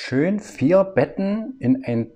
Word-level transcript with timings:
schön 0.00 0.40
vier 0.40 0.82
Betten 0.82 1.56
in 1.60 1.84
ein 1.84 2.10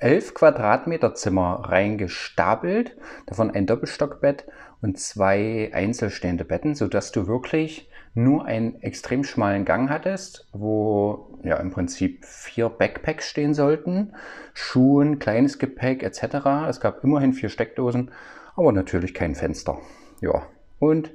11 0.00 0.34
Quadratmeter 0.34 1.14
Zimmer 1.14 1.62
reingestapelt, 1.64 2.96
davon 3.26 3.52
ein 3.52 3.66
Doppelstockbett 3.66 4.46
und 4.80 4.98
zwei 4.98 5.70
einzelstehende 5.72 6.44
Betten, 6.44 6.74
sodass 6.74 7.12
du 7.12 7.28
wirklich 7.28 7.88
nur 8.14 8.44
einen 8.44 8.82
extrem 8.82 9.22
schmalen 9.22 9.64
Gang 9.64 9.88
hattest, 9.88 10.48
wo 10.52 11.38
ja 11.44 11.56
im 11.56 11.70
Prinzip 11.70 12.24
vier 12.24 12.68
Backpacks 12.68 13.28
stehen 13.28 13.54
sollten, 13.54 14.14
Schuhen, 14.52 15.20
kleines 15.20 15.60
Gepäck 15.60 16.02
etc. 16.02 16.68
Es 16.68 16.80
gab 16.80 17.04
immerhin 17.04 17.32
vier 17.32 17.48
Steckdosen, 17.48 18.10
aber 18.56 18.72
natürlich 18.72 19.14
kein 19.14 19.36
Fenster. 19.36 19.78
Ja, 20.20 20.42
und 20.80 21.12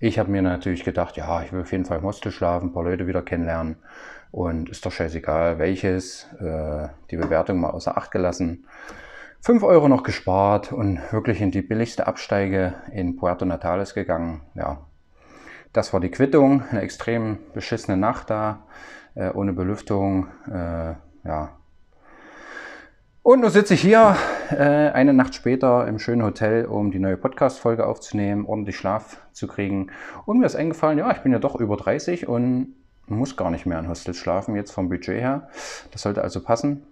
ich 0.00 0.18
habe 0.18 0.30
mir 0.30 0.40
natürlich 0.40 0.82
gedacht, 0.82 1.18
ja, 1.18 1.42
ich 1.42 1.52
will 1.52 1.60
auf 1.60 1.72
jeden 1.72 1.84
Fall 1.84 1.98
im 1.98 2.04
Hostel 2.04 2.32
schlafen, 2.32 2.70
ein 2.70 2.72
paar 2.72 2.84
Leute 2.84 3.06
wieder 3.06 3.20
kennenlernen. 3.20 3.76
Und 4.30 4.68
ist 4.70 4.86
doch 4.86 4.92
scheißegal, 4.92 5.58
welches. 5.58 6.26
Äh, 6.40 6.88
die 7.10 7.16
Bewertung 7.16 7.60
mal 7.60 7.70
außer 7.70 7.96
Acht 7.96 8.10
gelassen. 8.10 8.66
5 9.42 9.62
Euro 9.62 9.88
noch 9.88 10.02
gespart 10.02 10.72
und 10.72 11.00
wirklich 11.12 11.40
in 11.40 11.50
die 11.50 11.62
billigste 11.62 12.06
Absteige 12.06 12.74
in 12.92 13.16
Puerto 13.16 13.44
Natales 13.44 13.94
gegangen. 13.94 14.42
Ja, 14.54 14.86
das 15.72 15.92
war 15.92 16.00
die 16.00 16.10
Quittung. 16.10 16.62
Eine 16.70 16.82
extrem 16.82 17.38
beschissene 17.54 17.96
Nacht 17.96 18.30
da, 18.30 18.64
äh, 19.14 19.30
ohne 19.30 19.52
Belüftung. 19.52 20.28
Äh, 20.46 20.94
ja, 21.24 21.60
und 23.22 23.40
nun 23.40 23.50
sitze 23.50 23.74
ich 23.74 23.82
hier 23.82 24.16
äh, 24.50 24.56
eine 24.56 25.12
Nacht 25.12 25.34
später 25.34 25.86
im 25.86 25.98
schönen 25.98 26.22
Hotel, 26.22 26.64
um 26.64 26.90
die 26.90 26.98
neue 26.98 27.18
Podcast-Folge 27.18 27.86
aufzunehmen, 27.86 28.46
ordentlich 28.46 28.78
Schlaf 28.78 29.20
zu 29.32 29.46
kriegen. 29.46 29.88
Und 30.24 30.38
mir 30.38 30.46
ist 30.46 30.56
eingefallen, 30.56 30.98
ja, 30.98 31.10
ich 31.10 31.18
bin 31.18 31.30
ja 31.30 31.38
doch 31.38 31.54
über 31.56 31.76
30 31.76 32.28
und 32.28 32.74
muss 33.10 33.36
gar 33.36 33.50
nicht 33.50 33.66
mehr 33.66 33.78
in 33.78 33.88
Hostels 33.88 34.16
schlafen, 34.16 34.54
jetzt 34.54 34.70
vom 34.70 34.88
Budget 34.88 35.20
her. 35.20 35.48
Das 35.90 36.02
sollte 36.02 36.22
also 36.22 36.42
passen. 36.42 36.86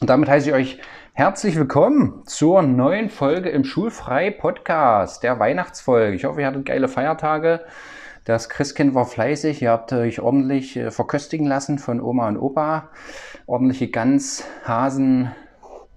Und 0.00 0.08
damit 0.08 0.28
heiße 0.28 0.50
ich 0.50 0.54
euch 0.54 0.80
herzlich 1.12 1.56
willkommen 1.56 2.22
zur 2.24 2.62
neuen 2.62 3.10
Folge 3.10 3.48
im 3.48 3.64
Schulfrei-Podcast, 3.64 5.24
der 5.24 5.40
Weihnachtsfolge. 5.40 6.14
Ich 6.14 6.24
hoffe, 6.24 6.40
ihr 6.40 6.46
hattet 6.46 6.66
geile 6.66 6.86
Feiertage. 6.86 7.64
Das 8.24 8.48
Christkind 8.48 8.94
war 8.94 9.06
fleißig. 9.06 9.60
Ihr 9.62 9.72
habt 9.72 9.92
euch 9.92 10.20
ordentlich 10.20 10.76
äh, 10.76 10.92
verköstigen 10.92 11.46
lassen 11.46 11.78
von 11.78 12.00
Oma 12.00 12.28
und 12.28 12.36
Opa. 12.36 12.90
Ordentliche 13.46 13.88
Gans, 13.88 14.44
Hasen, 14.64 15.32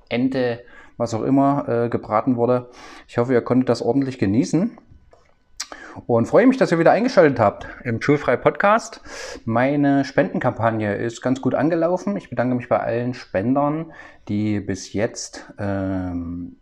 Ente, 0.10 0.64
was 0.98 1.14
auch 1.14 1.24
immer 1.24 1.68
äh, 1.68 1.90
gebraten 1.90 2.38
wurde. 2.38 2.70
Ich 3.08 3.20
hoffe, 3.20 3.34
ihr 3.34 3.42
konntet 3.42 3.70
das 3.70 3.82
ordentlich 3.82 4.18
genießen. 4.18 4.78
Und 6.08 6.26
freue 6.26 6.48
mich, 6.48 6.58
dass 6.58 6.72
ihr 6.72 6.80
wieder 6.80 6.92
eingeschaltet 6.92 7.40
habt 7.40 7.68
im 7.84 8.02
Schulfrei 8.02 8.38
Podcast. 8.38 9.02
Meine 9.46 10.06
Spendenkampagne 10.06 10.96
ist 10.96 11.22
ganz 11.22 11.42
gut 11.42 11.56
angelaufen. 11.56 12.16
Ich 12.18 12.30
bedanke 12.30 12.56
mich 12.56 12.70
bei 12.70 12.80
allen 12.80 13.14
Spendern, 13.14 13.92
die 14.28 14.60
bis 14.60 14.94
jetzt 14.94 15.52
ähm, 15.60 16.58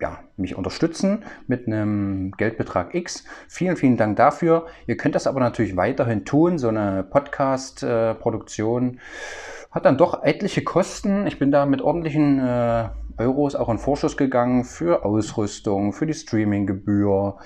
ja, 0.00 0.18
mich 0.36 0.56
unterstützen 0.56 1.24
mit 1.46 1.66
einem 1.66 2.32
Geldbetrag 2.36 2.94
X. 2.94 3.24
Vielen, 3.48 3.76
vielen 3.76 3.96
Dank 3.96 4.16
dafür. 4.16 4.66
Ihr 4.86 4.96
könnt 4.96 5.14
das 5.14 5.26
aber 5.26 5.40
natürlich 5.40 5.76
weiterhin 5.76 6.24
tun. 6.24 6.58
So 6.58 6.68
eine 6.68 7.04
Podcast-Produktion 7.04 9.00
hat 9.70 9.84
dann 9.84 9.96
doch 9.96 10.22
etliche 10.22 10.64
Kosten. 10.64 11.26
Ich 11.26 11.38
bin 11.38 11.50
da 11.50 11.66
mit 11.66 11.82
ordentlichen 11.82 12.38
äh, 12.38 12.88
Euros 13.18 13.54
auch 13.54 13.68
in 13.68 13.78
Vorschuss 13.78 14.16
gegangen 14.16 14.64
für 14.64 15.04
Ausrüstung, 15.04 15.92
für 15.92 16.06
die 16.06 16.14
Streaminggebühr, 16.14 17.36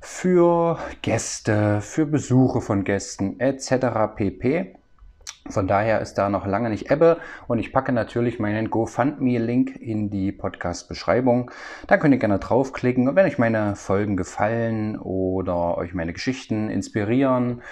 für 0.00 0.78
Gäste, 1.02 1.80
für 1.80 2.06
Besuche 2.06 2.60
von 2.60 2.84
Gästen 2.84 3.38
etc. 3.38 4.14
pp. 4.16 4.74
Von 5.48 5.66
daher 5.66 6.00
ist 6.00 6.14
da 6.14 6.28
noch 6.28 6.46
lange 6.46 6.70
nicht 6.70 6.90
Ebbe 6.90 7.18
und 7.48 7.58
ich 7.58 7.72
packe 7.72 7.92
natürlich 7.92 8.38
meinen 8.38 8.70
GoFundMe-Link 8.70 9.74
in 9.80 10.08
die 10.10 10.32
Podcast-Beschreibung. 10.32 11.50
Da 11.86 11.96
könnt 11.96 12.14
ihr 12.14 12.20
gerne 12.20 12.38
draufklicken 12.38 13.08
und 13.08 13.16
wenn 13.16 13.26
euch 13.26 13.38
meine 13.38 13.74
Folgen 13.74 14.16
gefallen 14.16 14.98
oder 14.98 15.76
euch 15.76 15.92
meine 15.92 16.12
Geschichten 16.12 16.70
inspirieren, 16.70 17.62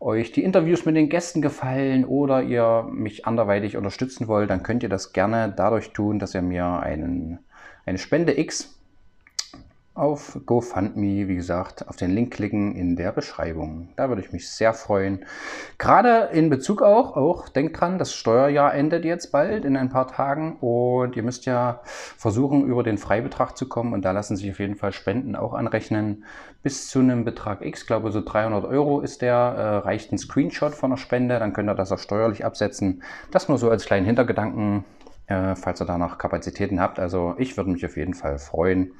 euch 0.00 0.32
die 0.32 0.42
Interviews 0.42 0.84
mit 0.84 0.96
den 0.96 1.08
Gästen 1.08 1.40
gefallen 1.40 2.04
oder 2.04 2.42
ihr 2.42 2.88
mich 2.90 3.26
anderweitig 3.26 3.76
unterstützen 3.76 4.26
wollt, 4.26 4.50
dann 4.50 4.62
könnt 4.62 4.82
ihr 4.82 4.88
das 4.88 5.12
gerne 5.12 5.52
dadurch 5.54 5.92
tun, 5.92 6.18
dass 6.18 6.34
ihr 6.34 6.42
mir 6.42 6.80
einen, 6.80 7.38
eine 7.86 7.98
Spende 7.98 8.38
X 8.38 8.77
auf 9.98 10.38
GoFundMe, 10.46 11.28
wie 11.28 11.34
gesagt, 11.34 11.88
auf 11.88 11.96
den 11.96 12.12
Link 12.12 12.32
klicken 12.32 12.74
in 12.74 12.96
der 12.96 13.12
Beschreibung. 13.12 13.88
Da 13.96 14.08
würde 14.08 14.22
ich 14.22 14.32
mich 14.32 14.48
sehr 14.48 14.72
freuen. 14.72 15.24
Gerade 15.76 16.30
in 16.32 16.50
Bezug 16.50 16.82
auch, 16.82 17.16
auch 17.16 17.48
denkt 17.48 17.80
dran, 17.80 17.98
das 17.98 18.14
Steuerjahr 18.14 18.74
endet 18.74 19.04
jetzt 19.04 19.32
bald 19.32 19.64
in 19.64 19.76
ein 19.76 19.88
paar 19.88 20.06
Tagen 20.06 20.56
und 20.60 21.16
ihr 21.16 21.22
müsst 21.22 21.46
ja 21.46 21.80
versuchen, 21.84 22.64
über 22.64 22.82
den 22.82 22.98
Freibetrag 22.98 23.56
zu 23.56 23.68
kommen 23.68 23.92
und 23.92 24.04
da 24.04 24.12
lassen 24.12 24.36
sich 24.36 24.50
auf 24.50 24.60
jeden 24.60 24.76
Fall 24.76 24.92
Spenden 24.92 25.36
auch 25.36 25.54
anrechnen. 25.54 26.24
Bis 26.62 26.88
zu 26.88 27.00
einem 27.00 27.24
Betrag 27.24 27.64
X, 27.64 27.86
glaube 27.86 28.12
so 28.12 28.20
300 28.20 28.64
Euro 28.64 29.00
ist 29.00 29.22
der, 29.22 29.34
äh, 29.34 29.76
reicht 29.78 30.12
ein 30.12 30.18
Screenshot 30.18 30.74
von 30.74 30.90
der 30.90 30.96
Spende, 30.96 31.38
dann 31.38 31.52
könnt 31.52 31.68
ihr 31.68 31.74
das 31.74 31.92
auch 31.92 31.98
steuerlich 31.98 32.44
absetzen. 32.44 33.02
Das 33.30 33.48
nur 33.48 33.58
so 33.58 33.70
als 33.70 33.84
kleinen 33.84 34.06
Hintergedanken, 34.06 34.84
äh, 35.26 35.54
falls 35.54 35.80
ihr 35.80 35.86
da 35.86 35.98
noch 35.98 36.18
Kapazitäten 36.18 36.80
habt. 36.80 36.98
Also 36.98 37.34
ich 37.38 37.56
würde 37.56 37.70
mich 37.70 37.84
auf 37.84 37.96
jeden 37.96 38.14
Fall 38.14 38.38
freuen 38.38 38.92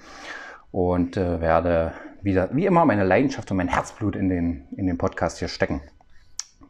und 0.70 1.16
äh, 1.16 1.40
werde 1.40 1.92
wieder, 2.22 2.48
wie 2.52 2.66
immer, 2.66 2.84
meine 2.84 3.04
Leidenschaft 3.04 3.50
und 3.50 3.56
mein 3.56 3.68
Herzblut 3.68 4.16
in 4.16 4.28
den, 4.28 4.68
in 4.76 4.86
den 4.86 4.98
Podcast 4.98 5.38
hier 5.38 5.48
stecken. 5.48 5.80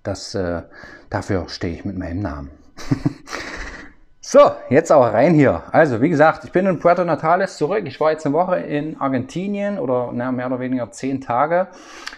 Das, 0.03 0.35
äh, 0.35 0.63
dafür 1.11 1.49
stehe 1.49 1.75
ich 1.75 1.85
mit 1.85 1.99
meinem 1.99 2.21
Namen. 2.21 2.51
so, 4.21 4.39
jetzt 4.71 4.93
aber 4.93 5.13
rein 5.13 5.35
hier. 5.35 5.65
Also, 5.73 6.01
wie 6.01 6.09
gesagt, 6.09 6.45
ich 6.45 6.53
bin 6.53 6.67
in 6.67 6.79
Puerto 6.79 7.05
Natales 7.05 7.57
zurück. 7.57 7.83
Ich 7.87 8.01
war 8.01 8.13
jetzt 8.13 8.25
eine 8.25 8.35
Woche 8.35 8.57
in 8.57 9.01
Argentinien 9.01 9.79
oder 9.79 10.11
na, 10.13 10.31
mehr 10.31 10.47
oder 10.47 10.61
weniger 10.61 10.91
zehn 10.93 11.21
Tage. 11.21 11.69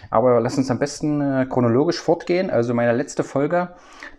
Aber 0.09 0.39
lass 0.39 0.57
uns 0.57 0.69
am 0.69 0.77
besten 0.77 1.21
äh, 1.21 1.45
chronologisch 1.49 1.99
fortgehen. 1.99 2.49
Also, 2.49 2.73
meine 2.73 2.93
letzte 2.93 3.23
Folge, 3.23 3.69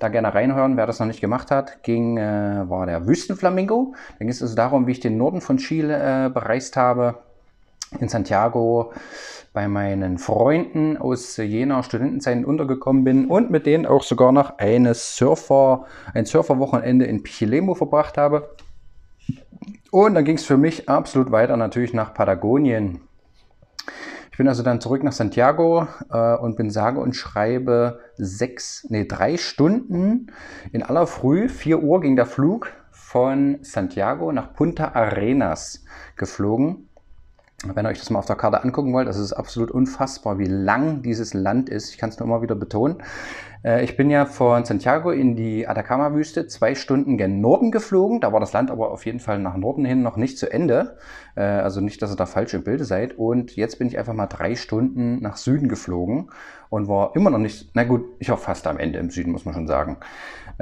da 0.01 0.09
gerne 0.09 0.35
reinhören, 0.35 0.77
wer 0.77 0.87
das 0.87 0.99
noch 0.99 1.07
nicht 1.07 1.21
gemacht 1.21 1.51
hat, 1.51 1.83
ging, 1.85 2.17
äh, 2.17 2.69
war 2.69 2.87
der 2.87 3.07
Wüstenflamingo. 3.07 3.95
Da 3.95 4.19
ging 4.19 4.31
es 4.31 4.43
also 4.43 4.57
darum, 4.57 4.87
wie 4.87 4.93
ich 4.93 5.01
den 5.01 5.17
Norden 5.17 5.41
von 5.41 5.59
Chile 5.59 6.27
äh, 6.27 6.31
bereist 6.31 6.77
habe 6.77 7.19
in 8.01 8.09
Santiago 8.09 8.93
bei 9.53 9.69
meinen 9.69 10.19
Freunden 10.19 10.97
aus 10.97 11.37
jener 11.37 11.83
Studentenzeiten 11.83 12.45
untergekommen 12.45 13.05
bin 13.05 13.27
und 13.27 13.51
mit 13.51 13.67
denen 13.67 13.87
auch 13.87 14.03
sogar 14.03 14.33
noch 14.33 14.59
eine 14.59 14.95
Surfer, 14.95 15.85
ein 16.15 16.25
Surferwochenende 16.25 17.05
in 17.05 17.23
Pichilemu 17.23 17.75
verbracht 17.75 18.17
habe. 18.17 18.55
Und 19.91 20.15
dann 20.15 20.25
ging 20.25 20.37
es 20.37 20.45
für 20.45 20.57
mich 20.57 20.89
absolut 20.89 21.31
weiter 21.33 21.57
natürlich 21.59 21.93
nach 21.93 22.15
Patagonien. 22.15 23.03
Ich 24.31 24.39
bin 24.39 24.49
also 24.49 24.63
dann 24.63 24.81
zurück 24.81 25.03
nach 25.05 25.13
Santiago 25.13 25.87
äh, 26.11 26.37
und 26.37 26.57
bin 26.57 26.71
sage 26.71 26.99
und 26.99 27.15
schreibe 27.15 28.01
sechs, 28.17 28.87
nee, 28.89 29.05
drei 29.05 29.37
Stunden 29.37 30.33
in 30.73 30.83
aller 30.83 31.07
Früh, 31.07 31.51
vier 31.51 31.83
Uhr 31.83 32.01
ging 32.01 32.17
der 32.17 32.25
Flug 32.25 32.73
von 32.91 33.59
Santiago 33.61 34.33
nach 34.33 34.55
Punta 34.55 34.93
Arenas 34.95 35.85
geflogen. 36.17 36.89
Wenn 37.65 37.87
ihr 37.87 37.91
euch 37.91 38.01
das 38.01 38.11
mal 38.11 38.19
auf 38.19 38.27
der 38.27 38.37
Karte 38.37 38.63
angucken 38.65 38.93
wollt, 38.93 39.07
das 39.07 39.19
ist 39.19 39.33
absolut 39.33 39.71
unfassbar, 39.71 40.39
wie 40.39 40.47
lang 40.47 41.03
dieses 41.03 41.33
Land 41.33 41.69
ist. 41.69 41.91
Ich 41.91 41.99
kann 41.99 42.11
es 42.11 42.19
nur 42.19 42.27
immer 42.27 42.43
wieder 42.43 42.57
betonen. 42.57 43.03
Äh, 43.65 43.85
ich 43.85 43.97
bin 43.97 44.11
ja 44.11 44.27
von 44.27 44.65
Santiago 44.65 45.11
in 45.13 45.37
die 45.37 45.69
Atacama-Wüste 45.69 46.49
zwei 46.49 46.75
Stunden 46.75 47.17
gen 47.17 47.41
Norden 47.41 47.71
geflogen. 47.71 48.21
Da 48.21 48.33
war 48.33 48.41
das 48.41 48.53
Land 48.53 48.71
aber 48.71 48.91
auf 48.91 49.07
jeden 49.07 49.21
Fall 49.21 49.39
nach 49.39 49.57
Norden 49.57 49.85
hin 49.85 50.03
noch 50.03 50.17
nicht 50.17 50.39
zu 50.39 50.53
Ende. 50.53 50.97
Äh, 51.37 51.43
also 51.43 51.81
nicht, 51.81 52.03
dass 52.03 52.13
ihr 52.13 52.17
da 52.17 52.27
falsch 52.27 52.55
im 52.55 52.65
Bilde 52.65 52.85
seid. 52.85 53.17
Und 53.17 53.55
jetzt 53.55 53.79
bin 53.79 53.87
ich 53.87 53.99
einfach 53.99 54.15
mal 54.15 54.27
drei 54.27 54.57
Stunden 54.57 55.21
nach 55.21 55.37
Süden 55.37 55.69
geflogen 55.69 56.31
und 56.69 56.89
war 56.89 57.15
immer 57.15 57.31
noch 57.31 57.39
nicht, 57.39 57.71
na 57.75 57.85
gut, 57.85 58.05
ich 58.19 58.31
war 58.31 58.39
fast 58.39 58.67
am 58.67 58.79
Ende 58.79 58.99
im 58.99 59.11
Süden, 59.11 59.31
muss 59.31 59.45
man 59.45 59.55
schon 59.55 59.67
sagen. 59.67 59.99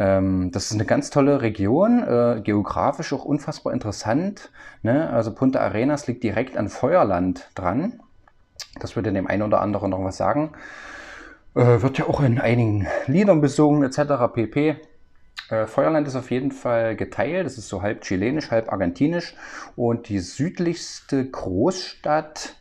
Ähm, 0.01 0.51
das 0.51 0.71
ist 0.71 0.73
eine 0.73 0.87
ganz 0.87 1.11
tolle 1.11 1.43
Region, 1.43 2.03
äh, 2.03 2.41
geografisch 2.43 3.13
auch 3.13 3.27
unfassbar 3.27 3.75
interessant. 3.75 4.51
Ne? 4.83 5.11
Also 5.11 5.35
Punta 5.35 5.61
Arenas 5.61 6.07
liegt 6.07 6.25
direkt 6.25 6.57
an 6.57 6.71
Feuerland 6.71 7.51
dran. 7.55 8.01
Das 8.81 8.97
würde 8.97 9.13
dem 9.13 9.27
einen 9.27 9.43
oder 9.43 9.61
anderen 9.61 9.91
noch 9.91 10.03
was 10.03 10.17
sagen. 10.17 10.53
Äh, 11.55 11.83
wird 11.83 11.99
ja 11.99 12.07
auch 12.07 12.23
in 12.23 12.41
einigen 12.41 12.87
Liedern 13.07 13.43
besungen 13.43 13.83
etc. 13.83 14.33
pp. 14.33 14.77
Äh, 15.51 15.67
Feuerland 15.67 16.09
ist 16.09 16.17
auf 16.17 16.31
jeden 16.31 16.53
Fall 16.53 16.97
geteilt. 16.97 17.47
Es 17.47 17.59
ist 17.59 17.69
so 17.69 17.83
halb 17.83 18.01
chilenisch, 18.01 18.51
halb 18.51 18.73
argentinisch. 18.73 19.37
Und 19.77 20.09
die 20.09 20.21
südlichste 20.21 21.29
Großstadt 21.29 22.55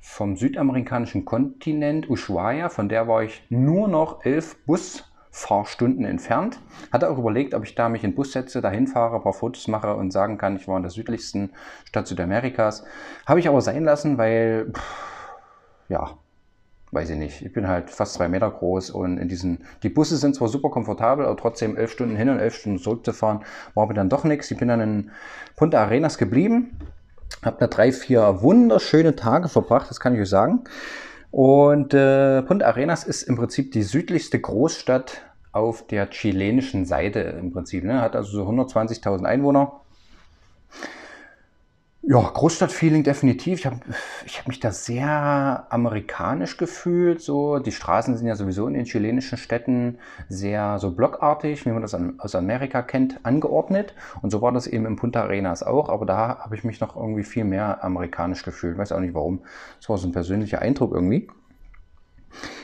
vom 0.00 0.36
südamerikanischen 0.36 1.24
Kontinent, 1.24 2.10
Ushuaia, 2.10 2.68
von 2.68 2.88
der 2.88 3.06
war 3.06 3.22
ich 3.22 3.44
nur 3.48 3.86
noch 3.86 4.24
elf 4.24 4.56
Busfahrstunden 5.30 6.04
entfernt. 6.04 6.60
Hatte 6.92 7.10
auch 7.10 7.18
überlegt, 7.18 7.54
ob 7.54 7.64
ich 7.64 7.74
da 7.74 7.88
mich 7.88 8.04
in 8.04 8.14
Bus 8.14 8.32
setze, 8.32 8.60
dahin 8.60 8.86
fahre, 8.86 9.16
ein 9.16 9.22
paar 9.22 9.32
Fotos 9.32 9.68
mache 9.68 9.94
und 9.94 10.12
sagen 10.12 10.38
kann, 10.38 10.56
ich 10.56 10.68
war 10.68 10.76
in 10.76 10.82
der 10.82 10.90
südlichsten 10.90 11.50
Stadt 11.84 12.06
Südamerikas. 12.06 12.84
Habe 13.26 13.40
ich 13.40 13.48
aber 13.48 13.60
sein 13.60 13.84
lassen, 13.84 14.18
weil, 14.18 14.70
pff, 14.72 15.28
ja, 15.88 16.10
weiß 16.92 17.10
ich 17.10 17.16
nicht, 17.16 17.42
ich 17.42 17.52
bin 17.52 17.68
halt 17.68 17.90
fast 17.90 18.14
zwei 18.14 18.28
Meter 18.28 18.50
groß 18.50 18.90
und 18.90 19.18
in 19.18 19.28
diesen, 19.28 19.64
die 19.82 19.88
Busse 19.88 20.16
sind 20.16 20.34
zwar 20.34 20.48
super 20.48 20.70
komfortabel, 20.70 21.24
aber 21.24 21.36
trotzdem 21.36 21.76
elf 21.76 21.92
Stunden 21.92 22.16
hin 22.16 22.28
und 22.28 22.40
elf 22.40 22.56
Stunden 22.56 22.78
zurückzufahren, 22.78 23.40
war 23.74 23.86
mir 23.86 23.94
dann 23.94 24.08
doch 24.08 24.24
nichts. 24.24 24.50
Ich 24.50 24.58
bin 24.58 24.68
dann 24.68 24.80
in 24.80 25.10
Punta 25.56 25.80
Arenas 25.82 26.18
geblieben, 26.18 26.76
habe 27.44 27.56
da 27.60 27.68
drei, 27.68 27.92
vier 27.92 28.42
wunderschöne 28.42 29.14
Tage 29.14 29.48
verbracht, 29.48 29.88
das 29.88 30.00
kann 30.00 30.14
ich 30.14 30.20
euch 30.20 30.28
sagen. 30.28 30.64
Und 31.30 31.94
äh, 31.94 32.42
Punta 32.42 32.66
Arenas 32.66 33.04
ist 33.04 33.22
im 33.22 33.36
Prinzip 33.36 33.72
die 33.72 33.82
südlichste 33.82 34.40
Großstadt 34.40 35.22
auf 35.52 35.86
der 35.86 36.10
chilenischen 36.10 36.84
Seite 36.84 37.20
im 37.20 37.52
Prinzip. 37.52 37.84
Ne? 37.84 38.00
Hat 38.00 38.16
also 38.16 38.30
so 38.30 38.48
120.000 38.48 39.24
Einwohner 39.24 39.80
ja, 42.02 42.18
Großstadtfeeling 42.18 43.04
definitiv. 43.04 43.58
Ich 43.58 43.66
habe 43.66 43.80
ich 44.24 44.38
hab 44.38 44.48
mich 44.48 44.58
da 44.58 44.72
sehr 44.72 45.66
amerikanisch 45.68 46.56
gefühlt. 46.56 47.20
So. 47.20 47.58
Die 47.58 47.72
Straßen 47.72 48.16
sind 48.16 48.26
ja 48.26 48.36
sowieso 48.36 48.66
in 48.66 48.72
den 48.72 48.86
chilenischen 48.86 49.36
Städten 49.36 49.98
sehr 50.28 50.78
so 50.78 50.92
blockartig, 50.92 51.66
wie 51.66 51.70
man 51.70 51.82
das 51.82 51.94
aus 52.18 52.34
Amerika 52.34 52.80
kennt, 52.80 53.20
angeordnet. 53.24 53.94
Und 54.22 54.30
so 54.30 54.40
war 54.40 54.50
das 54.50 54.66
eben 54.66 54.86
in 54.86 54.96
Punta 54.96 55.22
Arenas 55.22 55.62
auch. 55.62 55.90
Aber 55.90 56.06
da 56.06 56.38
habe 56.38 56.56
ich 56.56 56.64
mich 56.64 56.80
noch 56.80 56.96
irgendwie 56.96 57.22
viel 57.24 57.44
mehr 57.44 57.84
amerikanisch 57.84 58.44
gefühlt. 58.44 58.78
Weiß 58.78 58.92
auch 58.92 59.00
nicht 59.00 59.14
warum. 59.14 59.42
Das 59.78 59.90
war 59.90 59.98
so 59.98 60.08
ein 60.08 60.12
persönlicher 60.12 60.62
Eindruck 60.62 60.94
irgendwie. 60.94 61.28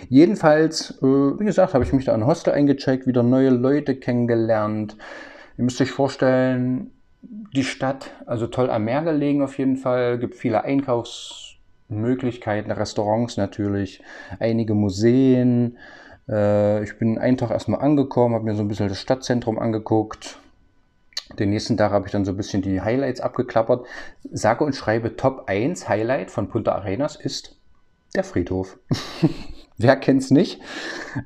Jedenfalls, 0.09 0.93
äh, 1.03 1.05
wie 1.05 1.45
gesagt, 1.45 1.75
habe 1.75 1.85
ich 1.85 1.93
mich 1.93 2.07
da 2.07 2.15
ein 2.15 2.27
Hostel 2.27 2.55
eingecheckt, 2.55 3.07
wieder 3.07 3.23
neue 3.23 3.51
Leute 3.51 3.97
kennengelernt. 3.97 4.97
Ihr 5.59 5.65
müsst 5.65 5.81
euch 5.81 5.91
vorstellen, 5.91 6.93
die 7.55 7.65
Stadt, 7.65 8.11
also 8.27 8.47
toll 8.47 8.71
am 8.71 8.85
Meer 8.85 9.03
gelegen 9.03 9.43
auf 9.43 9.59
jeden 9.59 9.77
Fall, 9.77 10.19
gibt 10.19 10.35
viele 10.35 10.65
Einkaufsmöglichkeiten, 10.65 12.71
Restaurants 12.71 13.37
natürlich, 13.37 14.03
einige 14.39 14.75
Museen. 14.75 15.79
Äh, 16.29 16.83
ich 16.83 16.99
bin 16.99 17.19
einen 17.19 17.37
Tag 17.37 17.51
erstmal 17.51 17.81
angekommen, 17.81 18.35
habe 18.35 18.45
mir 18.45 18.55
so 18.55 18.63
ein 18.63 18.69
bisschen 18.69 18.89
das 18.89 19.01
Stadtzentrum 19.01 19.59
angeguckt. 19.59 20.39
Den 21.39 21.51
nächsten 21.51 21.77
Tag 21.77 21.91
habe 21.91 22.07
ich 22.07 22.13
dann 22.13 22.25
so 22.25 22.33
ein 22.33 22.37
bisschen 22.37 22.63
die 22.63 22.81
Highlights 22.81 23.21
abgeklappert. 23.21 23.87
Sage 24.31 24.65
und 24.65 24.75
schreibe 24.75 25.17
Top 25.17 25.45
1 25.49 25.89
Highlight 25.89 26.31
von 26.31 26.49
Punta 26.49 26.73
Arenas 26.73 27.17
ist 27.17 27.59
der 28.15 28.25
Friedhof. 28.25 28.79
Wer 29.79 29.97
kennt's 29.97 30.31
nicht? 30.31 30.61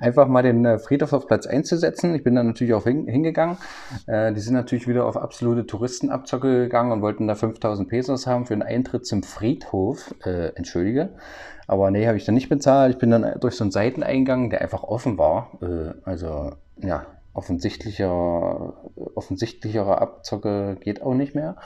Einfach 0.01 0.27
mal 0.27 0.43
den 0.43 0.65
äh, 0.65 0.79
Friedhof 0.79 1.13
auf 1.13 1.29
Platz 1.29 1.47
1 1.47 1.69
zu 1.69 1.77
setzen. 1.77 2.15
Ich 2.17 2.25
bin 2.25 2.35
dann 2.35 2.49
natürlich 2.49 2.75
auch 2.75 2.83
hingegangen. 2.85 3.59
Äh, 4.07 4.33
die 4.33 4.41
sind 4.41 4.55
natürlich 4.55 4.89
wieder 4.89 5.07
auf 5.07 5.17
absolute 5.17 5.67
Touristenabzocke 5.67 6.63
gegangen 6.63 6.91
und 6.91 7.01
wollten 7.01 7.29
da 7.29 7.37
5000 7.37 7.89
Pesos 7.89 8.27
haben 8.27 8.47
für 8.47 8.55
einen 8.55 8.63
Eintritt 8.63 9.07
zum 9.07 9.23
Friedhof. 9.23 10.15
Äh, 10.25 10.49
entschuldige. 10.57 11.11
Aber 11.69 11.93
nee, 11.93 12.09
habe 12.09 12.17
ich 12.17 12.25
dann 12.25 12.35
nicht 12.35 12.49
bezahlt. 12.49 12.93
Ich 12.93 12.99
bin 12.99 13.11
dann 13.11 13.39
durch 13.39 13.55
so 13.55 13.63
einen 13.63 13.71
Seiteneingang, 13.71 14.51
der 14.51 14.63
einfach 14.63 14.83
offen 14.83 15.17
war. 15.17 15.53
Äh, 15.63 15.95
also, 16.05 16.53
ja, 16.79 17.07
offensichtlicher, 17.33 18.75
offensichtlichere 19.15 20.01
Abzocke 20.01 20.77
geht 20.81 21.03
auch 21.03 21.15
nicht 21.15 21.37
mehr. 21.37 21.57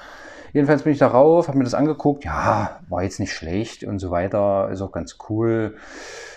Jedenfalls 0.52 0.82
bin 0.82 0.92
ich 0.92 0.98
da 0.98 1.08
rauf, 1.08 1.48
habe 1.48 1.58
mir 1.58 1.64
das 1.64 1.74
angeguckt. 1.74 2.24
Ja, 2.24 2.80
war 2.88 3.02
jetzt 3.02 3.18
nicht 3.18 3.32
schlecht 3.32 3.82
und 3.82 3.98
so 3.98 4.10
weiter. 4.10 4.68
Ist 4.70 4.82
auch 4.82 4.92
ganz 4.92 5.18
cool. 5.28 5.76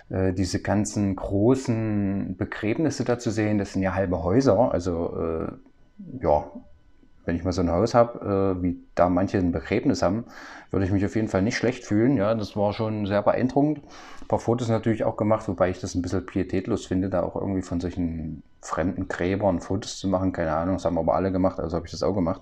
Äh, 0.09 0.33
diese 0.33 0.62
ganzen 0.62 1.15
großen 1.15 2.36
Begräbnisse 2.38 3.04
da 3.04 3.19
zu 3.19 3.30
sehen, 3.30 3.57
das 3.57 3.74
sind 3.74 3.81
ja 3.81 3.94
halbe 3.94 4.24
Häuser. 4.24 4.71
Also 4.71 5.18
äh, 5.18 6.24
ja, 6.24 6.50
wenn 7.25 7.36
ich 7.36 7.44
mal 7.44 7.51
so 7.51 7.62
ein 7.62 7.71
Haus 7.71 7.94
habe, 7.94 8.56
äh, 8.57 8.63
wie 8.63 8.80
da 8.95 9.09
manche 9.09 9.38
ein 9.38 9.51
Begräbnis 9.51 10.01
haben, 10.01 10.25
würde 10.71 10.86
ich 10.86 10.92
mich 10.92 11.06
auf 11.06 11.15
jeden 11.15 11.27
Fall 11.27 11.42
nicht 11.42 11.57
schlecht 11.57 11.83
fühlen. 11.83 12.15
Ja, 12.15 12.33
das 12.36 12.56
war 12.56 12.74
schon 12.74 13.06
sehr 13.06 13.21
beeindruckend. 13.21 13.80
Ein 14.21 14.27
paar 14.27 14.39
Fotos 14.39 14.69
natürlich 14.69 15.04
auch 15.04 15.18
gemacht, 15.18 15.48
wobei 15.48 15.69
ich 15.69 15.80
das 15.80 15.94
ein 15.94 16.01
bisschen 16.01 16.25
pietätlos 16.25 16.86
finde, 16.86 17.09
da 17.09 17.24
auch 17.24 17.36
irgendwie 17.36 17.62
von 17.62 17.81
solchen 17.81 18.44
fremden 18.62 19.09
Gräbern 19.09 19.59
Fotos 19.59 19.98
zu 19.98 20.07
machen. 20.07 20.31
Keine 20.31 20.54
Ahnung, 20.54 20.75
das 20.75 20.86
haben 20.86 20.98
aber 20.98 21.15
alle 21.15 21.31
gemacht, 21.33 21.59
also 21.59 21.75
habe 21.75 21.86
ich 21.86 21.92
das 21.92 22.04
auch 22.04 22.13
gemacht. 22.13 22.42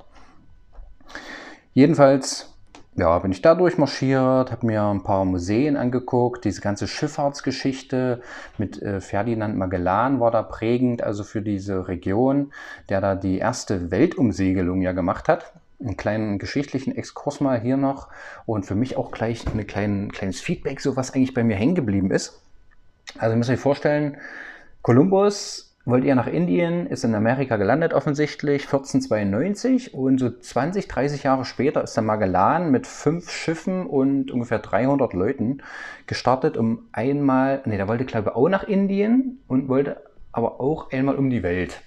Jedenfalls 1.74 2.55
ja, 2.98 3.20
bin 3.20 3.32
ich 3.32 3.42
da 3.42 3.56
durchmarschiert, 3.56 4.52
habe 4.52 4.66
mir 4.66 4.84
ein 4.84 5.04
paar 5.04 5.26
Museen 5.26 5.76
angeguckt, 5.76 6.46
diese 6.46 6.62
ganze 6.62 6.88
Schifffahrtsgeschichte 6.88 8.22
mit 8.58 8.82
äh, 8.82 9.02
Ferdinand 9.02 9.58
Magellan 9.58 10.20
war 10.22 10.32
da 10.32 10.44
prägend, 10.44 11.04
also 11.04 11.24
für 11.24 11.42
diese 11.42 11.90
Region, 11.90 12.54
der 12.88 13.02
da 13.02 13.16
die 13.16 13.38
erste 13.38 13.92
Weltumsegelung 13.92 14.82
ja 14.82 14.94
gemacht 14.94 15.28
hat. 15.28 15.54
Einen 15.82 15.98
kleinen 15.98 16.40
geschichtlichen 16.40 16.96
Exkurs 16.96 17.42
mal 17.42 17.60
hier 17.60 17.76
noch 17.76 18.08
und 18.46 18.66
für 18.66 18.76
mich 18.76 18.96
auch 18.96 19.12
gleich 19.12 19.46
ein 19.46 19.68
klein, 19.68 20.10
kleines 20.14 20.40
Feedback, 20.40 20.80
so 20.80 20.96
was 20.96 21.14
eigentlich 21.14 21.34
bei 21.34 21.44
mir 21.44 21.58
hängen 21.58 21.76
geblieben 21.76 22.12
ist. 22.12 22.42
Also 23.18 23.34
ihr 23.34 23.38
müsst 23.38 23.50
euch 23.50 23.60
vorstellen, 23.60 24.18
Kolumbus 24.82 25.65
wollt 25.86 26.04
ihr 26.04 26.16
nach 26.16 26.28
Indien, 26.28 26.88
ist 26.88 27.04
in 27.04 27.14
Amerika 27.14 27.58
gelandet 27.58 27.94
offensichtlich, 27.94 28.64
1492 28.64 29.94
und 29.94 30.20
so 30.20 30.32
20, 30.32 30.88
30 30.88 31.24
Jahre 31.24 31.46
später 31.46 31.84
ist 31.84 31.96
der 31.96 32.04
Magellan 32.04 32.72
mit 32.72 32.88
fünf 32.88 33.30
Schiffen 33.30 33.86
und 33.86 34.32
ungefähr 34.32 34.60
300 34.60 35.14
Leuten 35.14 35.60
gestartet, 36.08 36.58
um 36.58 36.88
einmal, 36.92 37.62
nee, 37.66 37.78
der 37.78 37.88
wollte 37.88 38.06
glaube 38.06 38.32
ich 38.32 38.36
auch 38.36 38.50
nach 38.50 38.64
Indien 38.64 39.40
und 39.48 39.70
wollte 39.70 40.02
aber 40.32 40.60
auch 40.60 40.92
einmal 40.92 41.16
um 41.16 41.30
die 41.30 41.44
Welt. 41.44 41.82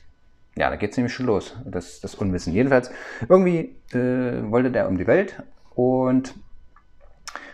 Ja, 0.56 0.70
da 0.70 0.76
geht 0.76 0.92
es 0.92 0.96
nämlich 0.96 1.12
schon 1.12 1.26
los, 1.26 1.56
das, 1.64 2.00
das 2.00 2.14
Unwissen. 2.14 2.52
Jedenfalls, 2.52 2.90
irgendwie 3.28 3.76
äh, 3.92 4.50
wollte 4.50 4.70
der 4.70 4.88
um 4.88 4.96
die 4.96 5.06
Welt 5.06 5.42
und 5.74 6.34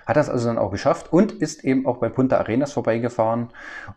hat 0.06 0.16
das 0.16 0.28
also 0.28 0.48
dann 0.48 0.58
auch 0.58 0.70
geschafft 0.70 1.12
und 1.12 1.32
ist 1.32 1.64
eben 1.64 1.86
auch 1.86 1.98
bei 1.98 2.08
Punta 2.08 2.38
Arenas 2.38 2.72
vorbeigefahren. 2.72 3.48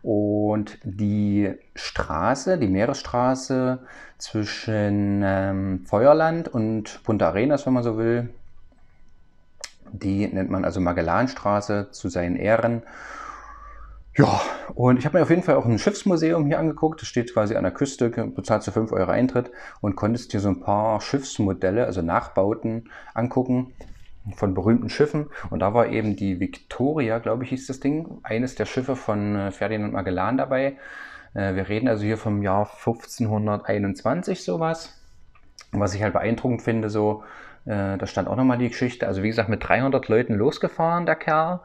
Und 0.02 0.78
die 0.82 1.54
Straße, 1.74 2.58
die 2.58 2.68
Meeresstraße 2.68 3.80
zwischen 4.16 5.22
ähm, 5.24 5.84
Feuerland 5.86 6.48
und 6.48 7.02
Punta 7.04 7.28
Arenas, 7.28 7.66
wenn 7.66 7.74
man 7.74 7.82
so 7.82 7.98
will, 7.98 8.30
die 9.92 10.26
nennt 10.26 10.50
man 10.50 10.64
also 10.64 10.80
Magellanstraße 10.80 11.88
zu 11.92 12.08
seinen 12.08 12.36
Ehren. 12.36 12.82
Ja, 14.16 14.40
und 14.74 14.98
ich 14.98 15.06
habe 15.06 15.18
mir 15.18 15.22
auf 15.22 15.30
jeden 15.30 15.44
Fall 15.44 15.54
auch 15.54 15.64
ein 15.64 15.78
Schiffsmuseum 15.78 16.46
hier 16.46 16.58
angeguckt. 16.58 17.00
Das 17.00 17.08
steht 17.08 17.32
quasi 17.32 17.54
an 17.54 17.62
der 17.62 17.72
Küste, 17.72 18.10
bezahlst 18.10 18.66
du 18.66 18.72
5 18.72 18.90
Euro 18.92 19.10
Eintritt 19.10 19.50
und 19.80 19.94
konntest 19.94 20.32
dir 20.32 20.40
so 20.40 20.48
ein 20.48 20.60
paar 20.60 21.00
Schiffsmodelle, 21.00 21.86
also 21.86 22.02
Nachbauten 22.02 22.90
angucken 23.14 23.72
von 24.34 24.54
berühmten 24.54 24.88
Schiffen. 24.88 25.26
Und 25.50 25.60
da 25.60 25.74
war 25.74 25.88
eben 25.88 26.16
die 26.16 26.40
Victoria, 26.40 27.18
glaube 27.18 27.44
ich, 27.44 27.50
hieß 27.50 27.66
das 27.66 27.80
Ding, 27.80 28.18
eines 28.22 28.54
der 28.54 28.66
Schiffe 28.66 28.96
von 28.96 29.36
äh, 29.36 29.50
Ferdinand 29.50 29.92
Magellan 29.92 30.36
dabei. 30.36 30.76
Äh, 31.34 31.54
wir 31.54 31.68
reden 31.68 31.88
also 31.88 32.04
hier 32.04 32.18
vom 32.18 32.42
Jahr 32.42 32.68
1521 32.70 34.42
sowas. 34.42 34.94
Was 35.72 35.94
ich 35.94 36.02
halt 36.02 36.14
beeindruckend 36.14 36.62
finde, 36.62 36.88
so, 36.88 37.24
äh, 37.64 37.98
da 37.98 38.06
stand 38.06 38.28
auch 38.28 38.36
nochmal 38.36 38.58
die 38.58 38.68
Geschichte. 38.68 39.06
Also 39.06 39.22
wie 39.22 39.28
gesagt, 39.28 39.48
mit 39.48 39.66
300 39.66 40.08
Leuten 40.08 40.34
losgefahren, 40.34 41.06
der 41.06 41.16
Kerl. 41.16 41.60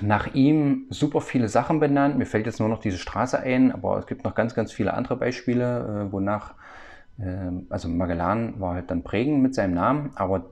nach 0.00 0.32
ihm 0.32 0.86
super 0.88 1.20
viele 1.20 1.48
Sachen 1.48 1.78
benannt. 1.80 2.16
Mir 2.16 2.24
fällt 2.24 2.46
jetzt 2.46 2.58
nur 2.60 2.70
noch 2.70 2.80
diese 2.80 2.96
Straße 2.96 3.38
ein, 3.38 3.70
aber 3.72 3.98
es 3.98 4.06
gibt 4.06 4.24
noch 4.24 4.34
ganz, 4.34 4.54
ganz 4.54 4.72
viele 4.72 4.94
andere 4.94 5.16
Beispiele, 5.16 6.08
wonach 6.10 6.54
also 7.70 7.88
Magellan 7.88 8.60
war 8.60 8.74
halt 8.74 8.90
dann 8.90 9.02
prägend 9.02 9.42
mit 9.42 9.54
seinem 9.54 9.74
Namen, 9.74 10.10
aber 10.16 10.50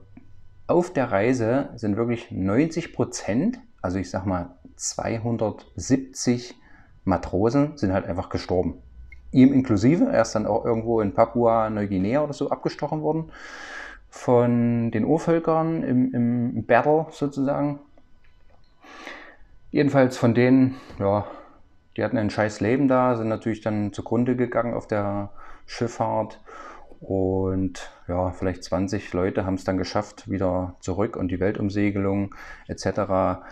auf 0.67 0.91
der 0.91 1.11
Reise 1.11 1.69
sind 1.75 1.95
wirklich 1.95 2.31
90 2.31 2.93
Prozent, 2.93 3.59
also 3.81 3.99
ich 3.99 4.09
sag 4.09 4.25
mal 4.25 4.55
270 4.75 6.55
Matrosen 7.03 7.77
sind 7.77 7.93
halt 7.93 8.07
einfach 8.07 8.29
gestorben. 8.29 8.81
Ihm 9.31 9.53
inklusive, 9.53 10.05
er 10.05 10.23
ist 10.23 10.33
dann 10.33 10.47
auch 10.47 10.65
irgendwo 10.65 11.01
in 11.01 11.13
Papua-Neuguinea 11.13 12.23
oder 12.23 12.33
so 12.33 12.49
abgestochen 12.49 13.01
worden 13.01 13.31
von 14.09 14.91
den 14.91 15.05
Urvölkern 15.05 15.83
im, 15.83 16.13
im 16.13 16.65
Battle 16.65 17.07
sozusagen. 17.11 17.79
Jedenfalls 19.71 20.17
von 20.17 20.33
denen, 20.33 20.75
ja, 20.99 21.27
die 21.95 22.03
hatten 22.03 22.17
ein 22.17 22.29
scheiß 22.29 22.61
Leben 22.61 22.87
da, 22.87 23.17
sind 23.17 23.27
natürlich 23.27 23.61
dann 23.61 23.93
zugrunde 23.93 24.35
gegangen 24.35 24.73
auf 24.73 24.87
der 24.87 25.31
Schifffahrt 25.65 26.41
und 26.99 27.91
ja, 28.07 28.31
vielleicht 28.31 28.63
20 28.63 29.13
Leute 29.13 29.45
haben 29.45 29.55
es 29.55 29.63
dann 29.63 29.77
geschafft, 29.77 30.29
wieder 30.29 30.75
zurück 30.79 31.15
und 31.15 31.29
die 31.29 31.39
Weltumsegelung 31.39 32.33
etc. 32.67 33.43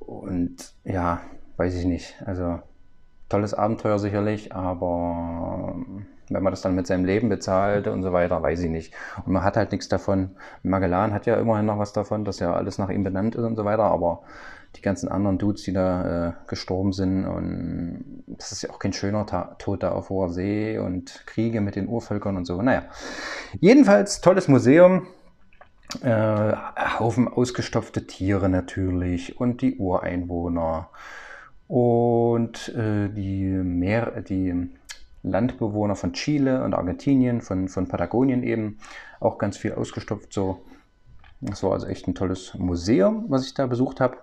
Und 0.00 0.74
ja, 0.84 1.20
weiß 1.56 1.74
ich 1.76 1.84
nicht. 1.84 2.20
Also 2.26 2.60
tolles 3.28 3.54
Abenteuer 3.54 3.98
sicherlich, 3.98 4.54
aber 4.54 5.76
wenn 6.28 6.42
man 6.42 6.52
das 6.52 6.62
dann 6.62 6.74
mit 6.74 6.86
seinem 6.86 7.04
Leben 7.04 7.28
bezahlt 7.28 7.86
und 7.86 8.02
so 8.02 8.12
weiter, 8.12 8.42
weiß 8.42 8.60
ich 8.62 8.70
nicht. 8.70 8.94
Und 9.24 9.32
man 9.32 9.44
hat 9.44 9.56
halt 9.56 9.72
nichts 9.72 9.88
davon. 9.88 10.36
Magellan 10.62 11.12
hat 11.12 11.26
ja 11.26 11.36
immerhin 11.36 11.66
noch 11.66 11.78
was 11.78 11.92
davon, 11.92 12.24
dass 12.24 12.40
ja 12.40 12.52
alles 12.52 12.78
nach 12.78 12.88
ihm 12.88 13.04
benannt 13.04 13.34
ist 13.34 13.44
und 13.44 13.56
so 13.56 13.64
weiter, 13.64 13.84
aber 13.84 14.22
die 14.76 14.82
ganzen 14.82 15.08
anderen 15.08 15.38
Dudes, 15.38 15.62
die 15.62 15.72
da 15.72 16.28
äh, 16.28 16.32
gestorben 16.46 16.92
sind. 16.92 17.26
Und 17.26 18.24
das 18.26 18.52
ist 18.52 18.62
ja 18.62 18.70
auch 18.70 18.78
kein 18.78 18.92
schöner 18.92 19.26
Ta 19.26 19.56
Tod 19.58 19.82
da 19.82 19.92
auf 19.92 20.10
hoher 20.10 20.30
See 20.30 20.78
und 20.78 21.24
Kriege 21.26 21.60
mit 21.60 21.76
den 21.76 21.88
Urvölkern 21.88 22.36
und 22.36 22.46
so. 22.46 22.60
Naja, 22.62 22.84
jedenfalls 23.60 24.20
tolles 24.20 24.48
Museum. 24.48 25.06
Äh, 26.00 26.54
Haufen 26.98 27.28
ausgestopfte 27.28 28.06
Tiere 28.06 28.48
natürlich 28.48 29.38
und 29.38 29.60
die 29.60 29.76
Ureinwohner 29.76 30.88
und 31.68 32.68
äh, 32.70 33.08
die, 33.10 33.44
Meer, 33.44 34.22
die 34.22 34.70
Landbewohner 35.22 35.96
von 35.96 36.12
Chile 36.14 36.64
und 36.64 36.74
Argentinien, 36.74 37.42
von, 37.42 37.68
von 37.68 37.88
Patagonien 37.88 38.42
eben, 38.42 38.78
auch 39.20 39.38
ganz 39.38 39.56
viel 39.56 39.74
ausgestopft 39.74 40.32
so. 40.32 40.64
Das 41.40 41.62
war 41.62 41.72
also 41.72 41.86
echt 41.86 42.06
ein 42.06 42.14
tolles 42.14 42.54
Museum, 42.54 43.26
was 43.28 43.44
ich 43.44 43.54
da 43.54 43.66
besucht 43.66 44.00
habe. 44.00 44.18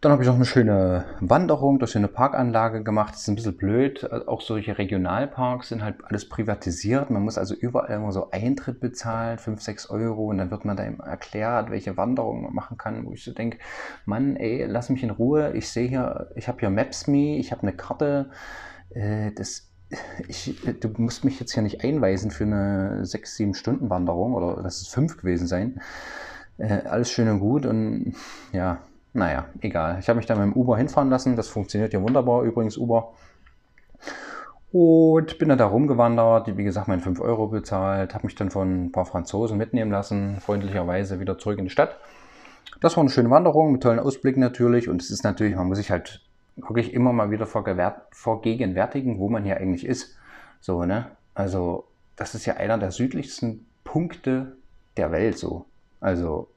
Dann 0.00 0.12
habe 0.12 0.22
ich 0.22 0.28
noch 0.28 0.36
eine 0.36 0.46
schöne 0.46 1.04
Wanderung 1.20 1.78
durch 1.78 1.94
eine 1.94 2.08
Parkanlage 2.08 2.82
gemacht. 2.82 3.12
Das 3.12 3.20
ist 3.20 3.28
ein 3.28 3.34
bisschen 3.34 3.58
blöd. 3.58 4.10
Auch 4.10 4.40
solche 4.40 4.78
Regionalparks 4.78 5.68
sind 5.68 5.84
halt 5.84 6.02
alles 6.06 6.26
privatisiert. 6.26 7.10
Man 7.10 7.22
muss 7.22 7.36
also 7.36 7.54
überall 7.54 7.96
immer 7.96 8.10
so 8.10 8.30
Eintritt 8.30 8.80
bezahlen, 8.80 9.36
5, 9.36 9.60
6 9.60 9.90
Euro. 9.90 10.28
Und 10.30 10.38
dann 10.38 10.50
wird 10.50 10.64
man 10.64 10.78
da 10.78 10.86
eben 10.86 11.00
erklärt, 11.00 11.70
welche 11.70 11.98
Wanderung 11.98 12.44
man 12.44 12.54
machen 12.54 12.78
kann. 12.78 13.04
Wo 13.04 13.12
ich 13.12 13.22
so 13.22 13.34
denke, 13.34 13.58
Mann, 14.06 14.36
ey, 14.36 14.64
lass 14.64 14.88
mich 14.88 15.02
in 15.02 15.10
Ruhe. 15.10 15.52
Ich 15.52 15.68
sehe 15.68 15.88
hier, 15.88 16.30
ich 16.34 16.48
habe 16.48 16.60
hier 16.60 16.70
Maps.me, 16.70 17.36
ich 17.36 17.52
habe 17.52 17.60
eine 17.60 17.74
Karte. 17.74 18.30
Äh, 18.94 19.32
das, 19.32 19.70
ich, 20.28 20.58
du 20.80 20.88
musst 20.96 21.26
mich 21.26 21.38
jetzt 21.40 21.52
hier 21.52 21.62
nicht 21.62 21.84
einweisen 21.84 22.30
für 22.30 22.44
eine 22.44 23.04
6, 23.04 23.36
7 23.36 23.52
Stunden 23.52 23.90
Wanderung. 23.90 24.32
Oder 24.32 24.62
lass 24.62 24.80
es 24.80 24.88
5 24.88 25.18
gewesen 25.18 25.46
sein. 25.46 25.82
Äh, 26.56 26.84
alles 26.86 27.10
schön 27.10 27.28
und 27.28 27.40
gut. 27.40 27.66
Und 27.66 28.14
ja, 28.54 28.80
naja, 29.12 29.46
egal. 29.60 29.98
Ich 30.00 30.08
habe 30.08 30.16
mich 30.16 30.26
da 30.26 30.34
mit 30.34 30.44
dem 30.44 30.52
Uber 30.52 30.76
hinfahren 30.76 31.10
lassen. 31.10 31.36
Das 31.36 31.48
funktioniert 31.48 31.92
ja 31.92 32.00
wunderbar, 32.00 32.42
übrigens 32.42 32.76
Uber. 32.76 33.12
Und 34.72 35.38
bin 35.38 35.48
dann 35.48 35.58
da 35.58 35.66
rumgewandert, 35.66 36.56
wie 36.56 36.62
gesagt, 36.62 36.86
meine 36.86 37.02
5 37.02 37.20
Euro 37.20 37.48
bezahlt, 37.48 38.14
habe 38.14 38.26
mich 38.26 38.36
dann 38.36 38.50
von 38.50 38.84
ein 38.84 38.92
paar 38.92 39.04
Franzosen 39.04 39.58
mitnehmen 39.58 39.90
lassen, 39.90 40.36
freundlicherweise 40.40 41.18
wieder 41.18 41.38
zurück 41.38 41.58
in 41.58 41.64
die 41.64 41.70
Stadt. 41.70 41.96
Das 42.80 42.96
war 42.96 43.02
eine 43.02 43.10
schöne 43.10 43.30
Wanderung 43.30 43.72
mit 43.72 43.82
tollen 43.82 43.98
Ausblicken 43.98 44.40
natürlich. 44.40 44.88
Und 44.88 45.02
es 45.02 45.10
ist 45.10 45.24
natürlich, 45.24 45.56
man 45.56 45.66
muss 45.66 45.78
sich 45.78 45.90
halt 45.90 46.22
wirklich 46.56 46.94
immer 46.94 47.12
mal 47.12 47.32
wieder 47.32 47.46
vergegenwärtigen, 47.46 49.18
wo 49.18 49.28
man 49.28 49.42
hier 49.42 49.56
eigentlich 49.56 49.84
ist. 49.84 50.16
So, 50.60 50.84
ne? 50.84 51.06
Also, 51.34 51.84
das 52.16 52.34
ist 52.34 52.46
ja 52.46 52.54
einer 52.54 52.78
der 52.78 52.92
südlichsten 52.92 53.66
Punkte 53.82 54.56
der 54.96 55.10
Welt 55.10 55.36
so. 55.36 55.64
Also, 56.00 56.48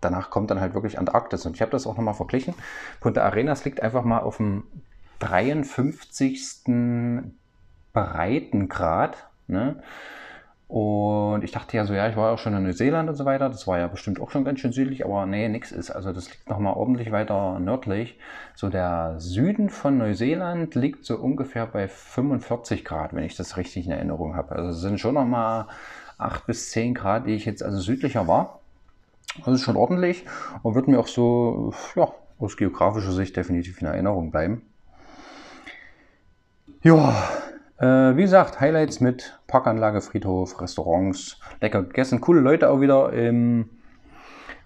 danach 0.00 0.30
kommt 0.30 0.50
dann 0.50 0.60
halt 0.60 0.74
wirklich 0.74 0.98
Antarktis. 0.98 1.46
Und 1.46 1.54
ich 1.54 1.62
habe 1.62 1.70
das 1.70 1.86
auch 1.86 1.96
nochmal 1.96 2.14
verglichen. 2.14 2.54
Punta 3.00 3.22
Arenas 3.22 3.64
liegt 3.64 3.82
einfach 3.82 4.04
mal 4.04 4.20
auf 4.20 4.38
dem 4.38 4.64
53. 5.20 6.64
Breitengrad. 7.92 9.28
Ne? 9.46 9.82
Und 10.68 11.44
ich 11.44 11.52
dachte 11.52 11.76
ja 11.76 11.84
so, 11.84 11.94
ja, 11.94 12.08
ich 12.08 12.16
war 12.16 12.32
auch 12.32 12.38
schon 12.38 12.54
in 12.54 12.64
Neuseeland 12.64 13.08
und 13.08 13.14
so 13.14 13.24
weiter. 13.24 13.48
Das 13.48 13.68
war 13.68 13.78
ja 13.78 13.86
bestimmt 13.86 14.20
auch 14.20 14.30
schon 14.30 14.44
ganz 14.44 14.58
schön 14.58 14.72
südlich, 14.72 15.04
aber 15.04 15.24
nee, 15.24 15.48
nix 15.48 15.70
ist. 15.70 15.90
Also 15.92 16.12
das 16.12 16.28
liegt 16.28 16.50
nochmal 16.50 16.74
ordentlich 16.74 17.12
weiter 17.12 17.60
nördlich. 17.60 18.18
So 18.56 18.68
der 18.68 19.14
Süden 19.18 19.70
von 19.70 19.96
Neuseeland 19.96 20.74
liegt 20.74 21.04
so 21.04 21.18
ungefähr 21.18 21.66
bei 21.66 21.86
45 21.86 22.84
Grad, 22.84 23.14
wenn 23.14 23.22
ich 23.22 23.36
das 23.36 23.56
richtig 23.56 23.86
in 23.86 23.92
Erinnerung 23.92 24.34
habe. 24.34 24.56
Also 24.56 24.70
es 24.70 24.80
sind 24.80 24.98
schon 24.98 25.14
nochmal 25.14 25.66
8 26.18 26.46
bis 26.46 26.70
10 26.70 26.94
Grad, 26.94 27.26
die 27.26 27.34
ich 27.34 27.44
jetzt 27.44 27.62
also 27.62 27.78
südlicher 27.78 28.26
war. 28.26 28.60
Das 29.44 29.54
ist 29.54 29.62
schon 29.62 29.76
ordentlich 29.76 30.24
und 30.62 30.74
wird 30.74 30.88
mir 30.88 30.98
auch 30.98 31.08
so 31.08 31.72
ja, 31.94 32.12
aus 32.38 32.56
geografischer 32.56 33.12
Sicht 33.12 33.36
definitiv 33.36 33.80
in 33.80 33.86
Erinnerung 33.86 34.30
bleiben. 34.30 34.62
Ja, 36.82 37.14
äh, 37.78 38.16
wie 38.16 38.22
gesagt, 38.22 38.60
Highlights 38.60 39.00
mit 39.00 39.38
Parkanlage, 39.46 40.00
Friedhof, 40.00 40.60
Restaurants, 40.60 41.40
lecker 41.60 41.82
gegessen, 41.82 42.20
coole 42.20 42.40
Leute 42.40 42.70
auch 42.70 42.80
wieder 42.80 43.12
im 43.12 43.70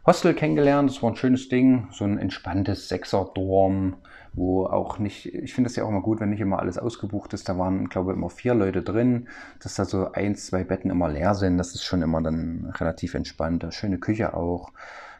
Hostel 0.06 0.34
kennengelernt. 0.34 0.90
Das 0.90 1.02
war 1.02 1.10
ein 1.10 1.16
schönes 1.16 1.48
Ding, 1.48 1.88
so 1.92 2.04
ein 2.04 2.18
entspanntes 2.18 2.88
Sechser-Dorm 2.88 3.96
wo 4.32 4.66
auch 4.66 4.98
nicht, 4.98 5.26
ich 5.34 5.54
finde 5.54 5.68
es 5.68 5.76
ja 5.76 5.84
auch 5.84 5.88
immer 5.88 6.02
gut, 6.02 6.20
wenn 6.20 6.30
nicht 6.30 6.40
immer 6.40 6.58
alles 6.58 6.78
ausgebucht 6.78 7.32
ist. 7.34 7.48
Da 7.48 7.58
waren, 7.58 7.88
glaube 7.88 8.12
ich, 8.12 8.16
immer 8.16 8.30
vier 8.30 8.54
Leute 8.54 8.82
drin, 8.82 9.28
dass 9.62 9.74
da 9.74 9.84
so 9.84 10.12
ein, 10.12 10.36
zwei 10.36 10.64
Betten 10.64 10.90
immer 10.90 11.08
leer 11.08 11.34
sind. 11.34 11.58
Das 11.58 11.74
ist 11.74 11.82
schon 11.82 12.02
immer 12.02 12.22
dann 12.22 12.72
relativ 12.76 13.14
entspannt. 13.14 13.66
Schöne 13.70 13.98
Küche 13.98 14.34
auch, 14.34 14.72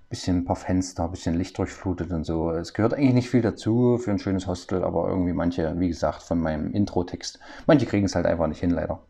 bisschen 0.08 0.38
ein 0.38 0.44
paar 0.44 0.56
Fenster, 0.56 1.08
bisschen 1.08 1.36
Licht 1.36 1.56
durchflutet 1.58 2.10
und 2.10 2.24
so. 2.24 2.50
Es 2.52 2.74
gehört 2.74 2.94
eigentlich 2.94 3.14
nicht 3.14 3.30
viel 3.30 3.42
dazu 3.42 3.98
für 3.98 4.10
ein 4.10 4.18
schönes 4.18 4.46
Hostel, 4.46 4.84
aber 4.84 5.08
irgendwie 5.08 5.32
manche, 5.32 5.78
wie 5.78 5.88
gesagt, 5.88 6.22
von 6.22 6.40
meinem 6.40 6.72
Intro-Text, 6.72 7.38
manche 7.66 7.86
kriegen 7.86 8.06
es 8.06 8.14
halt 8.14 8.26
einfach 8.26 8.48
nicht 8.48 8.60
hin, 8.60 8.70
leider. 8.70 9.00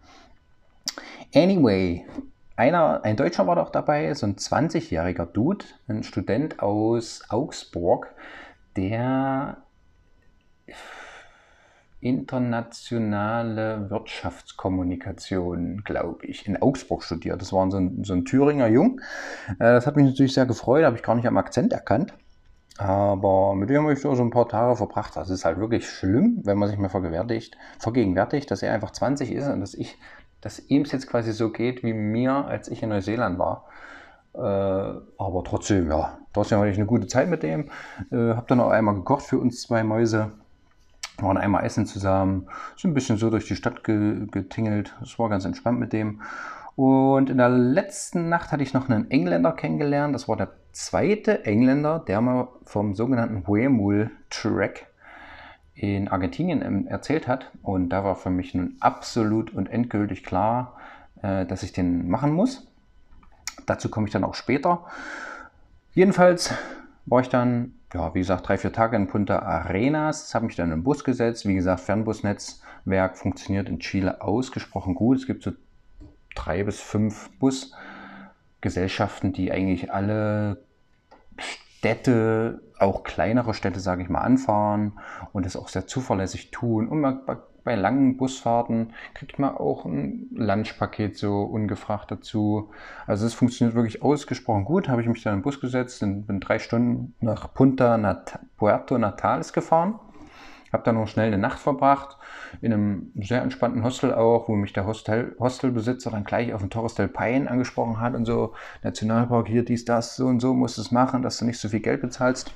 Anyway, 1.34 2.04
einer, 2.56 3.02
ein 3.04 3.16
Deutscher 3.16 3.46
war 3.46 3.56
doch 3.56 3.70
dabei, 3.70 4.12
so 4.12 4.26
ein 4.26 4.36
20-jähriger 4.36 5.24
Dude, 5.24 5.64
ein 5.88 6.02
Student 6.02 6.60
aus 6.60 7.22
Augsburg, 7.30 8.14
der 8.76 9.56
internationale 12.00 13.90
Wirtschaftskommunikation, 13.90 15.82
glaube 15.84 16.24
ich, 16.24 16.46
in 16.46 16.60
Augsburg 16.60 17.02
studiert. 17.02 17.42
Das 17.42 17.52
war 17.52 17.70
so 17.70 17.76
ein, 17.76 18.04
so 18.04 18.14
ein 18.14 18.24
Thüringer 18.24 18.68
Jung. 18.68 19.00
Äh, 19.50 19.56
das 19.58 19.86
hat 19.86 19.96
mich 19.96 20.06
natürlich 20.06 20.32
sehr 20.32 20.46
gefreut, 20.46 20.84
habe 20.84 20.96
ich 20.96 21.02
gar 21.02 21.14
nicht 21.14 21.26
am 21.26 21.36
Akzent 21.36 21.72
erkannt. 21.72 22.14
Aber 22.78 23.54
mit 23.54 23.68
dem 23.68 23.82
habe 23.82 23.92
ich 23.92 24.00
so 24.00 24.10
ein 24.10 24.30
paar 24.30 24.48
Tage 24.48 24.76
verbracht. 24.76 25.14
Das 25.14 25.28
ist 25.28 25.44
halt 25.44 25.58
wirklich 25.58 25.86
schlimm, 25.86 26.40
wenn 26.44 26.56
man 26.56 26.70
sich 26.70 26.78
mal 26.78 26.88
vergegenwärtigt, 26.88 28.50
dass 28.50 28.62
er 28.62 28.72
einfach 28.72 28.92
20 28.92 29.30
ist 29.32 29.48
und 29.48 29.60
dass 29.60 29.74
ich, 29.74 29.98
dass 30.40 30.58
ihm 30.70 30.82
es 30.82 30.92
jetzt 30.92 31.06
quasi 31.06 31.32
so 31.32 31.50
geht 31.52 31.82
wie 31.82 31.92
mir, 31.92 32.32
als 32.32 32.68
ich 32.68 32.82
in 32.82 32.88
Neuseeland 32.88 33.38
war. 33.38 33.66
Äh, 34.32 34.38
aber 34.38 35.44
trotzdem, 35.44 35.90
ja, 35.90 36.18
trotzdem 36.32 36.58
hatte 36.58 36.70
ich 36.70 36.78
eine 36.78 36.86
gute 36.86 37.06
Zeit 37.06 37.28
mit 37.28 37.42
dem. 37.42 37.68
Äh, 38.10 38.34
habe 38.34 38.46
dann 38.48 38.60
auch 38.60 38.70
einmal 38.70 38.94
gekocht 38.94 39.26
für 39.26 39.38
uns 39.38 39.60
zwei 39.60 39.84
Mäuse. 39.84 40.32
Waren 41.22 41.36
einmal 41.36 41.64
essen 41.64 41.86
zusammen, 41.86 42.48
sind 42.76 42.90
ein 42.90 42.94
bisschen 42.94 43.16
so 43.16 43.30
durch 43.30 43.46
die 43.46 43.56
Stadt 43.56 43.84
getingelt. 43.84 44.94
Das 45.00 45.18
war 45.18 45.28
ganz 45.28 45.44
entspannt 45.44 45.78
mit 45.78 45.92
dem. 45.92 46.22
Und 46.76 47.28
in 47.28 47.38
der 47.38 47.48
letzten 47.48 48.28
Nacht 48.28 48.52
hatte 48.52 48.62
ich 48.62 48.72
noch 48.72 48.88
einen 48.88 49.10
Engländer 49.10 49.52
kennengelernt. 49.52 50.14
Das 50.14 50.28
war 50.28 50.36
der 50.36 50.50
zweite 50.72 51.44
Engländer, 51.44 51.98
der 51.98 52.20
mir 52.20 52.48
vom 52.64 52.94
sogenannten 52.94 53.46
Huemul 53.46 54.10
Track 54.30 54.86
in 55.74 56.08
Argentinien 56.08 56.86
erzählt 56.86 57.28
hat. 57.28 57.50
Und 57.62 57.90
da 57.90 58.04
war 58.04 58.16
für 58.16 58.30
mich 58.30 58.54
nun 58.54 58.76
absolut 58.80 59.52
und 59.52 59.70
endgültig 59.70 60.24
klar, 60.24 60.76
äh, 61.22 61.46
dass 61.46 61.62
ich 61.62 61.72
den 61.72 62.08
machen 62.08 62.32
muss. 62.32 62.66
Dazu 63.66 63.88
komme 63.88 64.06
ich 64.06 64.12
dann 64.12 64.24
auch 64.24 64.34
später. 64.34 64.84
Jedenfalls 65.92 66.54
war 67.06 67.20
ich 67.20 67.28
dann 67.28 67.74
ja, 67.92 68.14
wie 68.14 68.20
gesagt, 68.20 68.48
drei, 68.48 68.56
vier 68.56 68.72
Tage 68.72 68.96
in 68.96 69.08
Punta 69.08 69.40
Arenas, 69.40 70.34
habe 70.34 70.46
mich 70.46 70.56
dann 70.56 70.72
in 70.72 70.84
Bus 70.84 71.04
gesetzt. 71.04 71.46
Wie 71.46 71.54
gesagt, 71.54 71.80
Fernbusnetzwerk 71.80 73.18
funktioniert 73.18 73.68
in 73.68 73.80
Chile 73.80 74.22
ausgesprochen 74.22 74.94
gut. 74.94 75.18
Es 75.18 75.26
gibt 75.26 75.42
so 75.42 75.52
drei 76.34 76.62
bis 76.62 76.80
fünf 76.80 77.30
Busgesellschaften, 77.38 79.32
die 79.32 79.50
eigentlich 79.50 79.92
alle 79.92 80.62
Städte, 81.38 82.62
auch 82.78 83.02
kleinere 83.02 83.54
Städte, 83.54 83.80
sage 83.80 84.02
ich 84.02 84.08
mal, 84.08 84.20
anfahren 84.20 84.98
und 85.32 85.44
es 85.44 85.56
auch 85.56 85.68
sehr 85.68 85.86
zuverlässig 85.86 86.50
tun. 86.50 86.88
Und 86.88 87.00
man 87.00 87.20
bei 87.64 87.74
langen 87.74 88.16
Busfahrten 88.16 88.92
kriegt 89.14 89.38
man 89.38 89.56
auch 89.56 89.84
ein 89.84 90.28
Lunchpaket 90.32 91.16
so 91.16 91.42
ungefragt 91.42 92.10
dazu. 92.10 92.70
Also 93.06 93.26
es 93.26 93.34
funktioniert 93.34 93.74
wirklich 93.74 94.02
ausgesprochen 94.02 94.64
gut. 94.64 94.88
Habe 94.88 95.02
ich 95.02 95.08
mich 95.08 95.22
dann 95.22 95.38
den 95.38 95.42
Bus 95.42 95.60
gesetzt 95.60 96.02
und 96.02 96.26
bin 96.26 96.40
drei 96.40 96.58
Stunden 96.58 97.14
nach 97.20 97.52
Punta 97.52 97.98
Nat 97.98 98.38
Puerto 98.56 98.98
Natales 98.98 99.52
gefahren. 99.52 99.98
Habe 100.72 100.84
dann 100.84 100.94
noch 100.94 101.08
schnell 101.08 101.26
eine 101.26 101.38
Nacht 101.38 101.58
verbracht, 101.58 102.16
in 102.60 102.72
einem 102.72 103.12
sehr 103.20 103.42
entspannten 103.42 103.82
Hostel 103.82 104.14
auch, 104.14 104.48
wo 104.48 104.54
mich 104.54 104.72
der 104.72 104.86
Hostel, 104.86 105.34
Hostelbesitzer 105.40 106.12
dann 106.12 106.22
gleich 106.22 106.54
auf 106.54 106.60
den 106.60 106.70
Torres 106.70 106.94
del 106.94 107.08
Paine 107.08 107.50
angesprochen 107.50 107.98
hat 107.98 108.14
und 108.14 108.24
so, 108.24 108.54
Nationalpark 108.84 109.48
hier, 109.48 109.64
dies, 109.64 109.84
das, 109.84 110.14
so 110.14 110.26
und 110.26 110.38
so 110.38 110.54
musst 110.54 110.78
es 110.78 110.92
machen, 110.92 111.22
dass 111.22 111.38
du 111.38 111.44
nicht 111.44 111.58
so 111.58 111.68
viel 111.68 111.80
Geld 111.80 112.00
bezahlst. 112.02 112.52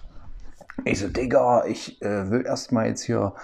Ich 0.85 1.01
so, 1.01 1.09
Digga, 1.09 1.65
ich 1.67 2.01
äh, 2.03 2.31
will 2.31 2.47
erstmal 2.47 2.87
jetzt 2.87 3.03
hier 3.03 3.35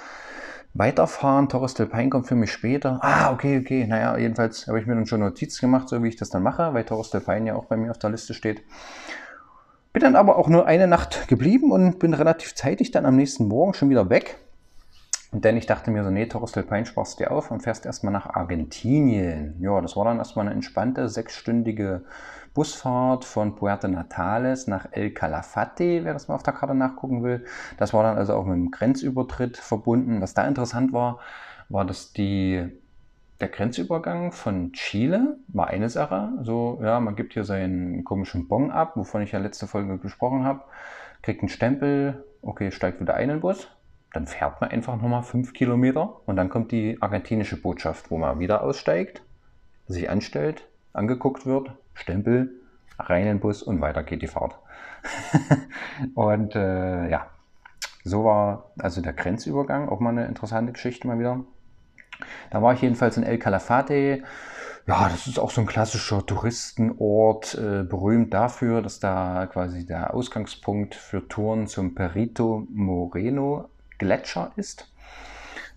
weiterfahren. 0.75 1.49
Torres 1.49 1.75
del 1.75 1.87
Paine 1.87 2.11
kommt 2.11 2.27
für 2.27 2.37
mich 2.37 2.53
später. 2.53 2.99
Ah, 3.03 3.33
okay, 3.33 3.59
okay. 3.59 3.87
Naja, 3.87 4.17
jedenfalls 4.17 4.67
habe 4.67 4.81
ich 4.81 4.87
mir 4.87 4.95
dann 4.95 5.07
schon 5.07 5.21
Notiz 5.21 5.61
gemacht, 5.61 5.89
so 5.89 6.03
wie 6.03 6.09
ich 6.09 6.17
das 6.17 6.31
dann 6.31 6.43
mache, 6.43 6.75
weil 6.75 6.85
Torres 6.85 7.11
del 7.11 7.21
Paine 7.21 7.49
ja 7.49 7.55
auch 7.55 7.67
bei 7.67 7.77
mir 7.77 7.91
auf 7.91 7.99
der 7.99 8.11
Liste 8.11 8.35
steht. 8.35 8.63
Bin 9.93 10.03
dann 10.03 10.17
aber 10.17 10.37
auch 10.37 10.49
nur 10.49 10.67
eine 10.67 10.87
Nacht 10.87 11.27
geblieben 11.27 11.73
und 11.73 11.99
bin 11.99 12.15
relativ 12.15 12.55
zeitig 12.55 12.93
dann 12.93 13.07
am 13.07 13.17
nächsten 13.17 13.49
Morgen 13.49 13.75
schon 13.75 13.91
wieder 13.91 14.09
weg. 14.09 14.39
Denn 15.33 15.57
ich 15.57 15.67
dachte 15.67 15.93
mir 15.93 16.03
so, 16.03 16.11
nee, 16.11 16.27
Torres 16.27 16.53
del 16.53 16.65
Paine 16.65 16.87
sparst 16.87 17.21
dir 17.21 17.31
auf 17.31 17.53
und 17.53 17.61
fährst 17.61 17.87
erstmal 17.87 18.13
nach 18.13 18.27
Argentinien. 18.27 19.55
Ja, 19.61 19.81
das 19.81 19.97
war 19.97 20.05
dann 20.05 20.19
erstmal 20.19 20.47
eine 20.47 20.55
entspannte 20.55 21.09
sechsstündige 21.09 22.03
Busfahrt 22.53 23.25
von 23.25 23.55
Puerto 23.55 23.87
Natales 23.87 24.67
nach 24.67 24.89
El 24.91 25.13
Calafate, 25.13 26.05
wer 26.05 26.15
das 26.15 26.27
mal 26.27 26.35
auf 26.35 26.43
der 26.43 26.53
Karte 26.53 26.75
nachgucken 26.75 27.23
will. 27.23 27.45
Das 27.79 27.95
war 27.95 28.03
dann 28.03 28.19
also 28.19 28.35
auch 28.35 28.45
mit 28.45 28.55
einem 28.55 28.73
Grenzübertritt 28.73 29.57
verbunden. 29.57 30.21
Was 30.21 30.35
da 30.35 30.49
interessant 30.49 30.93
war, 30.93 31.21
war, 31.69 31.85
dass 31.85 32.13
die 32.13 32.69
der 33.41 33.49
Grenzübergang 33.49 34.33
von 34.33 34.73
Chile 34.73 35.39
war 35.47 35.69
eine 35.69 35.89
Sache. 35.91 36.33
So, 36.43 36.81
ja, 36.83 36.99
man 36.99 37.15
gibt 37.15 37.35
hier 37.35 37.45
seinen 37.45 38.05
komischen 38.05 38.49
Bon 38.49 38.73
ab, 38.73 38.97
wovon 38.97 39.23
ich 39.23 39.31
ja 39.33 39.39
letzte 39.39 39.69
Folge 39.69 39.97
gesprochen 39.99 40.45
habe, 40.45 40.63
kriegt 41.23 41.41
einen 41.41 41.49
Stempel, 41.49 42.25
okay, 42.43 42.73
steigt 42.73 43.01
wieder 43.01 43.15
ein 43.15 43.25
in 43.25 43.37
den 43.37 43.41
Bus. 43.41 43.69
Dann 44.13 44.27
fährt 44.27 44.61
man 44.61 44.71
einfach 44.71 44.97
nochmal 44.97 45.23
fünf 45.23 45.53
Kilometer 45.53 46.21
und 46.27 46.37
dann 46.37 46.49
kommt 46.49 46.73
die 46.73 47.01
argentinische 47.01 47.57
Botschaft, 47.57 48.11
wo 48.11 48.19
man 48.19 48.39
wieder 48.41 48.63
aussteigt, 48.63 49.23
sich 49.87 50.11
anstellt, 50.11 50.67
angeguckt 50.93 51.47
wird, 51.47 51.73
Stempel, 51.95 52.53
rein 52.99 53.23
in 53.23 53.29
den 53.29 53.41
Bus 53.41 53.63
und 53.63 53.81
weiter 53.81 54.03
geht 54.03 54.23
die 54.23 54.27
Fahrt. 54.27 54.59
und 56.15 56.55
äh, 56.55 57.09
ja, 57.09 57.27
so 58.05 58.25
war 58.25 58.73
also 58.79 59.01
der 59.01 59.13
Grenzübergang, 59.13 59.89
auch 59.89 60.01
mal 60.01 60.11
eine 60.11 60.27
interessante 60.27 60.73
Geschichte 60.73 61.07
mal 61.07 61.19
wieder. 61.19 61.41
Da 62.51 62.63
war 62.63 62.75
ich 62.75 62.83
jedenfalls 62.83 63.17
in 63.17 63.23
El 63.23 63.39
Calafate. 63.39 64.23
Ja, 64.87 65.09
das 65.09 65.27
ist 65.27 65.39
auch 65.39 65.51
so 65.51 65.61
ein 65.61 65.67
klassischer 65.67 66.25
Touristenort, 66.27 67.55
äh, 67.55 67.85
berühmt 67.85 68.35
dafür, 68.35 68.83
dass 68.83 68.99
da 68.99 69.47
quasi 69.47 69.87
der 69.87 70.15
Ausgangspunkt 70.15 70.95
für 70.95 71.29
Touren 71.29 71.67
zum 71.67 71.95
Perito 71.95 72.67
Moreno 72.71 73.69
Gletscher 74.01 74.51
ist. 74.57 74.91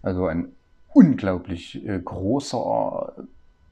Also 0.02 0.26
ein 0.26 0.54
unglaublich 0.94 1.86
äh, 1.86 2.00
großer, 2.00 3.14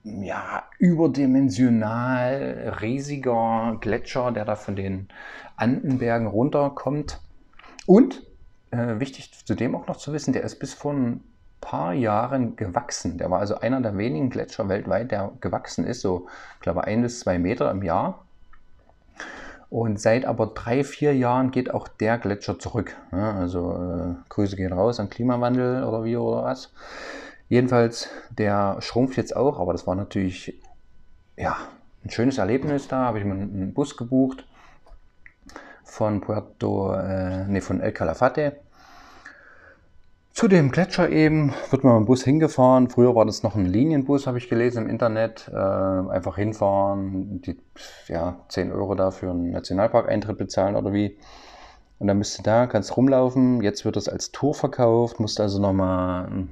ja, 0.03 0.63
überdimensional 0.77 2.75
riesiger 2.81 3.77
Gletscher, 3.79 4.31
der 4.31 4.45
da 4.45 4.55
von 4.55 4.75
den 4.75 5.07
Andenbergen 5.55 6.27
runterkommt. 6.27 7.21
Und 7.85 8.23
äh, 8.71 8.99
wichtig 8.99 9.31
zudem 9.45 9.75
auch 9.75 9.87
noch 9.87 9.97
zu 9.97 10.13
wissen, 10.13 10.33
der 10.33 10.43
ist 10.43 10.59
bis 10.59 10.73
vor 10.73 10.93
ein 10.93 11.23
paar 11.61 11.93
Jahren 11.93 12.55
gewachsen. 12.55 13.17
Der 13.17 13.31
war 13.31 13.39
also 13.39 13.59
einer 13.59 13.81
der 13.81 13.97
wenigen 13.97 14.29
Gletscher 14.29 14.67
weltweit, 14.67 15.11
der 15.11 15.31
gewachsen 15.39 15.85
ist, 15.85 16.01
so, 16.01 16.27
ich 16.55 16.61
glaube, 16.61 16.83
ein 16.83 17.01
bis 17.01 17.21
zwei 17.21 17.39
Meter 17.39 17.71
im 17.71 17.83
Jahr. 17.83 18.25
Und 19.71 20.01
seit 20.01 20.25
aber 20.25 20.47
drei, 20.47 20.83
vier 20.83 21.15
Jahren 21.15 21.51
geht 21.51 21.73
auch 21.73 21.87
der 21.87 22.17
Gletscher 22.17 22.59
zurück. 22.59 22.97
Ja, 23.13 23.35
also 23.37 23.71
äh, 23.71 24.15
Grüße 24.27 24.57
gehen 24.57 24.73
raus 24.73 24.99
an 24.99 25.09
Klimawandel 25.09 25.85
oder 25.85 26.03
wie 26.03 26.17
oder 26.17 26.43
was. 26.43 26.73
Jedenfalls, 27.47 28.09
der 28.37 28.81
schrumpft 28.81 29.15
jetzt 29.15 29.33
auch, 29.33 29.61
aber 29.61 29.71
das 29.71 29.87
war 29.87 29.95
natürlich 29.95 30.61
ja, 31.37 31.55
ein 32.03 32.09
schönes 32.09 32.37
Erlebnis 32.37 32.89
da. 32.89 33.05
Habe 33.05 33.19
ich 33.19 33.25
mir 33.25 33.31
einen 33.31 33.73
Bus 33.73 33.95
gebucht 33.95 34.45
von 35.85 36.19
Puerto, 36.19 36.93
äh, 36.93 37.45
nee, 37.47 37.61
von 37.61 37.79
El 37.79 37.93
Calafate 37.93 38.57
zu 40.33 40.47
dem 40.47 40.71
Gletscher 40.71 41.09
eben 41.09 41.53
wird 41.69 41.83
man 41.83 41.93
mit 41.93 42.03
dem 42.03 42.05
Bus 42.05 42.23
hingefahren. 42.23 42.89
Früher 42.89 43.15
war 43.15 43.25
das 43.25 43.43
noch 43.43 43.55
ein 43.55 43.65
Linienbus, 43.65 44.27
habe 44.27 44.37
ich 44.37 44.49
gelesen 44.49 44.85
im 44.85 44.89
Internet. 44.89 45.49
Äh, 45.53 45.55
einfach 45.55 46.37
hinfahren, 46.37 47.41
die 47.41 47.57
ja, 48.07 48.39
10 48.47 48.71
Euro 48.71 48.95
da 48.95 49.11
für 49.11 49.29
einen 49.29 49.51
Nationalpark-Eintritt 49.51 50.37
bezahlen 50.37 50.75
oder 50.75 50.93
wie. 50.93 51.17
Und 51.99 52.07
dann 52.07 52.17
bist 52.17 52.39
du 52.39 52.43
da, 52.43 52.65
kannst 52.65 52.95
rumlaufen. 52.95 53.61
Jetzt 53.61 53.85
wird 53.85 53.95
das 53.95 54.07
als 54.09 54.31
Tour 54.31 54.53
verkauft, 54.53 55.19
musst 55.19 55.39
also 55.39 55.59
nochmal, 55.59 56.47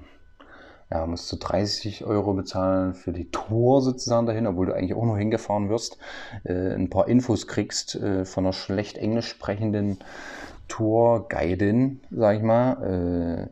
ja, 0.91 1.05
musst 1.07 1.31
du 1.31 1.37
30 1.37 2.05
Euro 2.05 2.33
bezahlen 2.33 2.93
für 2.93 3.13
die 3.13 3.31
Tour 3.31 3.81
sozusagen 3.81 4.27
dahin, 4.27 4.45
obwohl 4.45 4.67
du 4.67 4.73
eigentlich 4.75 4.93
auch 4.93 5.05
nur 5.05 5.17
hingefahren 5.17 5.69
wirst. 5.69 5.97
Äh, 6.43 6.75
ein 6.75 6.89
paar 6.89 7.07
Infos 7.07 7.47
kriegst 7.47 7.95
äh, 7.95 8.25
von 8.25 8.45
einer 8.45 8.53
schlecht 8.53 8.97
englisch 8.97 9.29
sprechenden 9.29 9.99
Tour-Guidin, 10.67 12.01
sag 12.11 12.37
ich 12.37 12.43
mal. 12.43 13.49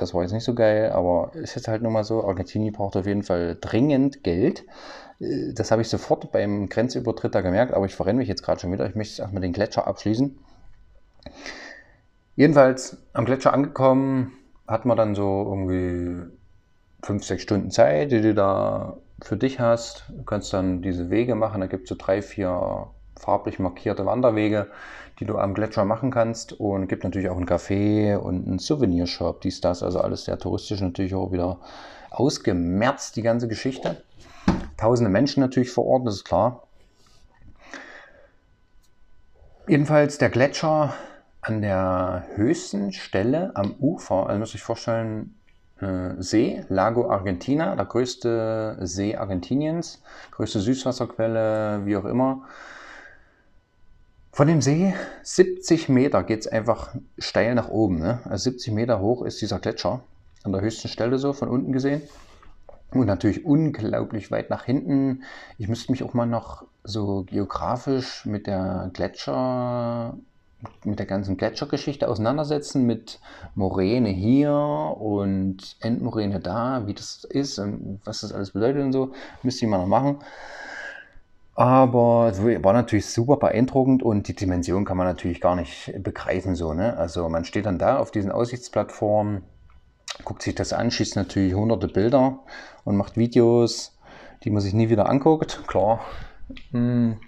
Das 0.00 0.14
war 0.14 0.22
jetzt 0.22 0.32
nicht 0.32 0.44
so 0.44 0.54
geil, 0.54 0.92
aber 0.92 1.32
ist 1.34 1.54
jetzt 1.54 1.68
halt 1.68 1.82
nun 1.82 1.92
mal 1.92 2.04
so. 2.04 2.24
Argentinien 2.24 2.72
braucht 2.72 2.96
auf 2.96 3.06
jeden 3.06 3.22
Fall 3.22 3.56
dringend 3.60 4.24
Geld. 4.24 4.64
Äh, 5.20 5.52
das 5.52 5.70
habe 5.70 5.82
ich 5.82 5.88
sofort 5.88 6.32
beim 6.32 6.68
Grenzübertritt 6.68 7.34
da 7.34 7.40
gemerkt, 7.42 7.74
aber 7.74 7.86
ich 7.86 7.94
verrenne 7.94 8.18
mich 8.18 8.28
jetzt 8.28 8.42
gerade 8.42 8.60
schon 8.60 8.72
wieder. 8.72 8.86
Ich 8.88 8.94
möchte 8.94 9.22
erstmal 9.22 9.42
den 9.42 9.52
Gletscher 9.52 9.86
abschließen. 9.86 10.38
Jedenfalls 12.36 12.96
am 13.12 13.26
Gletscher 13.26 13.52
angekommen, 13.52 14.32
hat 14.66 14.86
man 14.86 14.96
dann 14.96 15.14
so 15.14 15.44
irgendwie 15.46 16.32
fünf, 17.02 17.24
sechs 17.24 17.42
Stunden 17.42 17.70
Zeit, 17.70 18.12
die 18.12 18.22
du 18.22 18.34
da 18.34 18.96
für 19.22 19.36
dich 19.36 19.60
hast. 19.60 20.04
Du 20.08 20.22
kannst 20.24 20.52
dann 20.52 20.80
diese 20.80 21.10
Wege 21.10 21.34
machen. 21.34 21.60
Da 21.60 21.66
gibt 21.66 21.84
es 21.84 21.88
so 21.90 21.96
drei, 21.98 22.22
vier 22.22 22.88
farblich 23.18 23.58
markierte 23.58 24.06
Wanderwege, 24.06 24.68
die 25.20 25.26
du 25.26 25.38
am 25.38 25.54
Gletscher 25.54 25.84
machen 25.84 26.10
kannst. 26.10 26.52
Und 26.52 26.88
gibt 26.88 27.04
natürlich 27.04 27.28
auch 27.28 27.36
ein 27.36 27.46
Café 27.46 28.16
und 28.16 28.46
einen 28.46 28.58
Souvenirshop, 28.58 29.42
dies, 29.42 29.60
das. 29.60 29.82
Also 29.82 30.00
alles 30.00 30.24
sehr 30.24 30.38
touristisch 30.38 30.80
natürlich 30.80 31.14
auch 31.14 31.30
wieder 31.30 31.58
ausgemerzt, 32.10 33.16
die 33.16 33.22
ganze 33.22 33.46
Geschichte. 33.46 34.02
Tausende 34.76 35.10
Menschen 35.10 35.40
natürlich 35.40 35.70
vor 35.70 35.86
Ort, 35.86 36.06
das 36.06 36.16
ist 36.16 36.24
klar. 36.24 36.64
Jedenfalls 39.68 40.18
der 40.18 40.30
Gletscher 40.30 40.94
an 41.42 41.62
der 41.62 42.24
höchsten 42.34 42.92
Stelle 42.92 43.52
am 43.54 43.74
Ufer, 43.78 44.26
also 44.26 44.38
muss 44.38 44.54
ich 44.54 44.62
vorstellen, 44.62 45.36
äh, 45.80 46.14
See, 46.18 46.64
Lago 46.68 47.10
Argentina, 47.10 47.76
der 47.76 47.84
größte 47.84 48.78
See 48.80 49.16
Argentiniens, 49.16 50.02
größte 50.32 50.60
Süßwasserquelle, 50.60 51.82
wie 51.84 51.96
auch 51.96 52.04
immer. 52.04 52.42
Von 54.40 54.48
dem 54.48 54.62
See 54.62 54.94
70 55.22 55.90
Meter 55.90 56.22
geht 56.22 56.40
es 56.40 56.46
einfach 56.46 56.94
steil 57.18 57.54
nach 57.54 57.68
oben. 57.68 57.98
Ne? 57.98 58.20
Also 58.24 58.44
70 58.44 58.72
Meter 58.72 58.98
hoch 58.98 59.20
ist 59.20 59.42
dieser 59.42 59.58
Gletscher. 59.58 60.00
An 60.44 60.52
der 60.52 60.62
höchsten 60.62 60.88
Stelle 60.88 61.18
so, 61.18 61.34
von 61.34 61.50
unten 61.50 61.72
gesehen. 61.72 62.00
Und 62.90 63.04
natürlich 63.04 63.44
unglaublich 63.44 64.30
weit 64.30 64.48
nach 64.48 64.64
hinten. 64.64 65.24
Ich 65.58 65.68
müsste 65.68 65.92
mich 65.92 66.02
auch 66.02 66.14
mal 66.14 66.24
noch 66.24 66.64
so 66.84 67.24
geografisch 67.24 68.24
mit 68.24 68.46
der 68.46 68.88
Gletscher, 68.94 70.16
mit 70.84 70.98
der 70.98 71.06
ganzen 71.06 71.36
Gletschergeschichte 71.36 72.08
auseinandersetzen, 72.08 72.86
mit 72.86 73.20
Moräne 73.54 74.08
hier 74.08 74.54
und 74.54 75.76
Endmoräne 75.80 76.40
da, 76.40 76.86
wie 76.86 76.94
das 76.94 77.24
ist 77.24 77.58
und 77.58 78.00
was 78.06 78.22
das 78.22 78.32
alles 78.32 78.52
bedeutet 78.52 78.84
und 78.84 78.92
so. 78.94 79.12
Müsste 79.42 79.66
ich 79.66 79.70
mal 79.70 79.76
noch 79.76 79.86
machen. 79.86 80.20
Aber 81.60 82.30
es 82.30 82.42
war 82.42 82.72
natürlich 82.72 83.04
super 83.04 83.36
beeindruckend 83.36 84.02
und 84.02 84.28
die 84.28 84.34
Dimension 84.34 84.86
kann 84.86 84.96
man 84.96 85.06
natürlich 85.06 85.42
gar 85.42 85.56
nicht 85.56 85.92
begreifen 86.02 86.54
so. 86.54 86.72
Ne? 86.72 86.96
Also 86.96 87.28
man 87.28 87.44
steht 87.44 87.66
dann 87.66 87.78
da 87.78 87.98
auf 87.98 88.10
diesen 88.10 88.32
Aussichtsplattformen, 88.32 89.42
guckt 90.24 90.40
sich 90.40 90.54
das 90.54 90.72
an, 90.72 90.90
schießt 90.90 91.16
natürlich 91.16 91.52
hunderte 91.52 91.88
Bilder 91.88 92.38
und 92.84 92.96
macht 92.96 93.18
Videos, 93.18 93.94
die 94.42 94.48
man 94.48 94.62
sich 94.62 94.72
nie 94.72 94.88
wieder 94.88 95.06
anguckt. 95.06 95.62
Klar. 95.66 96.00
Hm. 96.70 97.18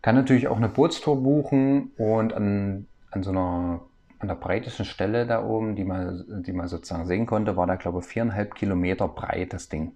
Kann 0.00 0.14
natürlich 0.14 0.48
auch 0.48 0.56
eine 0.56 0.70
Bootstour 0.70 1.22
buchen 1.22 1.90
und 1.98 2.32
an, 2.32 2.86
an 3.10 3.22
so 3.22 3.28
einer 3.28 3.80
an 4.20 4.28
der 4.28 4.36
breitesten 4.36 4.86
Stelle 4.86 5.26
da 5.26 5.44
oben, 5.44 5.76
die 5.76 5.84
man, 5.84 6.42
die 6.46 6.54
man 6.54 6.66
sozusagen 6.66 7.04
sehen 7.04 7.26
konnte, 7.26 7.58
war 7.58 7.66
da 7.66 7.74
glaube 7.74 7.98
ich 7.98 8.06
viereinhalb 8.06 8.54
Kilometer 8.54 9.06
breit 9.06 9.52
das 9.52 9.68
Ding. 9.68 9.92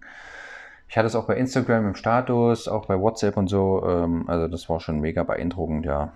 Ich 0.88 0.96
hatte 0.96 1.06
es 1.06 1.14
auch 1.14 1.26
bei 1.26 1.36
Instagram 1.36 1.88
im 1.88 1.94
Status, 1.94 2.66
auch 2.66 2.86
bei 2.86 2.98
WhatsApp 2.98 3.36
und 3.36 3.48
so. 3.48 3.84
Ähm, 3.86 4.24
also 4.28 4.48
das 4.48 4.68
war 4.68 4.80
schon 4.80 5.00
mega 5.00 5.22
beeindruckend, 5.22 5.84
ja. 5.84 6.12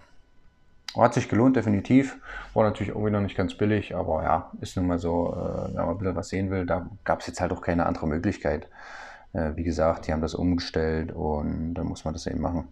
Hat 0.96 1.14
sich 1.14 1.28
gelohnt, 1.28 1.56
definitiv. 1.56 2.18
War 2.54 2.64
natürlich 2.64 2.90
irgendwie 2.90 3.10
noch 3.10 3.20
nicht 3.20 3.36
ganz 3.36 3.54
billig, 3.54 3.94
aber 3.94 4.22
ja, 4.24 4.50
ist 4.60 4.76
nun 4.76 4.86
mal 4.86 4.98
so, 4.98 5.32
äh, 5.32 5.68
wenn 5.68 5.74
man 5.74 5.88
ein 5.90 5.98
bisschen 5.98 6.16
was 6.16 6.28
sehen 6.28 6.50
will, 6.50 6.66
da 6.66 6.86
gab 7.04 7.20
es 7.20 7.26
jetzt 7.26 7.40
halt 7.40 7.52
auch 7.52 7.62
keine 7.62 7.86
andere 7.86 8.06
Möglichkeit. 8.06 8.66
Äh, 9.32 9.56
wie 9.56 9.64
gesagt, 9.64 10.06
die 10.06 10.12
haben 10.12 10.20
das 10.20 10.34
umgestellt 10.34 11.12
und 11.12 11.74
dann 11.74 11.86
muss 11.86 12.04
man 12.04 12.14
das 12.14 12.26
eben 12.26 12.40
machen. 12.40 12.68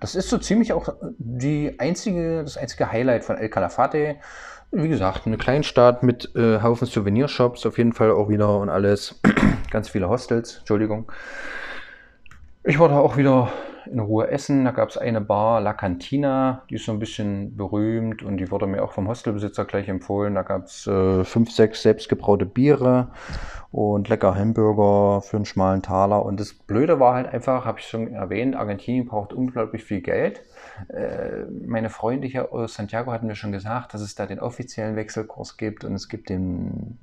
Das 0.00 0.14
ist 0.14 0.28
so 0.28 0.38
ziemlich 0.38 0.72
auch 0.72 0.88
die 1.18 1.78
einzige, 1.78 2.42
das 2.42 2.56
einzige 2.56 2.90
Highlight 2.90 3.24
von 3.24 3.36
El 3.36 3.48
Calafate. 3.48 4.16
Wie 4.72 4.88
gesagt, 4.88 5.26
eine 5.26 5.38
Kleinstadt 5.38 6.02
mit 6.02 6.34
äh, 6.34 6.60
Haufen 6.60 6.86
Souvenirshops 6.86 7.64
auf 7.66 7.78
jeden 7.78 7.92
Fall 7.92 8.10
auch 8.10 8.28
wieder 8.28 8.58
und 8.58 8.68
alles. 8.68 9.20
Ganz 9.70 9.88
viele 9.88 10.08
Hostels, 10.08 10.58
Entschuldigung. 10.58 11.10
Ich 12.64 12.78
war 12.78 12.88
da 12.88 12.98
auch 12.98 13.16
wieder 13.16 13.52
in 13.90 14.00
Ruhe 14.00 14.28
essen. 14.28 14.64
Da 14.64 14.72
gab 14.72 14.88
es 14.88 14.98
eine 14.98 15.20
Bar, 15.20 15.60
La 15.60 15.72
Cantina, 15.72 16.62
die 16.68 16.74
ist 16.74 16.86
so 16.86 16.92
ein 16.92 16.98
bisschen 16.98 17.56
berühmt 17.56 18.22
und 18.22 18.38
die 18.38 18.50
wurde 18.50 18.66
mir 18.66 18.82
auch 18.82 18.92
vom 18.92 19.08
Hostelbesitzer 19.08 19.64
gleich 19.64 19.88
empfohlen. 19.88 20.34
Da 20.34 20.42
gab 20.42 20.64
es 20.64 20.86
äh, 20.86 21.24
fünf, 21.24 21.50
sechs 21.52 21.82
selbstgebraute 21.82 22.46
Biere 22.46 23.08
und 23.76 24.08
lecker 24.08 24.34
Hamburger 24.34 25.20
für 25.20 25.36
einen 25.36 25.44
schmalen 25.44 25.82
Taler. 25.82 26.24
Und 26.24 26.40
das 26.40 26.54
Blöde 26.54 26.98
war 26.98 27.14
halt 27.14 27.26
einfach, 27.26 27.66
habe 27.66 27.78
ich 27.78 27.86
schon 27.86 28.10
erwähnt, 28.10 28.56
Argentinien 28.56 29.04
braucht 29.04 29.34
unglaublich 29.34 29.84
viel 29.84 30.00
Geld. 30.00 30.40
Äh, 30.88 31.44
meine 31.66 31.90
Freunde 31.90 32.26
hier 32.26 32.54
aus 32.54 32.72
Santiago 32.72 33.12
hatten 33.12 33.26
mir 33.26 33.34
schon 33.34 33.52
gesagt, 33.52 33.92
dass 33.92 34.00
es 34.00 34.14
da 34.14 34.24
den 34.24 34.40
offiziellen 34.40 34.96
Wechselkurs 34.96 35.58
gibt 35.58 35.84
und 35.84 35.92
es 35.92 36.08
gibt 36.08 36.30
den 36.30 36.98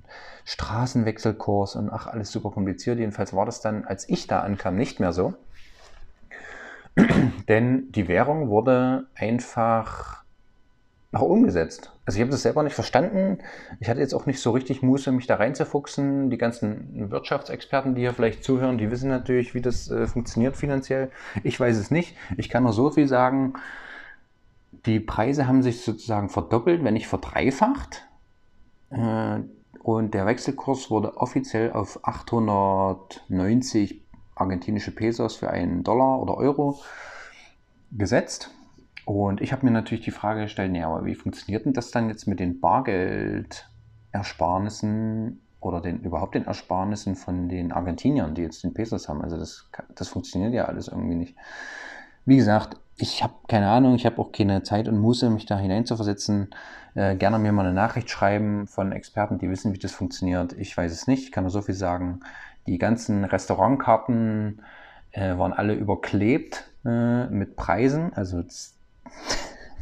Straßenwechselkurs 0.46 1.76
und 1.76 1.92
ach, 1.92 2.08
alles 2.08 2.32
super 2.32 2.50
kompliziert. 2.50 2.98
Jedenfalls 2.98 3.36
war 3.36 3.46
das 3.46 3.62
dann, 3.62 3.86
als 3.86 4.10
ich 4.10 4.26
da 4.26 4.40
ankam, 4.40 4.76
nicht 4.76 5.00
mehr 5.00 5.14
so. 5.14 5.36
Denn 7.48 7.92
die 7.92 8.08
Währung 8.08 8.50
wurde 8.50 9.06
einfach 9.14 10.24
auch 11.12 11.22
umgesetzt. 11.22 11.93
Also 12.06 12.18
ich 12.18 12.22
habe 12.22 12.32
das 12.32 12.42
selber 12.42 12.64
nicht 12.64 12.74
verstanden. 12.74 13.40
Ich 13.80 13.90
hatte 13.90 14.02
jetzt 14.02 14.14
auch 14.14 14.26
nicht 14.26 14.42
so 14.42 14.52
richtig 14.52 14.82
Muße, 14.82 15.12
mich 15.14 15.26
da 15.26 15.36
reinzufuchsen. 15.36 16.30
Die 16.30 16.38
ganzen 16.38 17.10
Wirtschaftsexperten, 17.12 17.96
die 17.96 18.02
hier 18.02 18.14
vielleicht 18.14 18.44
zuhören, 18.44 18.78
die 18.78 18.92
wissen 18.92 19.10
natürlich, 19.10 19.54
wie 19.54 19.62
das 19.62 19.90
äh, 19.90 20.06
funktioniert 20.08 20.58
finanziell. 20.58 21.12
Ich 21.44 21.58
weiß 21.58 21.78
es 21.78 21.92
nicht. 21.92 22.18
Ich 22.36 22.50
kann 22.50 22.64
nur 22.64 22.74
so 22.74 22.92
viel 22.92 23.08
sagen. 23.08 23.54
Die 24.86 25.00
Preise 25.00 25.48
haben 25.48 25.64
sich 25.64 25.82
sozusagen 25.82 26.30
verdoppelt, 26.30 26.84
wenn 26.84 26.94
nicht 26.94 27.08
verdreifacht. 27.08 28.06
Äh, 28.90 29.40
und 29.82 30.14
der 30.14 30.26
Wechselkurs 30.26 30.92
wurde 30.92 31.16
offiziell 31.18 31.72
auf 31.72 32.00
890 32.04 34.02
argentinische 34.36 34.92
Pesos 34.92 35.36
für 35.36 35.50
einen 35.50 35.84
Dollar 35.84 36.22
oder 36.22 36.36
Euro 36.36 36.82
gesetzt. 37.92 38.50
Und 39.06 39.42
ich 39.42 39.52
habe 39.52 39.66
mir 39.66 39.72
natürlich 39.72 40.06
die 40.06 40.12
Frage 40.12 40.44
gestellt, 40.44 40.72
naja, 40.72 40.88
aber 40.88 41.04
wie 41.06 41.16
funktioniert 41.16 41.66
denn 41.66 41.74
das 41.74 41.92
dann 41.92 42.08
jetzt 42.08 42.26
mit 42.28 42.40
den 42.40 42.62
Bargeldersparnissen 42.62 45.42
oder 45.60 45.82
den, 45.82 46.00
überhaupt 46.02 46.36
den 46.36 46.46
Ersparnissen 46.46 47.16
von 47.16 47.50
den 47.50 47.74
Argentiniern, 47.74 48.36
die 48.36 48.44
jetzt 48.44 48.64
den 48.64 48.74
Pesos 48.74 49.10
haben? 49.10 49.22
Also 49.22 49.38
das, 49.38 49.70
das 49.96 50.08
funktioniert 50.08 50.54
ja 50.54 50.66
alles 50.66 50.88
irgendwie 50.88 51.16
nicht. 51.16 51.36
Wie 52.26 52.38
gesagt, 52.38 52.78
ich 52.96 53.24
habe 53.24 53.34
keine 53.48 53.70
Ahnung, 53.70 53.96
ich 53.96 54.06
habe 54.06 54.20
auch 54.20 54.32
keine 54.32 54.64
Zeit 54.64 54.88
und 54.88 55.00
Muße, 55.00 55.30
mich 55.30 55.46
da 55.46 55.58
hineinzuversetzen. 55.58 56.50
Äh, 56.96 57.16
gerne 57.16 57.40
mir 57.40 57.52
mal 57.52 57.66
eine 57.66 57.74
Nachricht 57.74 58.10
schreiben 58.10 58.68
von 58.68 58.92
Experten, 58.92 59.40
die 59.40 59.50
wissen, 59.50 59.74
wie 59.74 59.80
das 59.80 59.92
funktioniert. 59.92 60.54
Ich 60.54 60.78
weiß 60.78 60.92
es 60.92 61.08
nicht, 61.08 61.24
ich 61.24 61.32
kann 61.32 61.44
nur 61.44 61.52
so 61.52 61.62
viel 61.62 61.76
sagen. 61.76 62.22
Die 62.68 62.78
ganzen 62.78 63.26
Restaurantkarten 63.26 64.62
äh, 65.12 65.38
waren 65.38 65.54
alle 65.54 65.74
überklebt 65.74 66.70
äh, 66.86 67.26
mit 67.28 67.56
Preisen. 67.56 68.14
Also 68.14 68.44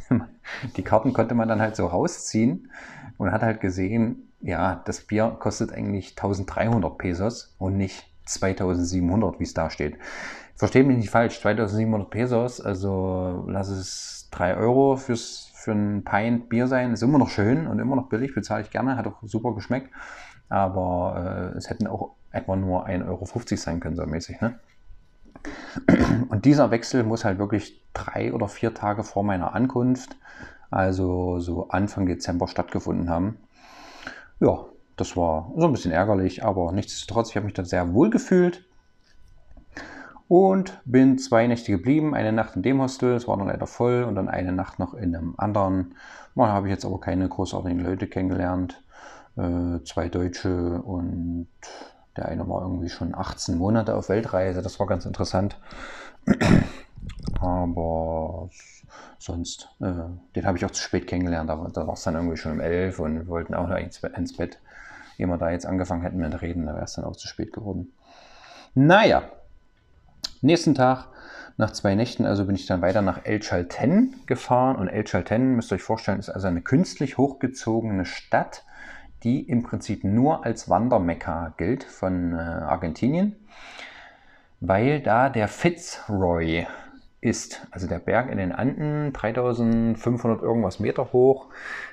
die 0.76 0.82
Karten 0.82 1.12
konnte 1.12 1.34
man 1.34 1.48
dann 1.48 1.60
halt 1.60 1.76
so 1.76 1.86
rausziehen 1.86 2.70
und 3.18 3.32
hat 3.32 3.42
halt 3.42 3.60
gesehen, 3.60 4.32
ja, 4.40 4.82
das 4.84 5.02
Bier 5.02 5.36
kostet 5.38 5.72
eigentlich 5.72 6.10
1300 6.10 6.98
Pesos 6.98 7.54
und 7.58 7.76
nicht 7.76 8.08
2700, 8.26 9.38
wie 9.38 9.44
es 9.44 9.54
da 9.54 9.70
steht. 9.70 9.96
Versteht 10.56 10.86
mich 10.86 10.96
nicht 10.96 11.10
falsch, 11.10 11.40
2700 11.40 12.10
Pesos, 12.10 12.60
also 12.60 13.44
lass 13.48 13.68
es 13.68 14.28
3 14.32 14.56
Euro 14.56 14.96
fürs, 14.96 15.50
für 15.54 15.72
ein 15.72 16.04
Pint 16.04 16.48
Bier 16.48 16.66
sein, 16.66 16.92
ist 16.92 17.02
immer 17.02 17.18
noch 17.18 17.30
schön 17.30 17.66
und 17.66 17.78
immer 17.78 17.96
noch 17.96 18.08
billig, 18.08 18.34
bezahle 18.34 18.62
ich 18.62 18.70
gerne, 18.70 18.96
hat 18.96 19.06
auch 19.06 19.22
super 19.22 19.54
geschmeckt, 19.54 19.90
aber 20.48 21.52
äh, 21.54 21.56
es 21.56 21.70
hätten 21.70 21.86
auch 21.86 22.12
etwa 22.30 22.56
nur 22.56 22.86
1,50 22.86 23.08
Euro 23.08 23.26
sein 23.56 23.80
können, 23.80 23.96
so 23.96 24.06
mäßig, 24.06 24.40
ne? 24.40 24.58
Und 26.28 26.44
dieser 26.44 26.70
Wechsel 26.70 27.02
muss 27.02 27.24
halt 27.24 27.38
wirklich 27.38 27.82
drei 27.92 28.32
oder 28.32 28.48
vier 28.48 28.74
Tage 28.74 29.04
vor 29.04 29.24
meiner 29.24 29.54
Ankunft, 29.54 30.16
also 30.70 31.40
so 31.40 31.68
Anfang 31.68 32.06
Dezember 32.06 32.48
stattgefunden 32.48 33.10
haben. 33.10 33.38
Ja, 34.40 34.64
das 34.96 35.16
war 35.16 35.52
so 35.56 35.66
ein 35.66 35.72
bisschen 35.72 35.92
ärgerlich, 35.92 36.44
aber 36.44 36.72
nichtsdestotrotz, 36.72 37.30
ich 37.30 37.36
habe 37.36 37.46
mich 37.46 37.54
da 37.54 37.64
sehr 37.64 37.92
wohl 37.92 38.10
gefühlt 38.10 38.64
und 40.28 40.80
bin 40.84 41.18
zwei 41.18 41.46
Nächte 41.46 41.72
geblieben. 41.72 42.14
Eine 42.14 42.32
Nacht 42.32 42.56
in 42.56 42.62
dem 42.62 42.80
Hostel, 42.80 43.14
es 43.14 43.28
war 43.28 43.36
dann 43.36 43.48
leider 43.48 43.66
voll, 43.66 44.04
und 44.04 44.14
dann 44.14 44.28
eine 44.28 44.52
Nacht 44.52 44.78
noch 44.78 44.94
in 44.94 45.14
einem 45.14 45.34
anderen. 45.36 45.94
Da 46.34 46.48
habe 46.48 46.68
ich 46.68 46.72
jetzt 46.72 46.86
aber 46.86 47.00
keine 47.00 47.28
großartigen 47.28 47.80
Leute 47.80 48.06
kennengelernt. 48.06 48.82
Äh, 49.36 49.82
zwei 49.84 50.08
Deutsche 50.08 50.80
und 50.82 51.48
der 52.16 52.26
eine 52.26 52.48
war 52.48 52.62
irgendwie 52.62 52.88
schon 52.88 53.14
18 53.14 53.56
Monate 53.56 53.94
auf 53.94 54.08
Weltreise, 54.08 54.62
das 54.62 54.78
war 54.78 54.86
ganz 54.86 55.06
interessant. 55.06 55.56
Aber 57.40 58.50
sonst, 59.18 59.68
äh, 59.80 59.92
den 60.36 60.46
habe 60.46 60.58
ich 60.58 60.64
auch 60.64 60.70
zu 60.70 60.82
spät 60.82 61.06
kennengelernt, 61.06 61.50
aber 61.50 61.68
da 61.70 61.86
war 61.86 61.94
es 61.94 62.02
dann 62.02 62.14
irgendwie 62.14 62.36
schon 62.36 62.52
um 62.52 62.60
11 62.60 62.98
und 62.98 63.28
wollten 63.28 63.54
auch 63.54 63.68
noch 63.68 63.76
ins 63.76 64.00
Bett. 64.00 64.58
Ehe 65.18 65.26
wir 65.26 65.38
da 65.38 65.50
jetzt 65.50 65.66
angefangen 65.66 66.02
hätten 66.02 66.18
mit 66.18 66.42
Reden, 66.42 66.66
da 66.66 66.74
wäre 66.74 66.84
es 66.84 66.94
dann 66.94 67.04
auch 67.04 67.16
zu 67.16 67.28
spät 67.28 67.52
geworden. 67.52 67.92
Naja, 68.74 69.22
nächsten 70.40 70.74
Tag, 70.74 71.08
nach 71.56 71.72
zwei 71.72 71.94
Nächten, 71.94 72.24
also 72.24 72.46
bin 72.46 72.54
ich 72.54 72.66
dann 72.66 72.82
weiter 72.82 73.02
nach 73.02 73.24
El 73.24 73.40
Chalten 73.40 74.14
gefahren 74.26 74.76
und 74.76 74.88
El 74.88 75.04
Chalten, 75.04 75.54
müsst 75.54 75.70
ihr 75.70 75.76
euch 75.76 75.82
vorstellen, 75.82 76.18
ist 76.18 76.30
also 76.30 76.48
eine 76.48 76.62
künstlich 76.62 77.18
hochgezogene 77.18 78.04
Stadt 78.04 78.64
die 79.24 79.40
im 79.48 79.62
Prinzip 79.62 80.04
nur 80.04 80.44
als 80.44 80.68
Wandermekka 80.68 81.54
gilt 81.56 81.84
von 81.84 82.32
äh, 82.32 82.36
Argentinien, 82.36 83.36
weil 84.60 85.00
da 85.00 85.28
der 85.28 85.48
Fitzroy 85.48 86.66
ist, 87.20 87.66
also 87.70 87.86
der 87.86 88.00
Berg 88.00 88.30
in 88.30 88.38
den 88.38 88.52
Anden, 88.52 89.12
3500 89.12 90.42
irgendwas 90.42 90.80
Meter 90.80 91.12
hoch. 91.12 91.48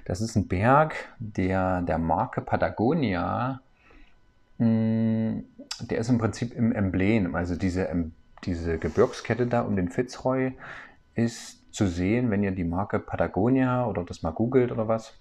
Das 0.06 0.22
ist 0.22 0.36
ein 0.36 0.48
Berg, 0.48 0.96
der 1.20 1.84
der 1.84 2.00
Marke 2.00 2.42
Patagonia, 2.42 3.62
mh, 4.58 4.66
hm, 4.66 5.44
der 5.82 6.00
ist 6.00 6.10
im 6.10 6.18
Prinzip 6.18 6.54
im 6.54 6.74
Emblem, 6.74 7.36
also 7.36 7.56
diese, 7.56 7.88
diese 8.44 8.78
Gebirgskette 8.80 9.48
da 9.48 9.62
um 9.62 9.76
den 9.76 9.90
Fitzroy 9.90 10.54
ist 11.16 11.74
zu 11.74 11.88
sehen, 11.88 12.32
wenn 12.32 12.44
ihr 12.44 12.52
die 12.52 12.64
Marke 12.64 13.00
Patagonia 13.00 13.86
oder 13.86 14.04
das 14.04 14.24
mal 14.24 14.32
googelt 14.32 14.72
oder 14.72 14.88
was. 14.88 15.14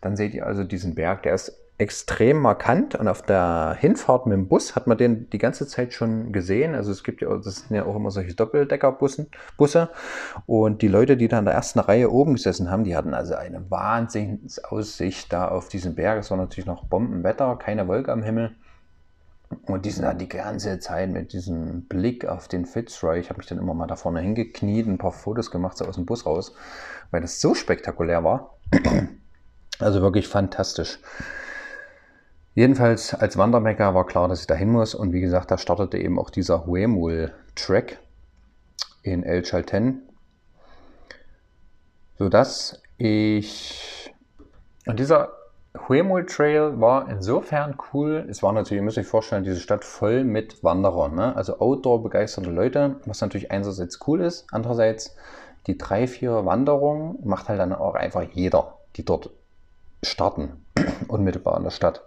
Dann 0.00 0.16
seht 0.16 0.34
ihr 0.34 0.46
also 0.46 0.64
diesen 0.64 0.94
Berg, 0.94 1.22
der 1.22 1.34
ist 1.34 1.60
extrem 1.80 2.38
markant 2.38 2.94
und 2.94 3.08
auf 3.08 3.22
der 3.22 3.74
Hinfahrt 3.80 4.26
mit 4.26 4.36
dem 4.36 4.48
Bus 4.48 4.76
hat 4.76 4.86
man 4.86 4.98
den 4.98 5.30
die 5.30 5.38
ganze 5.38 5.66
Zeit 5.66 5.94
schon 5.94 6.30
gesehen. 6.30 6.74
Also 6.74 6.92
es 6.92 7.02
gibt 7.02 7.22
ja, 7.22 7.34
das 7.34 7.66
sind 7.66 7.74
ja 7.74 7.86
auch 7.86 7.96
immer 7.96 8.10
solche 8.10 8.34
Doppeldeckerbusse 8.34 9.28
Busse 9.56 9.88
und 10.44 10.82
die 10.82 10.88
Leute, 10.88 11.16
die 11.16 11.26
da 11.26 11.38
in 11.38 11.46
der 11.46 11.54
ersten 11.54 11.78
Reihe 11.78 12.10
oben 12.10 12.34
gesessen 12.34 12.70
haben, 12.70 12.84
die 12.84 12.96
hatten 12.96 13.14
also 13.14 13.34
eine 13.34 13.70
Wahnsinnsaussicht 13.70 15.32
da 15.32 15.48
auf 15.48 15.68
diesen 15.68 15.94
Berg. 15.94 16.18
Es 16.18 16.30
war 16.30 16.36
natürlich 16.36 16.66
noch 16.66 16.84
Bombenwetter, 16.84 17.56
keine 17.56 17.88
Wolke 17.88 18.12
am 18.12 18.22
Himmel. 18.22 18.54
Und 19.66 19.84
die 19.84 19.90
sind 19.90 20.04
dann 20.04 20.18
die 20.18 20.28
ganze 20.28 20.78
Zeit 20.78 21.10
mit 21.10 21.32
diesem 21.32 21.86
Blick 21.86 22.24
auf 22.26 22.46
den 22.46 22.66
Fitzroy. 22.66 23.18
Ich 23.18 23.30
habe 23.30 23.38
mich 23.38 23.46
dann 23.46 23.58
immer 23.58 23.74
mal 23.74 23.86
da 23.86 23.96
vorne 23.96 24.20
hingekniet, 24.20 24.86
ein 24.86 24.98
paar 24.98 25.12
Fotos 25.12 25.50
gemacht, 25.50 25.78
so 25.78 25.86
aus 25.86 25.96
dem 25.96 26.06
Bus 26.06 26.24
raus, 26.24 26.54
weil 27.10 27.22
das 27.22 27.40
so 27.40 27.54
spektakulär 27.54 28.22
war. 28.22 28.58
Also 29.80 30.02
wirklich 30.02 30.28
fantastisch. 30.28 30.98
Jedenfalls 32.54 33.14
als 33.14 33.36
Wandermecker 33.38 33.94
war 33.94 34.06
klar, 34.06 34.28
dass 34.28 34.40
ich 34.40 34.46
da 34.46 34.54
hin 34.54 34.70
muss. 34.70 34.94
Und 34.94 35.12
wie 35.12 35.20
gesagt, 35.20 35.50
da 35.50 35.58
startete 35.58 35.98
eben 35.98 36.18
auch 36.18 36.30
dieser 36.30 36.66
Huemul-Track 36.66 37.98
in 39.02 39.22
El 39.22 39.42
Chalten, 39.42 40.02
sodass 42.18 42.82
ich. 42.98 44.12
Und 44.86 44.98
dieser 44.98 45.30
Huemul 45.88 46.26
Trail 46.26 46.80
war 46.80 47.08
insofern 47.08 47.76
cool. 47.92 48.26
Es 48.28 48.42
war 48.42 48.52
natürlich, 48.52 48.80
ihr 48.80 48.84
müsst 48.84 48.98
euch 48.98 49.06
vorstellen, 49.06 49.44
diese 49.44 49.60
Stadt 49.60 49.84
voll 49.84 50.24
mit 50.24 50.64
Wanderern. 50.64 51.14
Ne? 51.14 51.36
Also 51.36 51.60
Outdoor-begeisterte 51.60 52.50
Leute, 52.50 52.96
was 53.06 53.20
natürlich 53.20 53.52
einerseits 53.52 54.00
cool 54.06 54.20
ist. 54.20 54.46
Andererseits 54.50 55.14
die 55.66 55.78
drei, 55.78 56.08
vier 56.08 56.44
Wanderungen 56.44 57.18
macht 57.24 57.48
halt 57.48 57.60
dann 57.60 57.72
auch 57.72 57.94
einfach 57.94 58.22
jeder, 58.22 58.78
die 58.96 59.04
dort 59.04 59.30
starten, 60.02 60.64
unmittelbar 61.08 61.56
in 61.56 61.64
der 61.64 61.70
Stadt. 61.70 62.02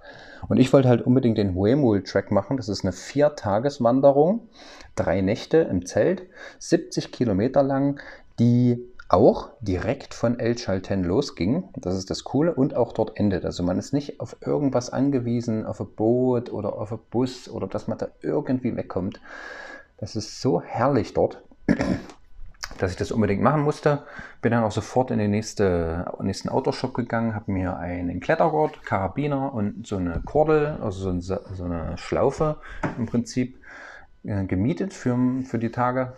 Und 0.50 0.58
ich 0.58 0.74
wollte 0.74 0.90
halt 0.90 1.02
unbedingt 1.02 1.38
den 1.38 1.56
Huemul-Track 1.56 2.32
machen. 2.32 2.58
Das 2.58 2.70
ist 2.70 2.84
eine 2.84 2.92
Viertageswanderung, 2.92 4.50
drei 4.96 5.22
Nächte 5.22 5.58
im 5.58 5.86
Zelt, 5.86 6.24
70 6.60 7.12
Kilometer 7.12 7.64
lang, 7.64 8.02
die 8.40 8.86
auch 9.10 9.50
direkt 9.62 10.14
von 10.14 10.40
El 10.40 10.56
Chalten 10.56 11.04
losging. 11.04 11.70
Das 11.76 11.96
ist 11.96 12.10
das 12.10 12.24
Coole 12.24 12.54
und 12.54 12.76
auch 12.76 12.94
dort 12.94 13.18
endet. 13.18 13.46
Also 13.46 13.62
man 13.64 13.78
ist 13.78 13.94
nicht 13.94 14.20
auf 14.20 14.38
irgendwas 14.42 14.90
angewiesen, 14.90 15.66
auf 15.66 15.80
ein 15.80 15.94
Boot 15.96 16.52
oder 16.52 16.74
auf 16.74 16.92
ein 16.92 17.00
Bus 17.12 17.48
oder 17.48 17.68
dass 17.68 17.88
man 17.88 18.00
da 18.00 18.08
irgendwie 18.22 18.76
wegkommt. 18.76 19.22
Das 19.98 20.16
ist 20.16 20.42
so 20.42 20.62
herrlich 20.62 21.14
dort 21.14 21.44
dass 22.78 22.92
ich 22.92 22.98
das 22.98 23.12
unbedingt 23.12 23.42
machen 23.42 23.62
musste. 23.62 24.04
Bin 24.42 24.52
dann 24.52 24.64
auch 24.64 24.72
sofort 24.72 25.12
in 25.12 25.20
den 25.20 25.32
nächste, 25.32 26.06
nächsten 26.22 26.50
Autoshop 26.50 26.94
gegangen, 26.94 27.36
habe 27.36 27.52
mir 27.52 27.78
einen 27.78 28.20
Klettergurt, 28.20 28.84
Karabiner 28.86 29.54
und 29.54 29.86
so 29.86 29.98
eine 29.98 30.22
Kordel, 30.26 30.78
also 30.82 31.20
so, 31.20 31.64
eine 31.64 31.98
Schlaufe 31.98 32.58
im 32.98 33.06
Prinzip 33.06 33.58
äh, 34.24 34.46
gemietet 34.46 34.94
für, 34.94 35.18
für 35.46 35.60
die 35.60 35.72
Tage, 35.72 36.14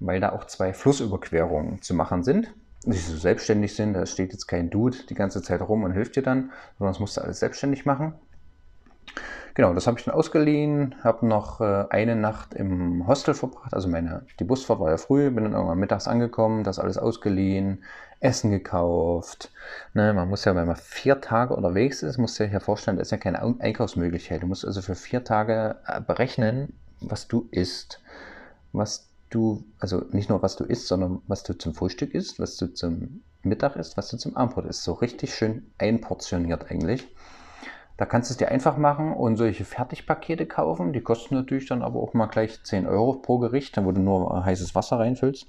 weil 0.00 0.20
da 0.20 0.32
auch 0.32 0.46
zwei 0.46 0.72
Flussüberquerungen 0.72 1.82
zu 1.82 1.94
machen 1.94 2.22
sind. 2.22 2.52
Die 2.86 2.98
so 2.98 3.16
selbstständig 3.16 3.74
sind, 3.74 3.94
da 3.94 4.04
steht 4.04 4.32
jetzt 4.32 4.46
kein 4.46 4.68
Dude 4.68 4.98
die 5.08 5.14
ganze 5.14 5.40
Zeit 5.40 5.62
rum 5.62 5.84
und 5.84 5.92
hilft 5.92 6.16
dir 6.16 6.22
dann, 6.22 6.52
sondern 6.78 6.92
das 6.92 7.00
musst 7.00 7.16
du 7.16 7.22
alles 7.22 7.40
selbstständig 7.40 7.86
machen. 7.86 8.12
Genau, 9.54 9.72
das 9.72 9.86
habe 9.86 9.98
ich 9.98 10.04
dann 10.04 10.14
ausgeliehen, 10.14 10.96
habe 11.04 11.26
noch 11.26 11.60
äh, 11.60 11.84
eine 11.90 12.16
Nacht 12.16 12.54
im 12.54 13.06
Hostel 13.06 13.34
verbracht. 13.34 13.72
Also 13.72 13.88
meine, 13.88 14.26
die 14.40 14.44
Busfahrt 14.44 14.80
war 14.80 14.90
ja 14.90 14.96
früh, 14.96 15.30
bin 15.30 15.44
dann 15.44 15.52
irgendwann 15.52 15.78
mittags 15.78 16.08
angekommen, 16.08 16.64
das 16.64 16.80
alles 16.80 16.98
ausgeliehen, 16.98 17.84
Essen 18.18 18.50
gekauft. 18.50 19.52
Ne, 19.92 20.12
man 20.12 20.28
muss 20.28 20.44
ja, 20.44 20.56
wenn 20.56 20.66
man 20.66 20.76
vier 20.76 21.20
Tage 21.20 21.54
unterwegs 21.54 22.02
ist, 22.02 22.18
muss 22.18 22.38
ja 22.38 22.46
hier 22.46 22.60
vorstellen, 22.60 22.96
da 22.96 23.02
ist 23.02 23.12
ja 23.12 23.18
keine 23.18 23.42
Einkaufsmöglichkeit. 23.60 24.42
Du 24.42 24.48
musst 24.48 24.64
also 24.64 24.82
für 24.82 24.96
vier 24.96 25.22
Tage 25.22 25.76
äh, 25.86 26.00
berechnen, 26.00 26.72
was 27.00 27.28
du 27.28 27.46
isst, 27.52 28.00
was 28.72 29.08
du, 29.30 29.64
also 29.78 30.02
nicht 30.10 30.30
nur 30.30 30.42
was 30.42 30.56
du 30.56 30.64
isst, 30.64 30.88
sondern 30.88 31.22
was 31.28 31.44
du 31.44 31.52
zum 31.56 31.74
Frühstück 31.74 32.12
isst, 32.12 32.40
was 32.40 32.56
du 32.56 32.66
zum 32.68 33.22
Mittag 33.42 33.76
isst, 33.76 33.96
was 33.96 34.08
du 34.08 34.16
zum 34.16 34.36
Abendbrot 34.36 34.66
isst. 34.66 34.82
So 34.82 34.94
richtig 34.94 35.34
schön 35.34 35.70
einportioniert 35.78 36.70
eigentlich. 36.70 37.06
Da 37.96 38.06
kannst 38.06 38.28
du 38.28 38.32
es 38.32 38.38
dir 38.38 38.50
einfach 38.50 38.76
machen 38.76 39.12
und 39.12 39.36
solche 39.36 39.64
Fertigpakete 39.64 40.46
kaufen. 40.46 40.92
Die 40.92 41.00
kosten 41.00 41.36
natürlich 41.36 41.66
dann 41.66 41.82
aber 41.82 42.00
auch 42.00 42.12
mal 42.12 42.26
gleich 42.26 42.62
10 42.62 42.86
Euro 42.86 43.14
pro 43.14 43.38
Gericht, 43.38 43.76
wo 43.82 43.92
du 43.92 44.00
nur 44.00 44.44
heißes 44.44 44.74
Wasser 44.74 44.98
reinfüllst. 44.98 45.46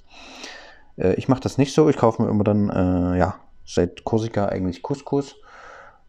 Äh, 0.98 1.16
ich 1.16 1.28
mache 1.28 1.42
das 1.42 1.58
nicht 1.58 1.74
so. 1.74 1.90
Ich 1.90 1.98
kaufe 1.98 2.22
mir 2.22 2.30
immer 2.30 2.44
dann, 2.44 2.70
äh, 2.70 3.18
ja, 3.18 3.36
seit 3.66 4.04
Korsika 4.04 4.46
eigentlich 4.46 4.84
Couscous. 4.84 5.36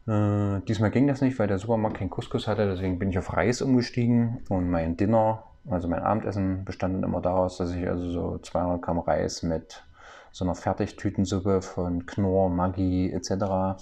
Äh, 0.07 0.61
diesmal 0.69 0.91
ging 0.91 1.07
das 1.07 1.23
nicht, 1.23 1.39
weil 1.39 1.49
der 1.49 1.59
Supermarkt 1.59 1.97
kein 1.97 2.11
Couscous 2.11 2.47
hatte. 2.47 2.69
Deswegen 2.69 2.99
bin 2.99 3.09
ich 3.09 3.19
auf 3.19 3.33
Reis 3.33 3.63
umgestiegen. 3.63 4.43
Und 4.51 4.69
mein 4.69 4.99
Dinner, 4.99 5.45
also 5.71 5.89
mein 5.89 6.03
Abendessen, 6.03 6.67
bestand 6.67 6.97
dann 6.97 7.03
immer 7.03 7.23
daraus, 7.23 7.57
dass 7.57 7.73
ich 7.73 7.89
also 7.89 8.11
so 8.11 8.39
200 8.39 8.83
Gramm 8.83 8.99
Reis 8.99 9.43
mit 9.43 9.85
so 10.33 10.45
einer 10.45 10.55
Fertigtütensuppe 10.55 11.63
von 11.63 12.05
Knorr, 12.05 12.51
Maggi 12.51 13.11
etc 13.11 13.81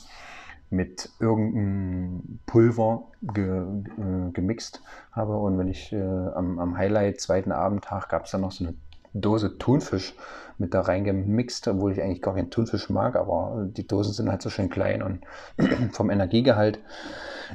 mit 0.74 1.10
irgendeinem 1.20 2.40
Pulver 2.46 3.04
ge, 3.22 3.44
äh, 3.46 4.30
gemixt 4.32 4.82
habe. 5.12 5.36
Und 5.36 5.58
wenn 5.58 5.68
ich 5.68 5.92
äh, 5.92 6.00
am, 6.00 6.58
am 6.58 6.76
Highlight 6.76 7.20
zweiten 7.20 7.52
Abendtag 7.52 8.08
gab 8.08 8.24
es 8.24 8.32
dann 8.32 8.42
noch 8.42 8.52
so 8.52 8.64
eine 8.64 8.74
Dose 9.14 9.58
Thunfisch 9.58 10.14
mit 10.58 10.74
da 10.74 10.80
reingemixt, 10.82 11.68
obwohl 11.68 11.92
ich 11.92 12.02
eigentlich 12.02 12.22
gar 12.22 12.34
keinen 12.34 12.50
Thunfisch 12.50 12.90
mag, 12.90 13.16
aber 13.16 13.66
die 13.68 13.86
Dosen 13.86 14.12
sind 14.12 14.30
halt 14.30 14.42
so 14.42 14.50
schön 14.50 14.70
klein 14.70 15.02
und 15.02 15.20
vom 15.92 16.10
Energiegehalt 16.10 16.80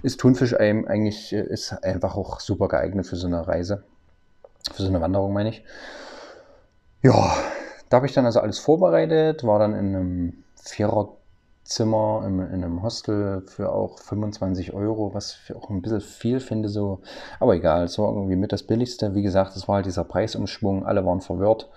ist 0.01 0.19
Thunfisch 0.19 0.55
eigentlich 0.55 1.33
äh, 1.33 1.41
ist 1.41 1.71
einfach 1.83 2.15
auch 2.15 2.39
super 2.39 2.67
geeignet 2.67 3.07
für 3.07 3.15
so 3.15 3.27
eine 3.27 3.47
Reise, 3.47 3.83
für 4.73 4.83
so 4.83 4.87
eine 4.87 5.01
Wanderung 5.01 5.33
meine 5.33 5.49
ich. 5.49 5.63
Ja, 7.01 7.35
da 7.89 7.97
habe 7.97 8.05
ich 8.05 8.13
dann 8.13 8.25
also 8.25 8.39
alles 8.39 8.59
vorbereitet, 8.59 9.43
war 9.43 9.59
dann 9.59 9.73
in 9.73 9.95
einem 9.95 10.43
Vierer 10.55 11.18
Zimmer 11.69 12.23
in, 12.25 12.39
in, 12.39 12.63
einem 12.63 12.81
Hostel 12.81 13.41
für 13.45 13.71
auch 13.71 13.99
25 13.99 14.73
Euro, 14.73 15.13
was 15.13 15.37
ich 15.43 15.55
auch 15.55 15.69
ein 15.69 15.81
bisschen 15.83 16.01
viel 16.01 16.39
finde, 16.39 16.67
so. 16.67 17.01
Aber 17.39 17.55
egal, 17.55 17.83
es 17.83 17.99
war 17.99 18.11
irgendwie 18.11 18.35
mit 18.35 18.51
das 18.51 18.63
Billigste. 18.63 19.13
Wie 19.13 19.21
gesagt, 19.21 19.55
es 19.55 19.67
war 19.67 19.75
halt 19.75 19.85
dieser 19.85 20.03
Preisumschwung, 20.03 20.85
alle 20.85 21.05
waren 21.05 21.21
verwirrt. 21.21 21.69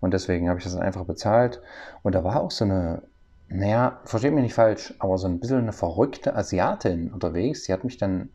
Und 0.00 0.14
deswegen 0.14 0.48
habe 0.48 0.58
ich 0.58 0.64
das 0.64 0.76
einfach 0.76 1.04
bezahlt. 1.04 1.62
Und 2.02 2.14
da 2.14 2.24
war 2.24 2.40
auch 2.40 2.50
so 2.50 2.64
eine, 2.64 3.02
naja, 3.48 4.00
versteht 4.04 4.32
mich 4.32 4.42
nicht 4.42 4.54
falsch, 4.54 4.94
aber 4.98 5.16
so 5.16 5.28
ein 5.28 5.38
bisschen 5.38 5.58
eine 5.58 5.72
verrückte 5.72 6.34
Asiatin 6.34 7.12
unterwegs. 7.12 7.64
Die 7.64 7.72
hat 7.72 7.84
mich 7.84 7.98
dann, 7.98 8.30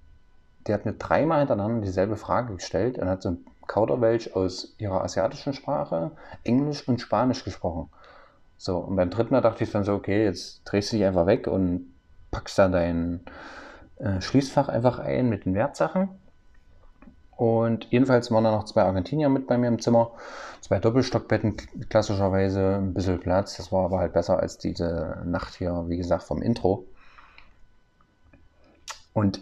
die 0.65 0.73
hat 0.73 0.85
mir 0.85 0.93
dreimal 0.93 1.39
hintereinander 1.39 1.81
dieselbe 1.81 2.15
Frage 2.15 2.53
gestellt 2.53 2.97
und 2.97 3.09
hat 3.09 3.21
so 3.21 3.29
ein 3.31 3.45
Kauderwelsch 3.67 4.31
aus 4.33 4.75
ihrer 4.77 5.03
asiatischen 5.03 5.53
Sprache, 5.53 6.11
Englisch 6.43 6.87
und 6.87 7.01
Spanisch 7.01 7.43
gesprochen. 7.43 7.89
So, 8.57 8.77
und 8.77 8.95
beim 8.95 9.09
dritten 9.09 9.33
Mal 9.33 9.41
dachte 9.41 9.63
ich 9.63 9.71
dann 9.71 9.83
so, 9.83 9.93
okay, 9.93 10.23
jetzt 10.23 10.63
drehst 10.65 10.91
du 10.91 10.97
dich 10.97 11.05
einfach 11.05 11.25
weg 11.25 11.47
und 11.47 11.93
packst 12.31 12.57
da 12.57 12.67
dein 12.67 13.21
äh, 13.97 14.21
Schließfach 14.21 14.69
einfach 14.69 14.99
ein 14.99 15.29
mit 15.29 15.45
den 15.45 15.53
Wertsachen. 15.53 16.09
Und 17.35 17.87
jedenfalls 17.91 18.31
waren 18.31 18.45
da 18.45 18.51
noch 18.51 18.63
zwei 18.63 18.83
Argentinier 18.83 19.27
mit 19.29 19.47
bei 19.47 19.57
mir 19.57 19.67
im 19.67 19.79
Zimmer. 19.79 20.11
Zwei 20.61 20.79
Doppelstockbetten, 20.79 21.57
klassischerweise 21.89 22.77
ein 22.77 22.93
bisschen 22.93 23.19
Platz. 23.19 23.57
Das 23.57 23.71
war 23.71 23.85
aber 23.85 23.99
halt 23.99 24.13
besser 24.13 24.39
als 24.39 24.57
diese 24.57 25.21
Nacht 25.25 25.55
hier, 25.55 25.85
wie 25.87 25.97
gesagt, 25.97 26.23
vom 26.23 26.41
Intro. 26.41 26.85
Und 29.13 29.41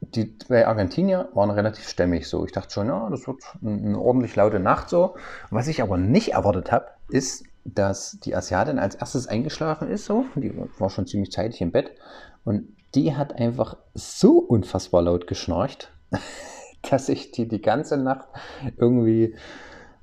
die 0.00 0.38
zwei 0.38 0.66
Argentinier 0.66 1.28
waren 1.34 1.50
relativ 1.50 1.88
stämmig 1.88 2.28
so. 2.28 2.44
Ich 2.44 2.52
dachte 2.52 2.72
schon, 2.72 2.88
ja, 2.88 3.08
das 3.10 3.26
wird 3.26 3.42
eine 3.62 3.98
ordentlich 3.98 4.36
laute 4.36 4.60
Nacht 4.60 4.88
so. 4.88 5.16
Was 5.50 5.68
ich 5.68 5.82
aber 5.82 5.96
nicht 5.98 6.32
erwartet 6.32 6.72
habe, 6.72 6.86
ist, 7.08 7.44
dass 7.64 8.18
die 8.20 8.34
Asiatin 8.34 8.78
als 8.78 8.94
erstes 8.94 9.26
eingeschlafen 9.26 9.88
ist, 9.88 10.06
so. 10.06 10.24
Die 10.34 10.52
war 10.78 10.90
schon 10.90 11.06
ziemlich 11.06 11.30
zeitig 11.30 11.60
im 11.60 11.72
Bett. 11.72 11.92
Und 12.44 12.68
die 12.94 13.14
hat 13.14 13.34
einfach 13.34 13.76
so 13.94 14.38
unfassbar 14.38 15.02
laut 15.02 15.26
geschnarcht, 15.26 15.92
dass 16.90 17.08
ich 17.08 17.30
die 17.30 17.46
die 17.46 17.60
ganze 17.60 17.96
Nacht 17.96 18.28
irgendwie 18.76 19.34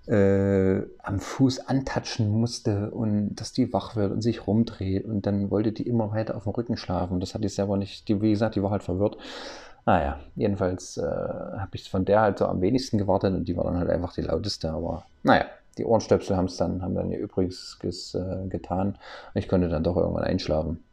äh, 0.07 0.83
am 1.03 1.19
Fuß 1.19 1.67
antatschen 1.67 2.29
musste 2.29 2.91
und 2.91 3.35
dass 3.35 3.51
die 3.51 3.73
wach 3.73 3.95
wird 3.95 4.11
und 4.11 4.21
sich 4.21 4.47
rumdreht. 4.47 5.05
Und 5.05 5.25
dann 5.25 5.51
wollte 5.51 5.71
die 5.71 5.87
immer 5.87 6.11
weiter 6.11 6.35
auf 6.35 6.43
dem 6.43 6.53
Rücken 6.53 6.77
schlafen. 6.77 7.19
Das 7.19 7.33
hatte 7.33 7.45
ich 7.45 7.55
selber 7.55 7.77
nicht. 7.77 8.07
Die, 8.07 8.21
wie 8.21 8.31
gesagt, 8.31 8.55
die 8.55 8.63
war 8.63 8.71
halt 8.71 8.83
verwirrt. 8.83 9.17
Naja, 9.85 10.19
jedenfalls 10.35 10.97
äh, 10.97 11.01
habe 11.01 11.71
ich 11.73 11.89
von 11.89 12.05
der 12.05 12.21
halt 12.21 12.39
so 12.39 12.45
am 12.45 12.61
wenigsten 12.61 12.97
gewartet 12.97 13.33
und 13.33 13.47
die 13.47 13.55
war 13.55 13.65
dann 13.65 13.77
halt 13.77 13.89
einfach 13.89 14.13
die 14.13 14.21
lauteste. 14.21 14.71
Aber 14.71 15.05
naja, 15.23 15.45
die 15.77 15.85
Ohrenstöpsel 15.85 16.35
haben 16.35 16.45
es 16.45 16.57
dann, 16.57 16.81
haben 16.81 16.95
dann 16.95 17.11
ihr 17.11 17.19
Übriges 17.19 17.77
äh, 18.15 18.47
getan. 18.47 18.97
Ich 19.33 19.47
konnte 19.47 19.69
dann 19.69 19.83
doch 19.83 19.97
irgendwann 19.97 20.23
einschlafen. 20.23 20.83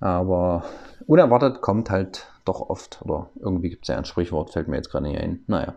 Aber 0.00 0.64
unerwartet 1.06 1.60
kommt 1.60 1.90
halt 1.90 2.26
doch 2.44 2.68
oft, 2.68 3.00
oder 3.02 3.28
irgendwie 3.38 3.70
gibt 3.70 3.84
es 3.84 3.88
ja 3.88 3.96
ein 3.96 4.04
Sprichwort, 4.04 4.50
fällt 4.50 4.68
mir 4.68 4.76
jetzt 4.76 4.90
gerade 4.90 5.06
nicht 5.06 5.20
ein. 5.20 5.44
Naja. 5.46 5.74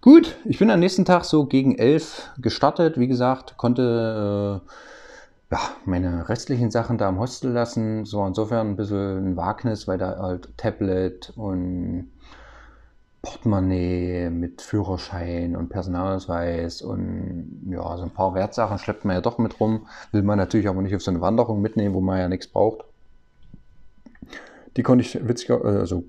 Gut, 0.00 0.36
ich 0.44 0.58
bin 0.58 0.70
am 0.70 0.80
nächsten 0.80 1.04
Tag 1.04 1.24
so 1.24 1.46
gegen 1.46 1.76
elf 1.78 2.30
gestartet. 2.38 2.98
Wie 2.98 3.08
gesagt, 3.08 3.56
konnte 3.56 4.62
äh, 4.62 5.54
ja, 5.54 5.60
meine 5.84 6.28
restlichen 6.28 6.70
Sachen 6.70 6.98
da 6.98 7.08
im 7.08 7.18
Hostel 7.18 7.52
lassen. 7.52 8.04
So 8.04 8.24
insofern 8.24 8.70
ein 8.70 8.76
bisschen 8.76 9.32
ein 9.32 9.36
Wagnis, 9.36 9.88
weil 9.88 9.98
da 9.98 10.18
halt 10.18 10.56
Tablet 10.56 11.32
und 11.36 12.10
Portemonnaie 13.26 14.30
mit 14.30 14.62
Führerschein 14.62 15.56
und 15.56 15.68
Personalausweis 15.68 16.80
und 16.80 17.66
ja, 17.68 17.96
so 17.96 18.04
ein 18.04 18.10
paar 18.10 18.34
Wertsachen 18.34 18.78
schleppt 18.78 19.04
man 19.04 19.16
ja 19.16 19.20
doch 19.20 19.38
mit 19.38 19.58
rum. 19.58 19.88
Will 20.12 20.22
man 20.22 20.38
natürlich 20.38 20.68
aber 20.68 20.80
nicht 20.80 20.94
auf 20.94 21.02
so 21.02 21.10
eine 21.10 21.20
Wanderung 21.20 21.60
mitnehmen, 21.60 21.92
wo 21.94 22.00
man 22.00 22.20
ja 22.20 22.28
nichts 22.28 22.46
braucht. 22.46 22.84
Die 24.76 24.84
konnte 24.84 25.04
ich 25.04 25.26
witziger, 25.26 25.64
also 25.64 26.04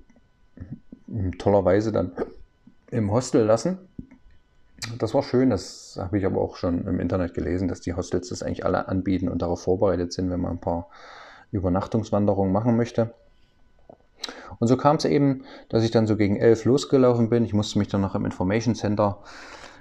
tollerweise 1.40 1.92
dann 1.92 2.12
im 2.92 3.12
Hostel 3.12 3.44
lassen. 3.46 3.80
Das 5.00 5.16
war 5.16 5.24
schön, 5.24 5.50
das 5.50 5.98
habe 6.00 6.20
ich 6.20 6.26
aber 6.26 6.40
auch 6.40 6.56
schon 6.56 6.86
im 6.86 7.00
Internet 7.00 7.34
gelesen, 7.34 7.68
dass 7.68 7.82
die 7.82 7.96
Hostels 7.96 8.30
das 8.30 8.44
eigentlich 8.44 8.64
alle 8.64 8.88
anbieten 8.88 9.28
und 9.28 9.42
darauf 9.42 9.64
vorbereitet 9.64 10.14
sind, 10.14 10.30
wenn 10.30 10.40
man 10.40 10.52
ein 10.52 10.62
paar 10.62 10.88
Übernachtungswanderungen 11.52 12.54
machen 12.54 12.78
möchte. 12.78 13.12
Und 14.60 14.68
so 14.68 14.78
kam 14.78 14.98
es 14.98 15.06
eben, 15.06 15.44
dass 15.70 15.84
ich 15.84 15.92
dann 15.92 16.08
so 16.08 16.18
gegen 16.18 16.38
elf 16.38 16.66
losgelaufen 16.66 17.30
bin. 17.30 17.46
Ich 17.46 17.54
musste 17.54 17.80
mich 17.80 17.88
dann 17.88 18.02
noch 18.02 18.16
im 18.16 18.26
Information 18.26 18.76
Center 18.76 19.20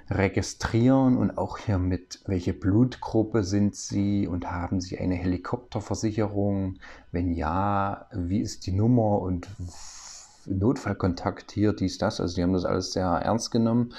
registrieren 0.09 1.17
und 1.17 1.37
auch 1.37 1.57
hier 1.57 1.77
mit, 1.77 2.21
welche 2.25 2.53
Blutgruppe 2.53 3.43
sind 3.43 3.75
Sie 3.75 4.27
und 4.27 4.49
haben 4.49 4.79
Sie 4.79 4.97
eine 4.97 5.15
Helikopterversicherung? 5.15 6.75
Wenn 7.11 7.33
ja, 7.33 8.07
wie 8.13 8.39
ist 8.39 8.67
die 8.67 8.71
Nummer 8.71 9.21
und 9.21 9.47
Notfallkontakt 10.47 11.51
hier, 11.51 11.73
dies, 11.73 11.97
das. 11.97 12.21
Also 12.21 12.35
die 12.35 12.43
haben 12.43 12.53
das 12.53 12.65
alles 12.65 12.93
sehr 12.93 13.05
ernst 13.05 13.51
genommen, 13.51 13.93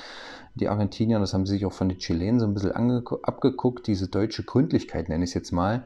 die 0.54 0.68
Argentinier. 0.68 1.18
Das 1.18 1.34
haben 1.34 1.46
sie 1.46 1.54
sich 1.54 1.66
auch 1.66 1.72
von 1.72 1.88
den 1.88 1.98
Chilenen 1.98 2.40
so 2.40 2.46
ein 2.46 2.54
bisschen 2.54 2.72
abgeguckt, 2.72 3.86
diese 3.86 4.08
deutsche 4.08 4.44
Gründlichkeit 4.44 5.08
nenne 5.08 5.24
ich 5.24 5.30
es 5.30 5.34
jetzt 5.34 5.52
mal. 5.52 5.84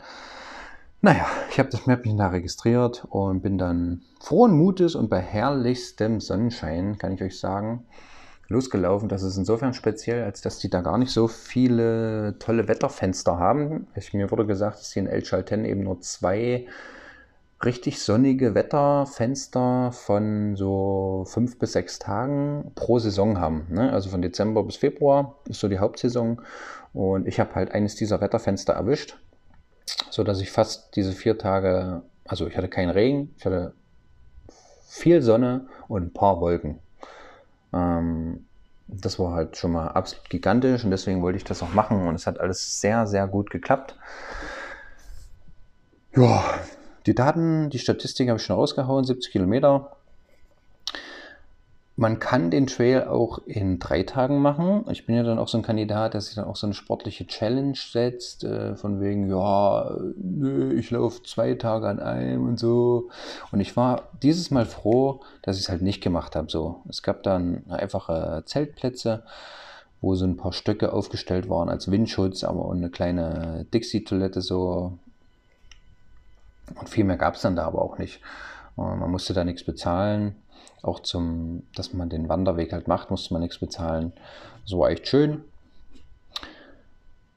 Naja, 1.05 1.27
ich 1.51 1.59
habe 1.59 1.69
das 1.69 1.87
Map 1.87 2.05
da 2.17 2.29
registriert 2.29 3.05
und 3.11 3.43
bin 3.43 3.59
dann 3.59 4.03
frohen 4.21 4.53
Mutes 4.53 4.95
und 4.95 5.11
bei 5.11 5.19
herrlichstem 5.19 6.21
Sonnenschein, 6.21 6.97
kann 6.97 7.15
ich 7.15 7.23
euch 7.23 7.41
sagen, 7.41 7.85
losgelaufen. 8.47 9.09
Das 9.09 9.25
ist 9.25 9.37
insofern 9.37 9.75
speziell, 9.75 10.23
als 10.23 10.43
dass 10.43 10.61
die 10.61 10.71
da 10.71 10.81
gar 10.81 10.99
nicht 10.99 11.11
so 11.11 11.27
viele 11.27 12.37
tolle 12.39 12.69
Wetterfenster 12.69 13.37
haben. 13.37 13.89
Ich, 13.97 14.15
mir 14.15 14.31
wurde 14.31 14.47
gesagt, 14.47 14.79
dass 14.79 14.91
die 14.91 15.01
in 15.01 15.09
El 15.09 15.23
Chalten 15.23 15.65
eben 15.65 15.83
nur 15.83 16.01
zwei 16.03 16.69
richtig 17.65 18.01
sonnige 18.01 18.55
Wetterfenster 18.55 19.91
von 19.91 20.55
so 20.55 21.25
fünf 21.27 21.59
bis 21.59 21.73
sechs 21.73 21.99
Tagen 21.99 22.71
pro 22.77 23.01
Saison 23.01 23.41
haben. 23.41 23.67
Ne? 23.71 23.93
Also 23.93 24.09
von 24.09 24.23
Dezember 24.23 24.63
bis 24.63 24.77
Februar 24.77 25.35
ist 25.49 25.59
so 25.59 25.67
die 25.67 25.81
Hauptsaison. 25.81 26.41
Und 26.93 27.27
ich 27.27 27.41
habe 27.41 27.57
halt 27.57 27.73
eines 27.73 27.97
dieser 27.97 28.21
Wetterfenster 28.21 28.75
erwischt 28.75 29.17
so 30.11 30.25
dass 30.25 30.41
ich 30.41 30.51
fast 30.51 30.95
diese 30.97 31.13
vier 31.13 31.39
Tage, 31.39 32.03
also 32.25 32.47
ich 32.47 32.57
hatte 32.57 32.69
keinen 32.69 32.91
Regen, 32.91 33.35
ich 33.37 33.45
hatte 33.45 33.75
viel 34.87 35.23
Sonne 35.23 35.69
und 35.89 36.03
ein 36.03 36.13
paar 36.13 36.41
Wolken. 36.41 36.79
Ähm, 37.73 38.47
das 38.89 39.19
war 39.19 39.33
halt 39.33 39.57
schon 39.57 39.73
mal 39.73 39.89
absolut 39.89 40.29
gigantisch 40.29 40.85
und 40.85 40.91
deswegen 40.91 41.23
wollte 41.23 41.39
ich 41.39 41.45
das 41.45 41.63
auch 41.63 41.73
machen 41.73 42.07
und 42.07 42.15
es 42.15 42.27
hat 42.27 42.39
alles 42.41 42.81
sehr, 42.81 43.07
sehr 43.07 43.27
gut 43.27 43.51
geklappt. 43.51 43.97
Ja, 46.15 46.45
die 47.07 47.15
Daten, 47.15 47.71
die 47.71 47.79
Statistik 47.79 48.29
habe 48.29 48.39
ich 48.39 48.45
schon 48.45 48.57
rausgehauen, 48.57 49.05
70 49.05 49.33
Kilometer. 49.33 49.97
Man 51.95 52.19
kann 52.19 52.51
den 52.51 52.67
Trail 52.67 53.05
auch 53.05 53.39
in 53.47 53.79
drei 53.79 54.03
Tagen 54.03 54.41
machen. 54.41 54.85
Ich 54.91 55.05
bin 55.05 55.15
ja 55.15 55.23
dann 55.23 55.39
auch 55.39 55.49
so 55.49 55.59
ein 55.59 55.63
Kandidat, 55.63 56.15
der 56.15 56.23
sich 56.23 56.35
dann 56.35 56.47
auch 56.47 56.57
so 56.57 56.67
eine 56.67 56.75
sportliche 56.75 57.27
Challenge 57.27 57.77
setzt, 57.77 58.45
äh, 58.45 58.77
von 58.77 59.01
wegen, 59.01 59.29
ja, 59.29 59.95
nö, 60.17 60.73
ich 60.73 60.91
laufe 60.91 61.23
zwei 61.23 61.55
Tage 61.55 61.89
an 61.89 62.01
einem 62.01 62.49
und 62.49 62.59
so. 62.59 63.11
Und 63.51 63.61
ich 63.61 63.77
war 63.77 64.09
dieses 64.23 64.51
Mal 64.51 64.65
froh, 64.65 65.21
dass 65.43 65.57
ich 65.57 65.65
es 65.65 65.69
halt 65.69 65.83
nicht 65.83 66.03
gemacht 66.03 66.35
habe. 66.35 66.51
So, 66.51 66.81
es 66.89 67.03
gab 67.03 67.23
dann 67.23 67.65
einfache 67.69 68.43
Zeltplätze 68.47 69.25
wo 70.03 70.17
so 70.17 70.27
ein 70.27 70.37
paar 70.37 70.53
Stöcke 70.53 70.93
aufgestellt 70.93 71.49
waren 71.49 71.69
als 71.69 71.91
Windschutz, 71.91 72.43
aber 72.45 72.67
und 72.67 72.79
eine 72.79 72.91
kleine 72.91 73.67
Dixie-Toilette 73.73 74.43
so. 74.43 74.99
Und 76.75 76.89
viel 76.89 77.05
mehr 77.05 77.17
gab 77.17 77.37
es 77.37 77.43
dann 77.43 77.57
da 77.57 77.65
aber 77.65 77.81
auch 77.81 77.99
nicht. 77.99 78.21
Man 78.77 79.11
musste 79.11 79.33
da 79.33 79.45
nichts 79.45 79.65
bezahlen. 79.65 80.35
Auch 80.83 81.01
zum, 81.01 81.63
dass 81.77 81.93
man 81.93 82.09
den 82.09 82.29
Wanderweg 82.29 82.73
halt 82.73 82.89
macht, 82.89 83.11
musste 83.11 83.33
man 83.33 83.43
nichts 83.43 83.59
bezahlen. 83.59 84.13
So 84.65 84.81
war 84.81 84.91
echt 84.91 85.07
schön. 85.07 85.45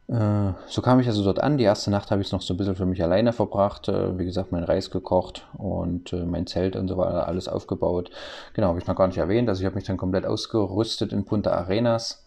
Äh, 0.07 0.53
so 0.67 0.81
kam 0.81 0.99
ich 0.99 1.07
also 1.07 1.23
dort 1.23 1.39
an. 1.39 1.57
Die 1.57 1.63
erste 1.63 1.89
Nacht 1.91 2.11
habe 2.11 2.21
ich 2.21 2.27
es 2.27 2.31
noch 2.31 2.41
so 2.41 2.53
ein 2.53 2.57
bisschen 2.57 2.75
für 2.75 2.85
mich 2.85 3.01
alleine 3.03 3.33
verbracht. 3.33 3.87
Äh, 3.87 4.17
wie 4.17 4.25
gesagt, 4.25 4.51
mein 4.51 4.63
Reis 4.63 4.91
gekocht 4.91 5.47
und 5.57 6.13
äh, 6.13 6.25
mein 6.25 6.47
Zelt 6.47 6.75
und 6.75 6.87
so 6.87 6.97
weiter, 6.97 7.27
alles 7.27 7.47
aufgebaut. 7.47 8.11
Genau, 8.53 8.67
habe 8.69 8.79
ich 8.79 8.87
noch 8.87 8.95
gar 8.95 9.07
nicht 9.07 9.17
erwähnt. 9.17 9.49
Also 9.49 9.61
ich 9.61 9.65
habe 9.65 9.75
mich 9.75 9.85
dann 9.85 9.97
komplett 9.97 10.25
ausgerüstet 10.25 11.11
in 11.11 11.25
Punta 11.25 11.51
Arenas. 11.51 12.23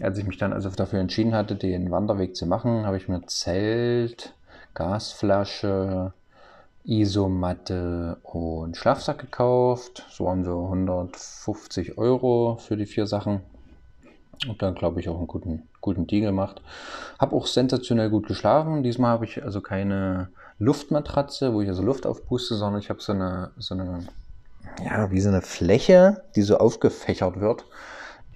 Als 0.00 0.16
ich 0.18 0.26
mich 0.26 0.38
dann 0.38 0.52
also 0.52 0.70
dafür 0.70 1.00
entschieden 1.00 1.34
hatte, 1.34 1.56
den 1.56 1.90
Wanderweg 1.90 2.36
zu 2.36 2.46
machen, 2.46 2.86
habe 2.86 2.96
ich 2.96 3.08
mir 3.08 3.26
Zelt, 3.26 4.34
Gasflasche, 4.74 6.12
Isomatte 6.88 8.16
und 8.22 8.76
Schlafsack 8.76 9.18
gekauft. 9.18 10.06
So 10.10 10.24
waren 10.24 10.42
so 10.42 10.64
150 10.64 11.98
Euro 11.98 12.56
für 12.56 12.76
die 12.76 12.86
vier 12.86 13.06
Sachen. 13.06 13.42
Und 14.48 14.62
dann 14.62 14.74
glaube 14.74 15.00
ich 15.00 15.08
auch 15.08 15.18
einen 15.18 15.26
guten, 15.26 15.68
guten 15.80 16.06
Deal 16.06 16.22
gemacht. 16.22 16.62
Habe 17.18 17.36
auch 17.36 17.46
sensationell 17.46 18.08
gut 18.08 18.26
geschlafen. 18.26 18.82
Diesmal 18.82 19.10
habe 19.10 19.26
ich 19.26 19.42
also 19.42 19.60
keine 19.60 20.28
Luftmatratze, 20.58 21.52
wo 21.52 21.60
ich 21.60 21.68
also 21.68 21.82
Luft 21.82 22.06
aufpuste, 22.06 22.54
sondern 22.54 22.80
ich 22.80 22.88
habe 22.88 23.02
so 23.02 23.12
eine, 23.12 23.50
so 23.58 23.74
eine, 23.74 24.06
ja, 24.82 25.10
wie 25.10 25.20
so 25.20 25.28
eine 25.28 25.42
Fläche, 25.42 26.22
die 26.36 26.42
so 26.42 26.56
aufgefächert 26.56 27.38
wird, 27.38 27.64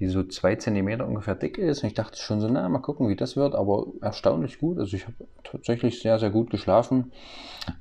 die 0.02 0.08
so 0.08 0.24
zwei 0.24 0.56
Zentimeter 0.56 1.06
ungefähr 1.06 1.36
dick 1.36 1.58
ist. 1.58 1.84
Und 1.84 1.86
ich 1.86 1.94
dachte 1.94 2.18
schon 2.18 2.40
so, 2.40 2.48
na, 2.48 2.68
mal 2.68 2.80
gucken, 2.80 3.08
wie 3.08 3.14
das 3.14 3.36
wird, 3.36 3.54
aber 3.54 3.86
erstaunlich 4.00 4.58
gut. 4.58 4.80
Also 4.80 4.96
ich 4.96 5.04
habe 5.04 5.14
tatsächlich 5.44 6.02
sehr, 6.02 6.18
sehr 6.18 6.30
gut 6.30 6.50
geschlafen. 6.50 7.12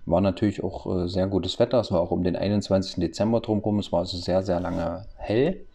War 0.06 0.22
natürlich 0.22 0.64
auch 0.64 0.86
äh, 0.86 1.08
sehr 1.08 1.26
gutes 1.26 1.58
Wetter. 1.58 1.80
Es 1.80 1.92
war 1.92 2.00
auch 2.00 2.12
um 2.12 2.24
den 2.24 2.36
21. 2.36 2.98
Dezember 2.98 3.42
drumherum. 3.42 3.80
Es 3.80 3.92
war 3.92 4.02
also 4.02 4.18
sehr, 4.18 4.44
sehr 4.44 4.60
lange 4.60 5.08
hell. 5.18 5.66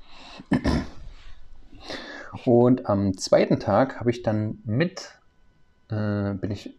Und 2.45 2.87
am 2.87 3.19
zweiten 3.19 3.59
Tag 3.59 3.99
habe 3.99 4.13
ich 4.13 4.23
dann 4.23 4.59
mit, 4.65 5.19
äh, 5.89 6.33
bin 6.35 6.53
ich, 6.53 6.77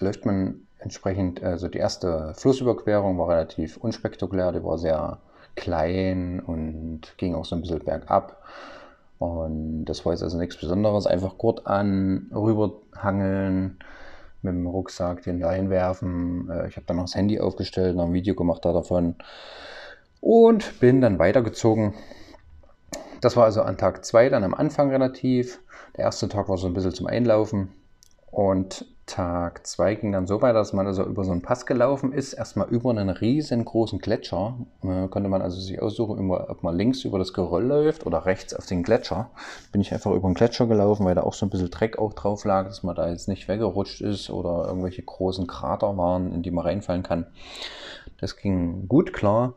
läuft 0.00 0.26
man 0.26 0.66
entsprechend, 0.80 1.40
also 1.40 1.68
die 1.68 1.78
erste 1.78 2.34
Flussüberquerung 2.34 3.16
war 3.16 3.28
relativ 3.28 3.76
unspektakulär, 3.76 4.50
die 4.50 4.64
war 4.64 4.76
sehr 4.76 5.20
klein 5.54 6.40
und 6.40 7.16
ging 7.16 7.36
auch 7.36 7.44
so 7.44 7.54
ein 7.54 7.60
bisschen 7.60 7.78
bergab. 7.78 8.42
Und 9.18 9.84
das 9.86 10.04
war 10.04 10.12
jetzt 10.12 10.22
also 10.22 10.38
nichts 10.38 10.56
Besonderes, 10.56 11.06
einfach 11.06 11.38
Gurt 11.38 11.66
an, 11.66 12.30
rüberhangeln, 12.34 13.78
mit 14.42 14.54
dem 14.54 14.66
Rucksack 14.66 15.22
den 15.22 15.42
reinwerfen. 15.42 16.50
Äh, 16.50 16.68
ich 16.68 16.76
habe 16.76 16.86
dann 16.86 16.96
noch 16.96 17.04
das 17.04 17.14
Handy 17.14 17.40
aufgestellt, 17.40 17.96
noch 17.96 18.06
ein 18.06 18.12
Video 18.12 18.34
gemacht 18.34 18.64
davon 18.64 19.16
und 20.20 20.80
bin 20.80 21.00
dann 21.00 21.18
weitergezogen 21.18 21.94
das 23.24 23.36
war 23.36 23.44
also 23.44 23.62
an 23.62 23.78
Tag 23.78 24.04
2 24.04 24.28
dann 24.28 24.44
am 24.44 24.52
Anfang 24.52 24.90
relativ. 24.90 25.60
Der 25.96 26.04
erste 26.04 26.28
Tag 26.28 26.50
war 26.50 26.58
so 26.58 26.66
ein 26.66 26.74
bisschen 26.74 26.92
zum 26.92 27.06
Einlaufen. 27.06 27.72
Und 28.30 28.84
Tag 29.06 29.66
2 29.66 29.96
ging 29.96 30.12
dann 30.12 30.26
so 30.26 30.40
weiter, 30.40 30.54
dass 30.54 30.72
man 30.72 30.86
also 30.86 31.04
über 31.04 31.24
so 31.24 31.32
einen 31.32 31.42
Pass 31.42 31.66
gelaufen 31.66 32.12
ist, 32.12 32.32
erstmal 32.32 32.68
über 32.68 32.90
einen 32.90 33.10
riesengroßen 33.10 33.98
Gletscher. 33.98 34.56
Da 34.82 35.08
konnte 35.08 35.28
man 35.28 35.42
also 35.42 35.60
sich 35.60 35.82
aussuchen, 35.82 36.30
ob 36.30 36.62
man 36.62 36.74
links 36.74 37.04
über 37.04 37.18
das 37.18 37.34
Geröll 37.34 37.64
läuft 37.64 38.06
oder 38.06 38.24
rechts 38.24 38.54
auf 38.54 38.64
den 38.64 38.82
Gletscher. 38.82 39.30
Bin 39.72 39.82
ich 39.82 39.92
einfach 39.92 40.12
über 40.12 40.28
den 40.28 40.34
Gletscher 40.34 40.66
gelaufen, 40.66 41.04
weil 41.04 41.14
da 41.14 41.22
auch 41.22 41.34
so 41.34 41.44
ein 41.44 41.50
bisschen 41.50 41.70
Dreck 41.70 41.98
auch 41.98 42.14
drauf 42.14 42.44
lag, 42.44 42.66
dass 42.66 42.82
man 42.82 42.96
da 42.96 43.10
jetzt 43.10 43.28
nicht 43.28 43.46
weggerutscht 43.46 44.00
ist 44.00 44.30
oder 44.30 44.66
irgendwelche 44.66 45.02
großen 45.02 45.46
Krater 45.46 45.96
waren, 45.98 46.32
in 46.32 46.42
die 46.42 46.50
man 46.50 46.64
reinfallen 46.64 47.02
kann. 47.02 47.26
Das 48.18 48.36
ging 48.36 48.88
gut 48.88 49.12
klar. 49.12 49.54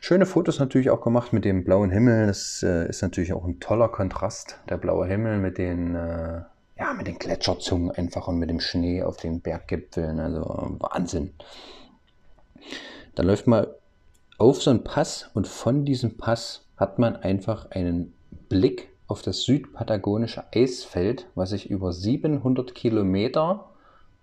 Schöne 0.00 0.26
Fotos 0.26 0.58
natürlich 0.58 0.90
auch 0.90 1.00
gemacht 1.00 1.32
mit 1.32 1.44
dem 1.44 1.62
blauen 1.62 1.90
Himmel. 1.90 2.26
Das 2.26 2.62
äh, 2.62 2.88
ist 2.88 3.02
natürlich 3.02 3.32
auch 3.32 3.44
ein 3.44 3.60
toller 3.60 3.88
Kontrast. 3.88 4.58
Der 4.68 4.78
blaue 4.78 5.06
Himmel 5.06 5.38
mit 5.38 5.58
den, 5.58 5.94
äh, 5.94 6.40
ja, 6.80 6.94
mit 6.94 7.06
den 7.06 7.18
Gletscherzungen 7.18 7.90
einfach 7.90 8.26
und 8.26 8.38
mit 8.38 8.48
dem 8.48 8.58
Schnee 8.58 9.02
auf 9.02 9.18
den 9.18 9.40
Berggipfeln. 9.40 10.18
Also 10.18 10.40
Wahnsinn. 10.80 11.34
Da 13.14 13.22
läuft 13.22 13.46
man 13.46 13.66
auf 14.38 14.62
so 14.62 14.70
einen 14.70 14.82
Pass 14.82 15.28
und 15.34 15.46
von 15.46 15.84
diesem 15.84 16.16
Pass 16.16 16.64
hat 16.78 16.98
man 16.98 17.16
einfach 17.16 17.70
einen 17.70 18.14
Blick 18.48 18.88
auf 19.06 19.20
das 19.20 19.42
südpatagonische 19.42 20.44
Eisfeld, 20.54 21.26
was 21.34 21.50
sich 21.50 21.68
über 21.68 21.92
700 21.92 22.74
Kilometer 22.74 23.66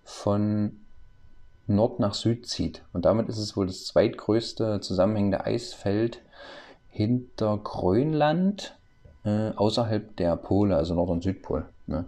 von 0.02 0.80
Nord 1.68 2.00
nach 2.00 2.14
Süd 2.14 2.46
zieht. 2.46 2.82
Und 2.92 3.04
damit 3.04 3.28
ist 3.28 3.38
es 3.38 3.56
wohl 3.56 3.66
das 3.66 3.84
zweitgrößte 3.84 4.80
zusammenhängende 4.80 5.44
Eisfeld 5.44 6.22
hinter 6.88 7.58
Grönland 7.58 8.76
äh, 9.24 9.50
außerhalb 9.50 10.16
der 10.16 10.34
Pole, 10.36 10.74
also 10.74 10.94
Nord- 10.94 11.10
und 11.10 11.22
Südpol. 11.22 11.66
Ne? 11.86 12.06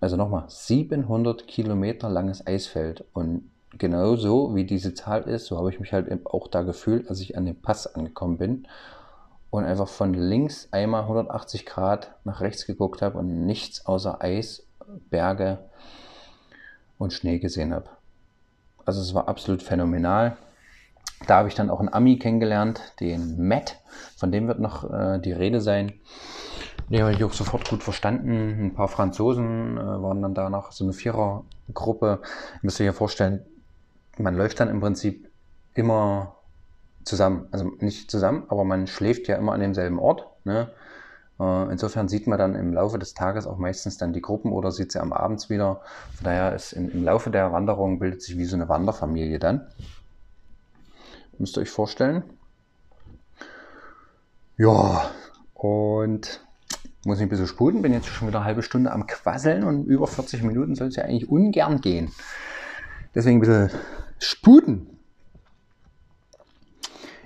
Also 0.00 0.16
nochmal, 0.16 0.44
700 0.48 1.46
Kilometer 1.46 2.08
langes 2.08 2.46
Eisfeld. 2.46 3.04
Und 3.12 3.50
genau 3.76 4.16
so 4.16 4.54
wie 4.54 4.64
diese 4.64 4.94
Zahl 4.94 5.22
ist, 5.22 5.46
so 5.46 5.58
habe 5.58 5.70
ich 5.70 5.80
mich 5.80 5.92
halt 5.92 6.26
auch 6.26 6.48
da 6.48 6.62
gefühlt, 6.62 7.08
als 7.08 7.20
ich 7.20 7.36
an 7.36 7.46
den 7.46 7.60
Pass 7.60 7.92
angekommen 7.92 8.38
bin 8.38 8.68
und 9.50 9.64
einfach 9.64 9.88
von 9.88 10.14
links 10.14 10.68
einmal 10.72 11.02
180 11.02 11.66
Grad 11.66 12.14
nach 12.24 12.40
rechts 12.40 12.66
geguckt 12.66 13.02
habe 13.02 13.18
und 13.18 13.46
nichts 13.46 13.86
außer 13.86 14.22
Eis, 14.22 14.66
Berge 15.10 15.58
und 16.98 17.12
Schnee 17.12 17.38
gesehen 17.38 17.72
habe. 17.72 17.88
Also 18.84 19.00
es 19.00 19.14
war 19.14 19.28
absolut 19.28 19.62
phänomenal. 19.62 20.36
Da 21.26 21.38
habe 21.38 21.48
ich 21.48 21.54
dann 21.54 21.70
auch 21.70 21.80
einen 21.80 21.92
Ami 21.92 22.18
kennengelernt, 22.18 22.80
den 23.00 23.48
Matt. 23.48 23.80
Von 24.16 24.30
dem 24.30 24.46
wird 24.46 24.60
noch 24.60 24.90
äh, 24.90 25.18
die 25.18 25.32
Rede 25.32 25.60
sein. 25.60 25.92
Den 26.90 27.02
habe 27.02 27.12
ich 27.12 27.22
auch 27.22 27.32
sofort 27.32 27.68
gut 27.68 27.82
verstanden. 27.82 28.66
Ein 28.66 28.74
paar 28.74 28.88
Franzosen 28.88 29.76
äh, 29.76 29.80
waren 29.80 30.22
dann 30.22 30.34
da 30.34 30.48
noch 30.48 30.72
so 30.72 30.84
eine 30.84 30.94
Vierergruppe. 30.94 32.20
Ihr 32.22 32.58
müsst 32.62 32.80
euch 32.80 32.86
ja 32.86 32.92
vorstellen, 32.92 33.44
man 34.16 34.36
läuft 34.36 34.60
dann 34.60 34.68
im 34.68 34.80
Prinzip 34.80 35.30
immer 35.74 36.36
zusammen. 37.04 37.46
Also 37.50 37.70
nicht 37.80 38.10
zusammen, 38.10 38.44
aber 38.48 38.64
man 38.64 38.86
schläft 38.86 39.28
ja 39.28 39.36
immer 39.36 39.52
an 39.52 39.60
demselben 39.60 39.98
Ort. 39.98 40.26
Ne? 40.44 40.70
Äh, 41.38 41.70
insofern 41.70 42.08
sieht 42.08 42.26
man 42.26 42.38
dann 42.38 42.54
im 42.54 42.72
Laufe 42.72 42.98
des 42.98 43.12
Tages 43.12 43.46
auch 43.46 43.58
meistens 43.58 43.98
dann 43.98 44.14
die 44.14 44.22
Gruppen 44.22 44.52
oder 44.52 44.72
sieht 44.72 44.92
sie 44.92 45.00
am 45.00 45.12
Abend 45.12 45.48
wieder. 45.50 45.82
Von 46.14 46.24
daher 46.24 46.54
ist 46.54 46.72
in, 46.72 46.90
im 46.90 47.04
Laufe 47.04 47.30
der 47.30 47.52
Wanderung 47.52 47.98
bildet 47.98 48.22
sich 48.22 48.38
wie 48.38 48.46
so 48.46 48.56
eine 48.56 48.68
Wanderfamilie 48.68 49.38
dann. 49.38 49.66
Müsst 51.38 51.56
ihr 51.56 51.60
euch 51.60 51.70
vorstellen. 51.70 52.24
Ja, 54.56 55.10
und 55.54 56.40
muss 57.04 57.18
ich 57.18 57.22
ein 57.22 57.28
bisschen 57.28 57.46
sputen, 57.46 57.82
bin 57.82 57.92
jetzt 57.92 58.06
schon 58.06 58.28
wieder 58.28 58.38
eine 58.38 58.46
halbe 58.46 58.62
Stunde 58.62 58.92
am 58.92 59.06
Quasseln 59.06 59.64
und 59.64 59.86
über 59.86 60.06
40 60.06 60.42
Minuten 60.42 60.74
soll 60.74 60.88
es 60.88 60.96
ja 60.96 61.04
eigentlich 61.04 61.28
ungern 61.28 61.80
gehen. 61.80 62.10
Deswegen 63.14 63.38
ein 63.38 63.40
bisschen 63.40 63.70
sputen. 64.18 64.98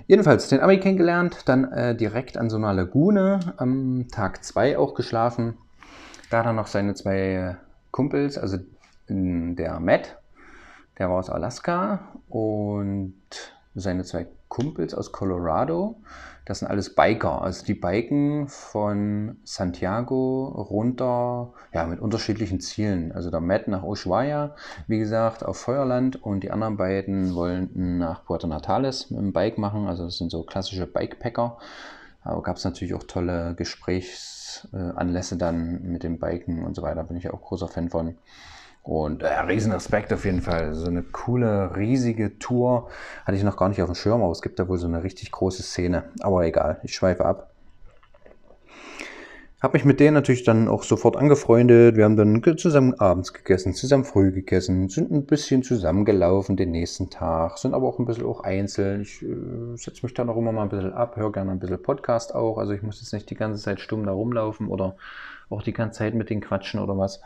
Jedenfalls 0.07 0.49
den 0.49 0.59
Ami 0.59 0.79
kennengelernt, 0.79 1.43
dann 1.45 1.71
äh, 1.71 1.95
direkt 1.95 2.37
an 2.37 2.49
so 2.49 2.57
einer 2.57 2.73
Lagune 2.73 3.53
am 3.57 4.07
Tag 4.11 4.43
2 4.43 4.77
auch 4.77 4.93
geschlafen. 4.95 5.57
Da 6.29 6.43
dann 6.43 6.55
noch 6.55 6.67
seine 6.67 6.93
zwei 6.93 7.55
Kumpels, 7.91 8.37
also 8.37 8.57
der 9.07 9.79
Matt, 9.79 10.17
der 10.97 11.09
war 11.09 11.17
aus 11.17 11.29
Alaska 11.29 11.99
und 12.29 13.13
seine 13.75 14.03
zwei 14.03 14.27
Kumpels 14.53 14.93
aus 14.93 15.11
Colorado. 15.11 15.95
Das 16.45 16.59
sind 16.59 16.67
alles 16.67 16.93
Biker. 16.93 17.41
Also 17.41 17.65
die 17.65 17.73
biken 17.73 18.47
von 18.47 19.37
Santiago 19.43 20.45
runter, 20.69 21.53
ja, 21.73 21.87
mit 21.87 21.99
unterschiedlichen 21.99 22.59
Zielen. 22.59 23.11
Also 23.13 23.31
der 23.31 23.39
Matt 23.39 23.67
nach 23.67 23.81
Ushuaia, 23.81 24.55
wie 24.85 24.99
gesagt, 24.99 25.43
auf 25.43 25.57
Feuerland 25.57 26.21
und 26.21 26.41
die 26.43 26.51
anderen 26.51 26.77
beiden 26.77 27.33
wollen 27.33 27.97
nach 27.97 28.25
Puerto 28.25 28.45
Natales 28.45 29.09
mit 29.09 29.21
dem 29.21 29.33
Bike 29.33 29.57
machen. 29.57 29.87
Also 29.87 30.05
das 30.05 30.19
sind 30.19 30.29
so 30.29 30.43
klassische 30.43 30.85
Bikepacker. 30.85 31.57
Aber 32.21 32.43
gab 32.43 32.57
es 32.57 32.63
natürlich 32.63 32.93
auch 32.93 33.03
tolle 33.03 33.55
Gesprächsanlässe 33.55 35.35
dann 35.35 35.81
mit 35.81 36.03
dem 36.03 36.19
Biken 36.19 36.63
und 36.63 36.75
so 36.75 36.83
weiter. 36.83 37.03
Bin 37.05 37.17
ich 37.17 37.31
auch 37.31 37.41
großer 37.41 37.67
Fan 37.67 37.89
von. 37.89 38.17
Und 38.83 39.23
äh, 39.23 39.27
riesen 39.27 39.71
Respekt 39.71 40.11
auf 40.11 40.25
jeden 40.25 40.41
Fall. 40.41 40.73
So 40.75 40.87
eine 40.87 41.03
coole, 41.03 41.73
riesige 41.75 42.37
Tour 42.37 42.89
hatte 43.25 43.37
ich 43.37 43.43
noch 43.43 43.55
gar 43.55 43.69
nicht 43.69 43.81
auf 43.81 43.89
dem 43.89 43.95
Schirm, 43.95 44.21
aber 44.21 44.31
es 44.31 44.41
gibt 44.41 44.59
da 44.59 44.67
wohl 44.67 44.77
so 44.77 44.87
eine 44.87 45.03
richtig 45.03 45.31
große 45.31 45.63
Szene. 45.63 46.03
Aber 46.19 46.45
egal, 46.45 46.81
ich 46.83 46.93
schweife 46.93 47.23
ab. 47.23 47.49
habe 49.61 49.77
mich 49.77 49.85
mit 49.85 50.01
denen 50.01 50.15
natürlich 50.15 50.43
dann 50.43 50.67
auch 50.67 50.83
sofort 50.83 51.15
angefreundet. 51.15 51.95
Wir 51.95 52.03
haben 52.03 52.17
dann 52.17 52.43
zusammen 52.57 52.93
abends 52.99 53.31
gegessen, 53.31 53.73
zusammen 53.73 54.03
früh 54.03 54.33
gegessen, 54.33 54.89
sind 54.89 55.11
ein 55.11 55.25
bisschen 55.25 55.63
zusammengelaufen 55.63 56.57
den 56.57 56.71
nächsten 56.71 57.09
Tag, 57.09 57.59
sind 57.59 57.73
aber 57.73 57.87
auch 57.87 57.99
ein 57.99 58.05
bisschen 58.05 58.25
auch 58.25 58.41
einzeln. 58.41 59.03
Ich 59.03 59.23
äh, 59.23 59.77
setze 59.77 60.05
mich 60.05 60.13
dann 60.13 60.29
auch 60.29 60.35
immer 60.35 60.51
mal 60.51 60.63
ein 60.63 60.69
bisschen 60.69 60.91
ab, 60.91 61.15
höre 61.15 61.31
gerne 61.31 61.51
ein 61.51 61.59
bisschen 61.59 61.81
Podcast 61.81 62.35
auch. 62.35 62.57
Also 62.57 62.73
ich 62.73 62.81
muss 62.81 62.99
jetzt 62.99 63.13
nicht 63.13 63.29
die 63.29 63.35
ganze 63.35 63.63
Zeit 63.63 63.79
stumm 63.79 64.05
da 64.05 64.11
rumlaufen 64.11 64.67
oder 64.67 64.97
auch 65.49 65.63
die 65.63 65.71
ganze 65.71 65.99
Zeit 65.99 66.15
mit 66.15 66.29
denen 66.29 66.41
quatschen 66.41 66.81
oder 66.81 66.97
was. 66.97 67.21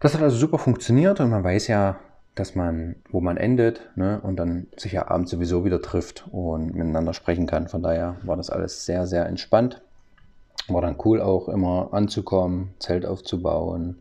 Das 0.00 0.14
hat 0.14 0.22
also 0.22 0.36
super 0.36 0.58
funktioniert 0.58 1.18
und 1.20 1.30
man 1.30 1.42
weiß 1.42 1.66
ja, 1.66 1.98
dass 2.36 2.54
man, 2.54 2.96
wo 3.10 3.20
man 3.20 3.36
endet, 3.36 3.90
ne, 3.96 4.20
und 4.20 4.36
dann 4.36 4.68
sich 4.76 4.92
ja 4.92 5.08
abends 5.08 5.32
sowieso 5.32 5.64
wieder 5.64 5.82
trifft 5.82 6.28
und 6.30 6.74
miteinander 6.74 7.12
sprechen 7.12 7.46
kann. 7.46 7.66
Von 7.66 7.82
daher 7.82 8.16
war 8.22 8.36
das 8.36 8.48
alles 8.48 8.84
sehr, 8.84 9.06
sehr 9.08 9.26
entspannt. 9.26 9.82
War 10.68 10.82
dann 10.82 10.98
cool 11.04 11.20
auch 11.20 11.48
immer 11.48 11.88
anzukommen, 11.92 12.74
Zelt 12.78 13.06
aufzubauen, 13.06 13.98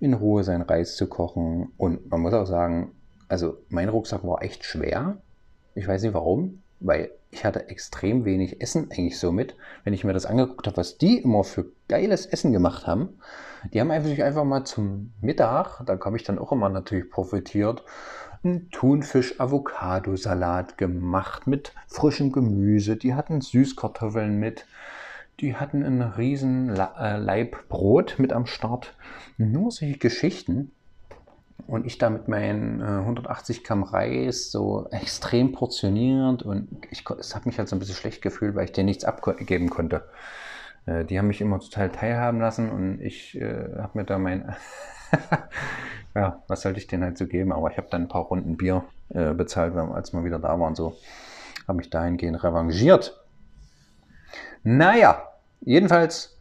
in 0.00 0.14
Ruhe 0.14 0.42
seinen 0.42 0.62
Reis 0.62 0.96
zu 0.96 1.06
kochen. 1.06 1.72
Und 1.76 2.10
man 2.10 2.22
muss 2.22 2.34
auch 2.34 2.46
sagen, 2.46 2.92
also 3.28 3.58
mein 3.68 3.88
Rucksack 3.88 4.24
war 4.24 4.42
echt 4.42 4.64
schwer. 4.64 5.18
Ich 5.74 5.86
weiß 5.86 6.02
nicht 6.02 6.14
warum, 6.14 6.62
weil 6.80 7.10
ich 7.30 7.44
hatte 7.44 7.68
extrem 7.68 8.24
wenig 8.24 8.60
Essen 8.60 8.90
eigentlich 8.90 9.18
so 9.18 9.32
mit. 9.32 9.56
Wenn 9.84 9.92
ich 9.92 10.04
mir 10.04 10.12
das 10.12 10.26
angeguckt 10.26 10.66
habe, 10.66 10.78
was 10.78 10.98
die 10.98 11.18
immer 11.18 11.44
für 11.44 11.66
geiles 11.88 12.26
Essen 12.26 12.52
gemacht 12.52 12.86
haben, 12.86 13.18
die 13.72 13.80
haben 13.80 13.90
einfach, 13.90 14.10
einfach 14.24 14.44
mal 14.44 14.64
zum 14.64 15.12
Mittag, 15.20 15.82
da 15.84 15.98
habe 15.98 16.16
ich 16.16 16.22
dann 16.24 16.38
auch 16.38 16.52
immer 16.52 16.68
natürlich 16.68 17.10
profitiert, 17.10 17.82
einen 18.44 18.70
Thunfisch-Avocado-Salat 18.70 20.78
gemacht 20.78 21.46
mit 21.46 21.72
frischem 21.88 22.32
Gemüse. 22.32 22.96
Die 22.96 23.14
hatten 23.14 23.40
Süßkartoffeln 23.40 24.38
mit. 24.38 24.66
Die 25.40 25.56
hatten 25.56 25.84
einen 25.84 26.02
riesen 26.02 26.70
äh, 26.70 27.18
Leib 27.18 27.68
Brot 27.68 28.14
mit 28.18 28.32
am 28.32 28.46
Start. 28.46 28.96
Nur 29.36 29.70
solche 29.70 29.98
Geschichten. 29.98 30.72
Und 31.66 31.86
ich 31.86 31.98
da 31.98 32.10
mit 32.10 32.28
meinen 32.28 32.82
180 32.82 33.64
Gramm 33.64 33.82
Reis 33.82 34.50
so 34.50 34.86
extrem 34.90 35.52
portioniert 35.52 36.42
und 36.42 36.68
ich, 36.90 37.02
es 37.18 37.34
hat 37.34 37.46
mich 37.46 37.58
halt 37.58 37.68
so 37.68 37.74
ein 37.74 37.78
bisschen 37.80 37.96
schlecht 37.96 38.22
gefühlt, 38.22 38.54
weil 38.54 38.66
ich 38.66 38.72
dir 38.72 38.84
nichts 38.84 39.04
abgeben 39.04 39.68
konnte. 39.70 40.04
Äh, 40.86 41.04
die 41.04 41.18
haben 41.18 41.26
mich 41.26 41.40
immer 41.40 41.58
total 41.58 41.90
teilhaben 41.90 42.40
lassen 42.40 42.70
und 42.70 43.00
ich 43.00 43.40
äh, 43.40 43.74
habe 43.78 43.98
mir 43.98 44.04
da 44.04 44.18
mein, 44.18 44.54
ja, 46.14 46.42
was 46.46 46.62
sollte 46.62 46.78
ich 46.78 46.86
denen 46.86 47.02
halt 47.02 47.18
so 47.18 47.26
geben? 47.26 47.52
Aber 47.52 47.70
ich 47.70 47.76
habe 47.76 47.88
dann 47.90 48.02
ein 48.02 48.08
paar 48.08 48.22
Runden 48.22 48.56
Bier 48.56 48.84
äh, 49.10 49.34
bezahlt, 49.34 49.74
als 49.76 50.12
wir 50.12 50.24
wieder 50.24 50.38
da 50.38 50.58
waren. 50.58 50.74
So 50.74 50.96
habe 51.66 51.78
mich 51.78 51.90
dahingehend 51.90 52.42
revanchiert. 52.42 53.20
Naja, 54.62 55.22
jedenfalls 55.60 56.38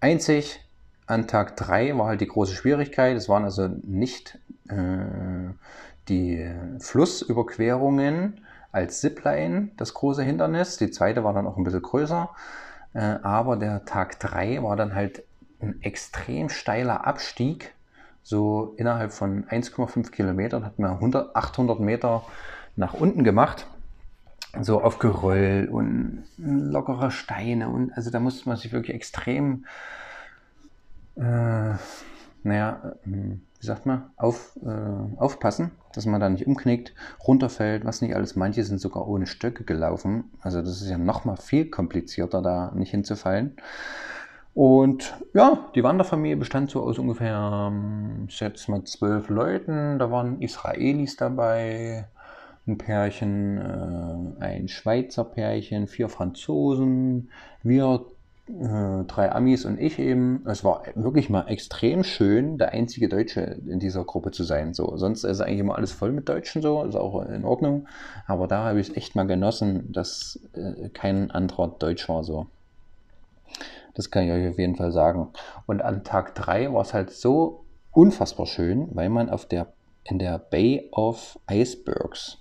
einzig 0.00 0.60
an 1.06 1.26
Tag 1.28 1.56
3 1.56 1.96
war 1.98 2.06
halt 2.06 2.20
die 2.20 2.26
große 2.26 2.54
Schwierigkeit. 2.54 3.16
Es 3.16 3.28
waren 3.28 3.44
also 3.44 3.68
nicht 3.68 4.38
äh, 4.43 4.43
die 4.68 6.50
Flussüberquerungen 6.78 8.40
als 8.72 9.00
Zipline 9.00 9.68
das 9.76 9.94
große 9.94 10.22
Hindernis. 10.22 10.76
Die 10.78 10.90
zweite 10.90 11.22
war 11.22 11.32
dann 11.32 11.46
auch 11.46 11.56
ein 11.56 11.64
bisschen 11.64 11.82
größer. 11.82 12.30
Äh, 12.92 13.18
aber 13.22 13.56
der 13.56 13.84
Tag 13.84 14.18
3 14.18 14.62
war 14.62 14.76
dann 14.76 14.94
halt 14.94 15.24
ein 15.60 15.80
extrem 15.82 16.48
steiler 16.48 17.06
Abstieg. 17.06 17.72
So 18.22 18.74
innerhalb 18.76 19.12
von 19.12 19.44
1,5 19.44 20.10
Kilometern 20.10 20.64
hat 20.64 20.78
man 20.78 20.92
100, 20.92 21.36
800 21.36 21.78
Meter 21.80 22.24
nach 22.74 22.94
unten 22.94 23.22
gemacht. 23.22 23.66
So 24.60 24.80
auf 24.80 24.98
Geröll 24.98 25.68
und 25.70 26.24
lockere 26.36 27.10
Steine. 27.10 27.68
Und 27.68 27.92
also 27.92 28.10
da 28.10 28.18
musste 28.20 28.48
man 28.48 28.56
sich 28.56 28.72
wirklich 28.72 28.94
extrem, 28.94 29.66
äh, 31.16 31.74
naja, 32.44 32.94
äh, 33.06 33.36
wie 33.60 33.66
sagt 33.66 33.86
man, 33.86 34.10
auf, 34.16 34.58
äh, 34.64 35.18
aufpassen, 35.18 35.72
dass 35.94 36.06
man 36.06 36.20
da 36.20 36.28
nicht 36.28 36.46
umknickt, 36.46 36.94
runterfällt, 37.26 37.84
was 37.84 38.02
nicht 38.02 38.14
alles. 38.14 38.36
Manche 38.36 38.62
sind 38.62 38.80
sogar 38.80 39.08
ohne 39.08 39.26
Stöcke 39.26 39.64
gelaufen. 39.64 40.24
Also 40.40 40.60
das 40.60 40.82
ist 40.82 40.88
ja 40.88 40.98
noch 40.98 41.24
mal 41.24 41.36
viel 41.36 41.70
komplizierter, 41.70 42.42
da 42.42 42.72
nicht 42.74 42.90
hinzufallen. 42.90 43.56
Und 44.52 45.18
ja, 45.32 45.70
die 45.74 45.82
Wanderfamilie 45.82 46.36
bestand 46.36 46.70
so 46.70 46.82
aus 46.82 46.98
ungefähr, 46.98 47.72
ich 48.28 48.36
schätze 48.36 48.70
mal, 48.70 48.84
zwölf 48.84 49.28
Leuten. 49.28 49.98
Da 49.98 50.10
waren 50.10 50.40
Israelis 50.40 51.16
dabei, 51.16 52.06
ein 52.66 52.78
Pärchen, 52.78 53.58
äh, 53.58 54.44
ein 54.44 54.68
Schweizer 54.68 55.24
Pärchen, 55.24 55.88
vier 55.88 56.08
Franzosen, 56.08 57.30
wir 57.62 58.04
äh, 58.48 59.04
drei 59.04 59.32
Amis 59.32 59.64
und 59.64 59.80
ich 59.80 59.98
eben. 59.98 60.44
Es 60.46 60.64
war 60.64 60.82
wirklich 60.94 61.30
mal 61.30 61.48
extrem 61.48 62.04
schön, 62.04 62.58
der 62.58 62.72
einzige 62.72 63.08
Deutsche 63.08 63.40
in 63.40 63.78
dieser 63.78 64.04
Gruppe 64.04 64.30
zu 64.30 64.44
sein. 64.44 64.74
So, 64.74 64.96
sonst 64.96 65.24
ist 65.24 65.40
eigentlich 65.40 65.60
immer 65.60 65.76
alles 65.76 65.92
voll 65.92 66.12
mit 66.12 66.28
Deutschen 66.28 66.60
so, 66.60 66.82
ist 66.84 66.94
auch 66.94 67.22
in 67.26 67.44
Ordnung. 67.44 67.88
Aber 68.26 68.46
da 68.46 68.64
habe 68.64 68.80
ich 68.80 68.90
es 68.90 68.96
echt 68.96 69.16
mal 69.16 69.26
genossen, 69.26 69.92
dass 69.92 70.40
äh, 70.52 70.88
kein 70.90 71.30
anderer 71.30 71.68
Deutsch 71.68 72.08
war 72.08 72.22
so. 72.22 72.46
Das 73.94 74.10
kann 74.10 74.24
ich 74.24 74.32
euch 74.32 74.48
auf 74.48 74.58
jeden 74.58 74.76
Fall 74.76 74.92
sagen. 74.92 75.28
Und 75.66 75.82
an 75.82 76.04
Tag 76.04 76.34
3 76.34 76.72
war 76.72 76.82
es 76.82 76.92
halt 76.92 77.10
so 77.10 77.64
unfassbar 77.92 78.46
schön, 78.46 78.88
weil 78.92 79.08
man 79.08 79.30
auf 79.30 79.46
der, 79.46 79.68
in 80.02 80.18
der 80.18 80.38
Bay 80.38 80.88
of 80.92 81.38
Icebergs 81.50 82.38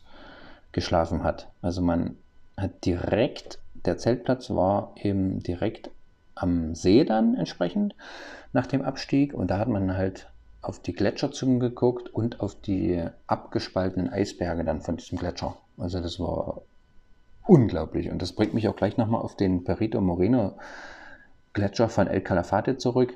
geschlafen 0.71 1.23
hat. 1.23 1.47
Also 1.61 1.81
man 1.81 2.17
hat 2.57 2.85
direkt 2.85 3.59
der 3.85 3.97
Zeltplatz 3.97 4.49
war 4.49 4.93
eben 4.95 5.41
direkt 5.41 5.89
am 6.35 6.75
See 6.75 7.03
dann 7.03 7.35
entsprechend 7.35 7.95
nach 8.53 8.67
dem 8.67 8.81
Abstieg 8.81 9.33
und 9.33 9.49
da 9.49 9.59
hat 9.59 9.67
man 9.67 9.95
halt 9.95 10.29
auf 10.61 10.79
die 10.79 10.93
Gletscherzungen 10.93 11.59
geguckt 11.59 12.09
und 12.09 12.39
auf 12.39 12.55
die 12.55 13.03
abgespaltenen 13.27 14.09
Eisberge 14.09 14.63
dann 14.63 14.81
von 14.81 14.97
diesem 14.97 15.17
Gletscher. 15.17 15.57
Also 15.77 15.99
das 15.99 16.19
war 16.19 16.61
unglaublich 17.45 18.09
und 18.09 18.21
das 18.21 18.33
bringt 18.33 18.53
mich 18.53 18.67
auch 18.67 18.75
gleich 18.75 18.97
nochmal 18.97 19.21
auf 19.21 19.35
den 19.35 19.63
Perito 19.63 19.99
Moreno 19.99 20.53
Gletscher 21.51 21.89
von 21.89 22.07
El 22.07 22.21
Calafate 22.21 22.77
zurück. 22.77 23.13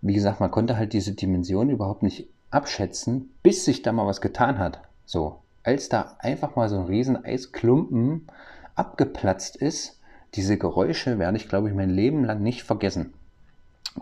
Wie 0.00 0.14
gesagt, 0.14 0.40
man 0.40 0.50
konnte 0.50 0.76
halt 0.76 0.92
diese 0.92 1.12
Dimension 1.12 1.70
überhaupt 1.70 2.02
nicht 2.02 2.28
abschätzen, 2.50 3.30
bis 3.42 3.64
sich 3.64 3.82
da 3.82 3.92
mal 3.92 4.06
was 4.06 4.20
getan 4.20 4.58
hat. 4.58 4.80
So, 5.04 5.40
als 5.62 5.88
da 5.88 6.16
einfach 6.20 6.56
mal 6.56 6.68
so 6.68 6.78
ein 6.78 6.86
riesen 6.86 7.22
Eisklumpen 7.22 8.28
abgeplatzt 8.76 9.56
ist, 9.56 9.98
diese 10.34 10.58
Geräusche 10.58 11.18
werde 11.18 11.36
ich, 11.36 11.48
glaube 11.48 11.68
ich, 11.68 11.74
mein 11.74 11.90
Leben 11.90 12.24
lang 12.24 12.42
nicht 12.42 12.62
vergessen. 12.62 13.14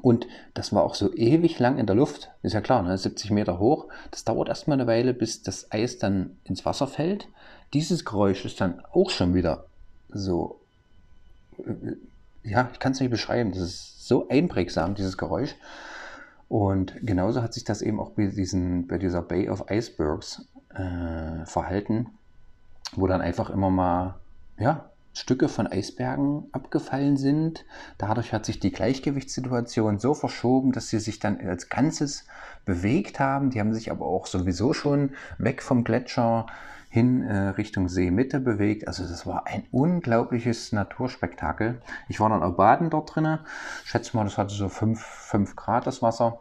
Und 0.03 0.27
das 0.55 0.73
war 0.73 0.83
auch 0.83 0.95
so 0.95 1.15
ewig 1.15 1.59
lang 1.59 1.79
in 1.79 1.87
der 1.87 1.95
Luft. 1.95 2.31
Ist 2.43 2.53
ja 2.53 2.61
klar, 2.61 2.83
ne? 2.83 2.99
70 2.99 3.31
Meter 3.31 3.61
hoch. 3.61 3.87
Das 4.11 4.25
dauert 4.25 4.49
erstmal 4.49 4.79
eine 4.79 4.89
Weile, 4.89 5.15
bis 5.15 5.43
das 5.43 5.71
Eis 5.71 5.99
dann 5.99 6.37
ins 6.43 6.65
Wasser 6.67 6.89
fällt. 6.89 7.29
Dieses 7.73 8.05
Geräusch 8.05 8.45
ist 8.45 8.61
dann 8.61 8.83
auch 8.93 9.11
schon 9.11 9.35
wieder 9.35 9.67
so. 10.09 10.61
Äh, 11.59 11.97
ja, 12.43 12.69
ich 12.73 12.79
kann 12.81 12.93
es 12.93 13.01
nicht 13.01 13.11
beschreiben. 13.11 13.53
Das 13.53 13.61
ist 13.61 14.07
so 14.07 14.29
einprägsam, 14.29 14.97
dieses 14.97 15.17
Geräusch. 15.17 15.55
Und 16.49 16.95
genauso 17.03 17.43
hat 17.43 17.55
sich 17.55 17.65
das 17.65 17.81
eben 17.81 18.01
auch 18.01 18.11
bei, 18.11 18.27
diesen, 18.27 18.87
bei 18.87 18.99
dieser 18.99 19.23
Bay 19.23 19.49
of 19.49 19.71
Icebergs 19.71 20.47
äh, 20.75 21.47
verhalten, 21.47 22.11
wo 22.97 23.07
dann 23.07 23.23
einfach 23.23 23.49
immer 23.49 23.71
mal 23.71 24.17
ja, 24.59 24.91
Stücke 25.17 25.49
von 25.49 25.69
Eisbergen 25.69 26.49
abgefallen 26.53 27.17
sind. 27.17 27.65
Dadurch 27.99 28.33
hat 28.33 28.45
sich 28.45 28.59
die 28.59 28.73
Gleichgewichtssituation 28.73 30.01
so 30.01 30.13
verschoben, 30.13 30.73
dass 30.73 30.89
sie 30.89 30.99
sich 30.99 31.21
dann 31.21 31.41
als 31.41 31.69
Ganzes 31.69 32.27
bewegt 32.65 33.21
haben. 33.21 33.51
Die 33.51 33.61
haben 33.61 33.73
sich 33.73 33.93
aber 33.93 34.07
auch 34.07 34.27
sowieso 34.27 34.73
schon 34.73 35.13
weg 35.39 35.63
vom 35.63 35.85
Gletscher 35.85 36.47
hin 36.89 37.23
äh, 37.23 37.49
Richtung 37.51 37.89
Seemitte 37.89 38.41
bewegt. 38.41 38.89
Also 38.89 39.05
das 39.05 39.27
war 39.27 39.47
ein 39.47 39.65
unglaubliches 39.71 40.73
Naturspektakel. 40.73 41.81
Ich 42.09 42.21
war 42.21 42.29
dann 42.29 42.43
auch 42.43 42.57
baden 42.57 42.91
dort 42.91 43.15
drinnen. 43.15 43.39
Schätze 43.85 44.17
mal, 44.17 44.25
das 44.25 44.39
hatte 44.39 44.55
so 44.55 44.69
5, 44.69 45.01
5 45.01 45.57
Grad 45.57 45.87
das 45.87 46.03
Wasser. 46.03 46.41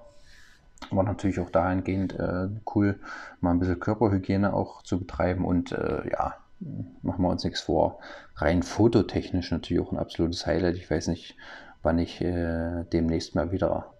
War 0.91 1.03
natürlich 1.03 1.39
auch 1.39 1.49
dahingehend 1.49 2.13
äh, 2.19 2.49
cool, 2.75 2.99
mal 3.39 3.51
ein 3.51 3.59
bisschen 3.59 3.79
Körperhygiene 3.79 4.53
auch 4.53 4.83
zu 4.83 4.99
betreiben 4.99 5.45
und 5.45 5.71
äh, 5.71 6.09
ja, 6.11 6.35
machen 6.59 7.21
wir 7.23 7.29
uns 7.29 7.43
nichts 7.43 7.61
vor. 7.61 7.99
Rein 8.35 8.63
fototechnisch 8.63 9.51
natürlich 9.51 9.83
auch 9.83 9.91
ein 9.91 9.99
absolutes 9.99 10.45
Highlight. 10.45 10.75
Ich 10.75 10.89
weiß 10.89 11.07
nicht, 11.07 11.35
wann 11.81 11.99
ich 11.99 12.21
äh, 12.21 12.83
demnächst 12.91 13.35
mal 13.35 13.51
wieder 13.51 13.93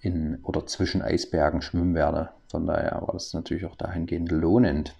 in 0.00 0.38
oder 0.42 0.66
zwischen 0.66 1.02
Eisbergen 1.02 1.62
schwimmen 1.62 1.94
werde. 1.94 2.30
Von 2.50 2.66
daher 2.66 3.02
war 3.02 3.12
das 3.12 3.34
natürlich 3.34 3.66
auch 3.66 3.76
dahingehend 3.76 4.30
lohnend. 4.30 4.94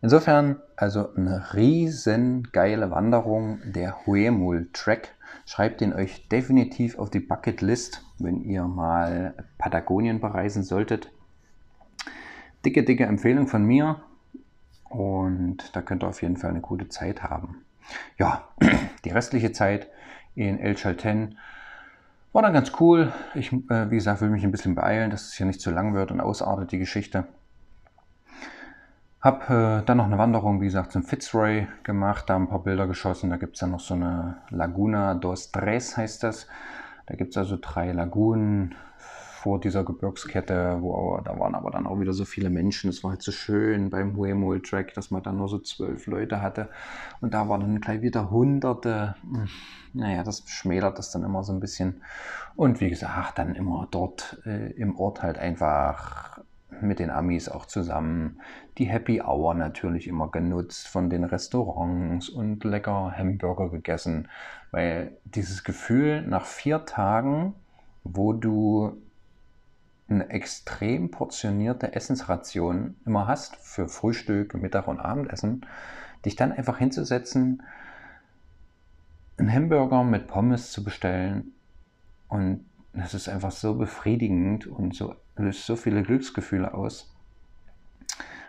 Insofern 0.00 0.60
also 0.76 1.12
eine 1.14 1.54
riesen 1.54 2.48
geile 2.52 2.90
Wanderung 2.90 3.60
der 3.64 4.06
Huemul 4.06 4.68
Track. 4.72 5.14
Schreibt 5.44 5.80
den 5.80 5.92
euch 5.92 6.28
definitiv 6.28 6.98
auf 6.98 7.10
die 7.10 7.20
Bucketlist, 7.20 8.04
wenn 8.18 8.42
ihr 8.42 8.64
mal 8.64 9.34
Patagonien 9.58 10.20
bereisen 10.20 10.62
solltet. 10.62 11.10
Dicke, 12.64 12.84
dicke 12.84 13.04
Empfehlung 13.04 13.48
von 13.48 13.64
mir. 13.64 14.00
Und 14.88 15.74
da 15.76 15.82
könnt 15.82 16.02
ihr 16.02 16.08
auf 16.08 16.22
jeden 16.22 16.36
Fall 16.36 16.50
eine 16.50 16.60
gute 16.60 16.88
Zeit 16.88 17.22
haben. 17.22 17.64
Ja, 18.18 18.48
die 19.04 19.10
restliche 19.10 19.52
Zeit 19.52 19.88
in 20.34 20.58
El 20.58 20.74
Chalten. 20.74 21.38
War 22.32 22.42
dann 22.42 22.52
ganz 22.52 22.72
cool. 22.80 23.12
Ich, 23.34 23.52
äh, 23.52 23.90
wie 23.90 23.96
gesagt, 23.96 24.20
will 24.20 24.30
mich 24.30 24.44
ein 24.44 24.50
bisschen 24.50 24.74
beeilen, 24.74 25.10
dass 25.10 25.28
es 25.28 25.34
hier 25.34 25.46
nicht 25.46 25.60
zu 25.60 25.70
lang 25.70 25.94
wird 25.94 26.12
und 26.12 26.20
ausartet 26.20 26.72
die 26.72 26.78
Geschichte. 26.78 27.24
Hab 29.20 29.50
äh, 29.50 29.82
dann 29.82 29.96
noch 29.96 30.06
eine 30.06 30.18
Wanderung, 30.18 30.60
wie 30.60 30.66
gesagt, 30.66 30.92
zum 30.92 31.02
Fitzroy 31.02 31.66
gemacht, 31.82 32.30
da 32.30 32.36
ein 32.36 32.48
paar 32.48 32.62
Bilder 32.62 32.86
geschossen. 32.86 33.30
Da 33.30 33.36
gibt 33.36 33.54
es 33.54 33.60
dann 33.60 33.72
noch 33.72 33.80
so 33.80 33.94
eine 33.94 34.36
Laguna 34.50 35.14
dos 35.14 35.50
Tres, 35.50 35.96
heißt 35.96 36.22
das. 36.22 36.46
Da 37.06 37.16
gibt 37.16 37.30
es 37.30 37.36
also 37.36 37.58
drei 37.60 37.90
Lagunen 37.92 38.76
vor 39.38 39.60
dieser 39.60 39.84
Gebirgskette, 39.84 40.78
wo 40.80 41.20
da 41.24 41.38
waren 41.38 41.54
aber 41.54 41.70
dann 41.70 41.86
auch 41.86 42.00
wieder 42.00 42.12
so 42.12 42.24
viele 42.24 42.50
Menschen. 42.50 42.90
Es 42.90 43.04
war 43.04 43.12
halt 43.12 43.22
so 43.22 43.30
schön 43.30 43.88
beim 43.88 44.16
Huemul 44.16 44.60
Track, 44.60 44.94
dass 44.94 45.12
man 45.12 45.22
dann 45.22 45.36
nur 45.36 45.48
so 45.48 45.58
zwölf 45.60 46.06
Leute 46.08 46.42
hatte. 46.42 46.68
Und 47.20 47.34
da 47.34 47.48
waren 47.48 47.60
dann 47.60 47.80
gleich 47.80 48.02
wieder 48.02 48.30
Hunderte. 48.30 49.14
Hm, 49.22 49.48
naja, 49.92 50.24
das 50.24 50.42
schmälert 50.48 50.98
das 50.98 51.12
dann 51.12 51.22
immer 51.22 51.44
so 51.44 51.52
ein 51.52 51.60
bisschen. 51.60 52.02
Und 52.56 52.80
wie 52.80 52.90
gesagt, 52.90 53.38
dann 53.38 53.54
immer 53.54 53.86
dort 53.90 54.42
äh, 54.44 54.72
im 54.72 54.98
Ort 54.98 55.22
halt 55.22 55.38
einfach 55.38 56.40
mit 56.80 56.98
den 56.98 57.10
Amis 57.10 57.48
auch 57.48 57.66
zusammen 57.66 58.40
die 58.76 58.86
Happy 58.86 59.22
Hour 59.22 59.54
natürlich 59.54 60.08
immer 60.08 60.28
genutzt 60.30 60.88
von 60.88 61.10
den 61.10 61.24
Restaurants 61.24 62.28
und 62.28 62.64
lecker 62.64 63.12
Hamburger 63.16 63.70
gegessen, 63.70 64.28
weil 64.70 65.16
dieses 65.24 65.64
Gefühl 65.64 66.22
nach 66.22 66.44
vier 66.44 66.84
Tagen, 66.84 67.54
wo 68.04 68.32
du 68.32 69.00
eine 70.08 70.30
extrem 70.30 71.10
portionierte 71.10 71.94
Essensration 71.94 72.96
immer 73.04 73.26
hast 73.26 73.56
für 73.56 73.88
Frühstück, 73.88 74.54
Mittag 74.54 74.88
und 74.88 75.00
Abendessen, 75.00 75.66
dich 76.24 76.34
dann 76.36 76.52
einfach 76.52 76.78
hinzusetzen, 76.78 77.62
einen 79.36 79.52
Hamburger 79.52 80.02
mit 80.04 80.26
Pommes 80.26 80.72
zu 80.72 80.82
bestellen 80.82 81.52
und 82.28 82.64
das 82.92 83.14
ist 83.14 83.28
einfach 83.28 83.52
so 83.52 83.74
befriedigend 83.74 84.66
und 84.66 84.94
so 84.94 85.14
löst 85.36 85.66
so 85.66 85.76
viele 85.76 86.02
Glücksgefühle 86.02 86.74
aus. 86.74 87.14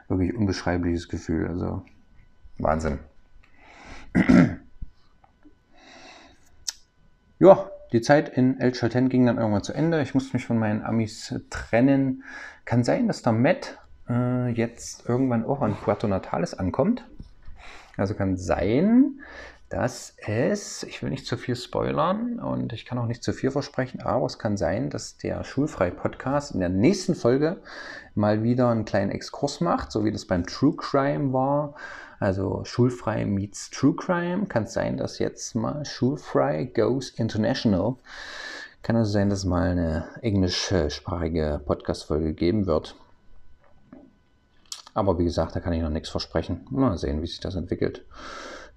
Wirklich 0.07 0.35
unbeschreibliches 0.35 1.07
Gefühl, 1.07 1.47
also 1.47 1.83
Wahnsinn. 2.57 2.99
ja, 7.39 7.69
die 7.91 8.01
Zeit 8.01 8.29
in 8.29 8.59
El 8.59 8.71
Chalten 8.71 9.09
ging 9.09 9.25
dann 9.25 9.37
irgendwann 9.37 9.63
zu 9.63 9.73
Ende. 9.73 10.01
Ich 10.01 10.13
musste 10.13 10.35
mich 10.35 10.45
von 10.45 10.57
meinen 10.57 10.83
Amis 10.83 11.33
trennen. 11.49 12.23
Kann 12.65 12.83
sein, 12.83 13.07
dass 13.07 13.21
der 13.21 13.33
Matt 13.33 13.77
äh, 14.09 14.49
jetzt 14.49 15.07
irgendwann 15.07 15.45
auch 15.45 15.61
an 15.61 15.75
Puerto 15.75 16.07
Natales 16.07 16.53
ankommt. 16.53 17.03
Also 17.97 18.13
kann 18.13 18.37
sein, 18.37 19.19
dass 19.69 20.15
es, 20.17 20.81
ich 20.83 21.03
will 21.03 21.11
nicht 21.11 21.27
zu 21.27 21.37
viel 21.37 21.55
spoilern 21.55 22.39
und 22.39 22.73
ich 22.73 22.85
kann 22.85 22.97
auch 22.97 23.05
nicht 23.05 23.23
zu 23.23 23.33
viel 23.33 23.51
versprechen, 23.51 24.01
aber 24.01 24.25
es 24.25 24.39
kann 24.39 24.57
sein, 24.57 24.89
dass 24.89 25.17
der 25.17 25.43
Schulfrei-Podcast 25.43 26.53
in 26.53 26.59
der 26.59 26.69
nächsten 26.69 27.13
Folge 27.13 27.57
mal 28.15 28.41
wieder 28.41 28.69
einen 28.69 28.85
kleinen 28.85 29.11
Exkurs 29.11 29.61
macht, 29.61 29.91
so 29.91 30.03
wie 30.03 30.11
das 30.11 30.25
beim 30.25 30.45
True 30.45 30.75
Crime 30.75 31.33
war. 31.33 31.75
Also 32.19 32.63
Schulfrei 32.65 33.25
meets 33.25 33.69
True 33.69 33.95
Crime. 33.95 34.47
Kann 34.47 34.63
es 34.63 34.73
sein, 34.73 34.97
dass 34.97 35.19
jetzt 35.19 35.55
mal 35.55 35.85
Schulfrei 35.85 36.65
goes 36.65 37.11
international. 37.11 37.95
Kann 38.81 38.95
also 38.95 39.11
sein, 39.11 39.29
dass 39.29 39.45
mal 39.45 39.69
eine 39.69 40.07
englischsprachige 40.21 41.61
Podcast-Folge 41.63 42.33
geben 42.33 42.65
wird. 42.65 42.95
Aber 44.95 45.19
wie 45.19 45.25
gesagt, 45.25 45.55
da 45.55 45.59
kann 45.59 45.73
ich 45.73 45.81
noch 45.81 45.89
nichts 45.89 46.09
versprechen. 46.09 46.65
Mal 46.71 46.97
sehen, 46.97 47.21
wie 47.21 47.27
sich 47.27 47.39
das 47.39 47.55
entwickelt. 47.55 48.03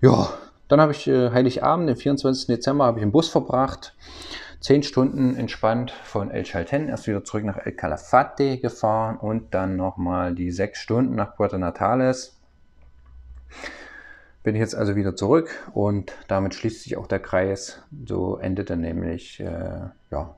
Ja, 0.01 0.28
dann 0.73 0.81
habe 0.81 0.93
ich 0.93 1.07
äh, 1.07 1.31
Heiligabend, 1.31 1.87
den 1.87 1.97
24. 1.97 2.47
Dezember, 2.47 2.87
habe 2.87 2.99
ich 2.99 3.03
im 3.03 3.12
Bus 3.12 3.29
verbracht. 3.29 3.95
Zehn 4.59 4.83
Stunden 4.83 5.37
entspannt 5.37 5.91
von 5.91 6.31
El 6.31 6.45
Chalten, 6.45 6.89
erst 6.89 7.07
wieder 7.07 7.25
zurück 7.25 7.45
nach 7.45 7.59
El 7.59 7.73
Calafate 7.73 8.57
gefahren 8.57 9.18
und 9.18 9.53
dann 9.53 9.77
nochmal 9.77 10.35
die 10.35 10.51
sechs 10.51 10.79
Stunden 10.79 11.14
nach 11.14 11.37
Puerto 11.37 11.59
Natales. 11.59 12.39
Bin 14.45 14.55
ich 14.55 14.61
jetzt 14.61 14.75
also 14.75 14.97
wieder 14.97 15.14
zurück 15.14 15.51
und 15.75 16.12
damit 16.27 16.55
schließt 16.55 16.85
sich 16.85 16.97
auch 16.97 17.07
der 17.07 17.20
Kreis. 17.20 17.83
So 18.07 18.39
endete 18.39 18.79
nämlich, 18.79 19.41
äh, 19.41 19.91
ja, 20.11 20.37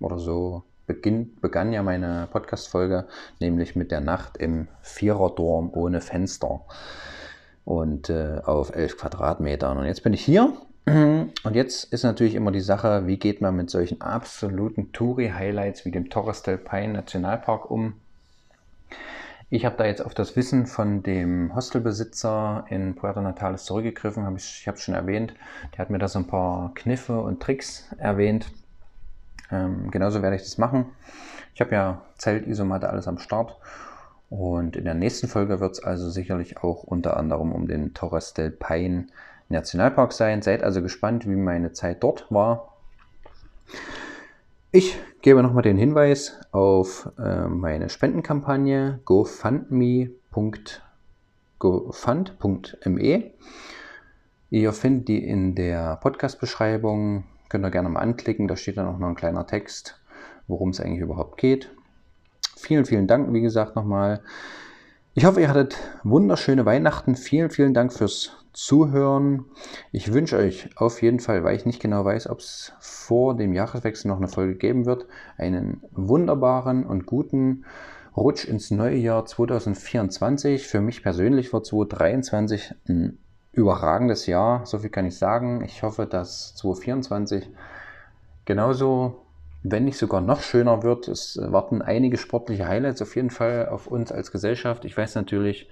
oder 0.00 0.18
so 0.18 0.64
beginn, 0.86 1.34
begann 1.40 1.72
ja 1.72 1.82
meine 1.82 2.28
Podcast-Folge, 2.30 3.06
nämlich 3.40 3.74
mit 3.74 3.90
der 3.90 4.02
Nacht 4.02 4.36
im 4.36 4.68
Viererdorm 4.82 5.70
ohne 5.72 6.02
Fenster 6.02 6.60
und 7.66 8.08
äh, 8.10 8.40
auf 8.44 8.74
11 8.74 8.96
Quadratmetern. 8.96 9.76
Und 9.76 9.84
jetzt 9.84 10.02
bin 10.04 10.14
ich 10.14 10.24
hier 10.24 10.52
und 10.86 11.32
jetzt 11.52 11.92
ist 11.92 12.04
natürlich 12.04 12.36
immer 12.36 12.52
die 12.52 12.60
Sache, 12.60 13.06
wie 13.06 13.18
geht 13.18 13.42
man 13.42 13.56
mit 13.56 13.68
solchen 13.68 14.00
absoluten 14.00 14.92
Touri-Highlights 14.92 15.84
wie 15.84 15.90
dem 15.90 16.08
Torres 16.08 16.42
del 16.42 16.58
Paine 16.58 16.94
Nationalpark 16.94 17.70
um? 17.70 17.94
Ich 19.50 19.64
habe 19.64 19.76
da 19.76 19.84
jetzt 19.84 20.04
auf 20.04 20.14
das 20.14 20.36
Wissen 20.36 20.66
von 20.66 21.02
dem 21.02 21.54
Hostelbesitzer 21.54 22.64
in 22.68 22.94
Puerto 22.94 23.20
Natales 23.20 23.64
zurückgegriffen, 23.64 24.24
hab 24.24 24.36
ich, 24.36 24.60
ich 24.60 24.68
habe 24.68 24.76
es 24.76 24.82
schon 24.82 24.94
erwähnt. 24.94 25.34
Der 25.72 25.80
hat 25.80 25.90
mir 25.90 25.98
da 25.98 26.08
so 26.08 26.20
ein 26.20 26.26
paar 26.26 26.72
Kniffe 26.74 27.20
und 27.20 27.42
Tricks 27.42 27.88
erwähnt. 27.98 28.46
Ähm, 29.50 29.90
genauso 29.90 30.22
werde 30.22 30.36
ich 30.36 30.42
das 30.42 30.58
machen. 30.58 30.86
Ich 31.54 31.60
habe 31.60 31.74
ja 31.74 32.02
Zelt, 32.16 32.46
Isomatte, 32.46 32.88
alles 32.88 33.08
am 33.08 33.18
Start 33.18 33.56
und 34.28 34.76
in 34.76 34.84
der 34.84 34.94
nächsten 34.94 35.28
Folge 35.28 35.60
wird 35.60 35.72
es 35.72 35.82
also 35.82 36.10
sicherlich 36.10 36.58
auch 36.58 36.82
unter 36.82 37.16
anderem 37.16 37.52
um 37.52 37.68
den 37.68 37.94
Torres 37.94 38.34
del 38.34 38.50
Paine 38.50 39.06
Nationalpark 39.48 40.12
sein. 40.12 40.42
Seid 40.42 40.62
also 40.62 40.82
gespannt, 40.82 41.26
wie 41.28 41.36
meine 41.36 41.72
Zeit 41.72 42.02
dort 42.02 42.26
war. 42.30 42.72
Ich 44.72 44.98
gebe 45.22 45.42
nochmal 45.42 45.62
den 45.62 45.78
Hinweis 45.78 46.38
auf 46.50 47.10
äh, 47.18 47.46
meine 47.46 47.88
Spendenkampagne 47.88 48.98
gofund.me. 49.04 50.10
Ihr 54.50 54.72
findet 54.72 55.08
die 55.08 55.24
in 55.24 55.54
der 55.54 55.96
Podcast-Beschreibung. 55.96 57.24
Könnt 57.48 57.64
ihr 57.64 57.70
gerne 57.70 57.88
mal 57.88 58.00
anklicken. 58.00 58.48
Da 58.48 58.56
steht 58.56 58.76
dann 58.76 58.88
auch 58.88 58.98
noch 58.98 59.08
ein 59.08 59.14
kleiner 59.14 59.46
Text, 59.46 60.00
worum 60.48 60.70
es 60.70 60.80
eigentlich 60.80 61.00
überhaupt 61.00 61.38
geht. 61.38 61.75
Vielen, 62.56 62.86
vielen 62.86 63.06
Dank, 63.06 63.32
wie 63.32 63.42
gesagt, 63.42 63.76
nochmal. 63.76 64.22
Ich 65.14 65.24
hoffe, 65.24 65.40
ihr 65.40 65.48
hattet 65.48 65.76
wunderschöne 66.04 66.64
Weihnachten. 66.64 67.14
Vielen, 67.14 67.50
vielen 67.50 67.74
Dank 67.74 67.92
fürs 67.92 68.32
Zuhören. 68.54 69.44
Ich 69.92 70.12
wünsche 70.12 70.38
euch 70.38 70.70
auf 70.76 71.02
jeden 71.02 71.20
Fall, 71.20 71.44
weil 71.44 71.56
ich 71.56 71.66
nicht 71.66 71.80
genau 71.80 72.04
weiß, 72.06 72.28
ob 72.30 72.40
es 72.40 72.72
vor 72.80 73.36
dem 73.36 73.52
Jahreswechsel 73.52 74.08
noch 74.08 74.16
eine 74.16 74.28
Folge 74.28 74.56
geben 74.56 74.86
wird, 74.86 75.06
einen 75.36 75.82
wunderbaren 75.92 76.86
und 76.86 77.04
guten 77.04 77.66
Rutsch 78.16 78.46
ins 78.46 78.70
neue 78.70 78.96
Jahr 78.96 79.26
2024. 79.26 80.66
Für 80.66 80.80
mich 80.80 81.02
persönlich 81.02 81.52
wird 81.52 81.66
2023 81.66 82.74
ein 82.88 83.18
überragendes 83.52 84.26
Jahr. 84.26 84.64
So 84.64 84.78
viel 84.78 84.90
kann 84.90 85.04
ich 85.04 85.18
sagen. 85.18 85.62
Ich 85.62 85.82
hoffe, 85.82 86.06
dass 86.06 86.54
2024 86.56 87.50
genauso 88.46 89.25
wenn 89.62 89.84
nicht 89.84 89.98
sogar 89.98 90.20
noch 90.20 90.40
schöner 90.40 90.82
wird. 90.82 91.08
Es 91.08 91.38
warten 91.40 91.82
einige 91.82 92.16
sportliche 92.16 92.68
Highlights 92.68 93.02
auf 93.02 93.16
jeden 93.16 93.30
Fall 93.30 93.68
auf 93.68 93.86
uns 93.86 94.12
als 94.12 94.32
Gesellschaft. 94.32 94.84
Ich 94.84 94.96
weiß 94.96 95.14
natürlich, 95.14 95.68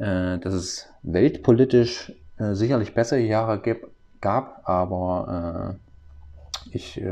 äh, 0.00 0.38
dass 0.38 0.54
es 0.54 0.88
weltpolitisch 1.02 2.12
äh, 2.38 2.54
sicherlich 2.54 2.94
bessere 2.94 3.20
Jahre 3.20 3.60
gab, 4.20 4.62
aber 4.68 5.76
äh, 5.76 6.70
ich 6.72 7.02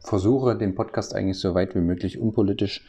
versuche 0.00 0.54
den 0.54 0.74
Podcast 0.74 1.14
eigentlich 1.14 1.40
so 1.40 1.54
weit 1.54 1.74
wie 1.74 1.80
möglich 1.80 2.18
unpolitisch 2.20 2.86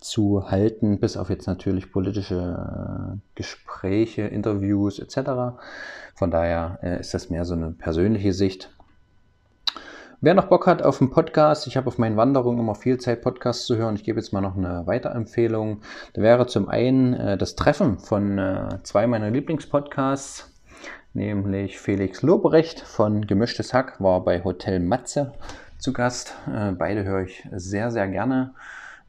zu 0.00 0.50
halten, 0.50 0.98
bis 0.98 1.16
auf 1.16 1.28
jetzt 1.28 1.46
natürlich 1.46 1.92
politische 1.92 3.18
Gespräche, 3.34 4.22
Interviews 4.22 4.98
etc. 4.98 5.58
Von 6.14 6.30
daher 6.30 6.78
ist 7.00 7.12
das 7.12 7.28
mehr 7.28 7.44
so 7.44 7.54
eine 7.54 7.70
persönliche 7.70 8.32
Sicht. 8.32 8.74
Wer 10.22 10.32
noch 10.32 10.46
Bock 10.46 10.66
hat 10.66 10.82
auf 10.82 11.02
einen 11.02 11.10
Podcast, 11.10 11.66
ich 11.66 11.76
habe 11.76 11.88
auf 11.88 11.98
meinen 11.98 12.16
Wanderungen 12.16 12.58
immer 12.58 12.74
viel 12.74 12.96
Zeit, 12.96 13.20
Podcasts 13.20 13.66
zu 13.66 13.76
hören. 13.76 13.96
Ich 13.96 14.04
gebe 14.04 14.18
jetzt 14.18 14.32
mal 14.32 14.40
noch 14.40 14.56
eine 14.56 14.86
Weiterempfehlung. 14.86 15.82
Da 16.14 16.22
wäre 16.22 16.46
zum 16.46 16.70
einen 16.70 17.12
äh, 17.12 17.36
das 17.36 17.54
Treffen 17.54 17.98
von 17.98 18.38
äh, 18.38 18.78
zwei 18.82 19.06
meiner 19.06 19.30
Lieblingspodcasts, 19.30 20.50
nämlich 21.12 21.78
Felix 21.78 22.22
Lobrecht 22.22 22.80
von 22.80 23.26
Gemischtes 23.26 23.74
Hack 23.74 24.00
war 24.00 24.24
bei 24.24 24.42
Hotel 24.42 24.80
Matze 24.80 25.34
zu 25.76 25.92
Gast. 25.92 26.34
Äh, 26.50 26.72
beide 26.72 27.04
höre 27.04 27.24
ich 27.24 27.46
sehr, 27.52 27.90
sehr 27.90 28.08
gerne. 28.08 28.54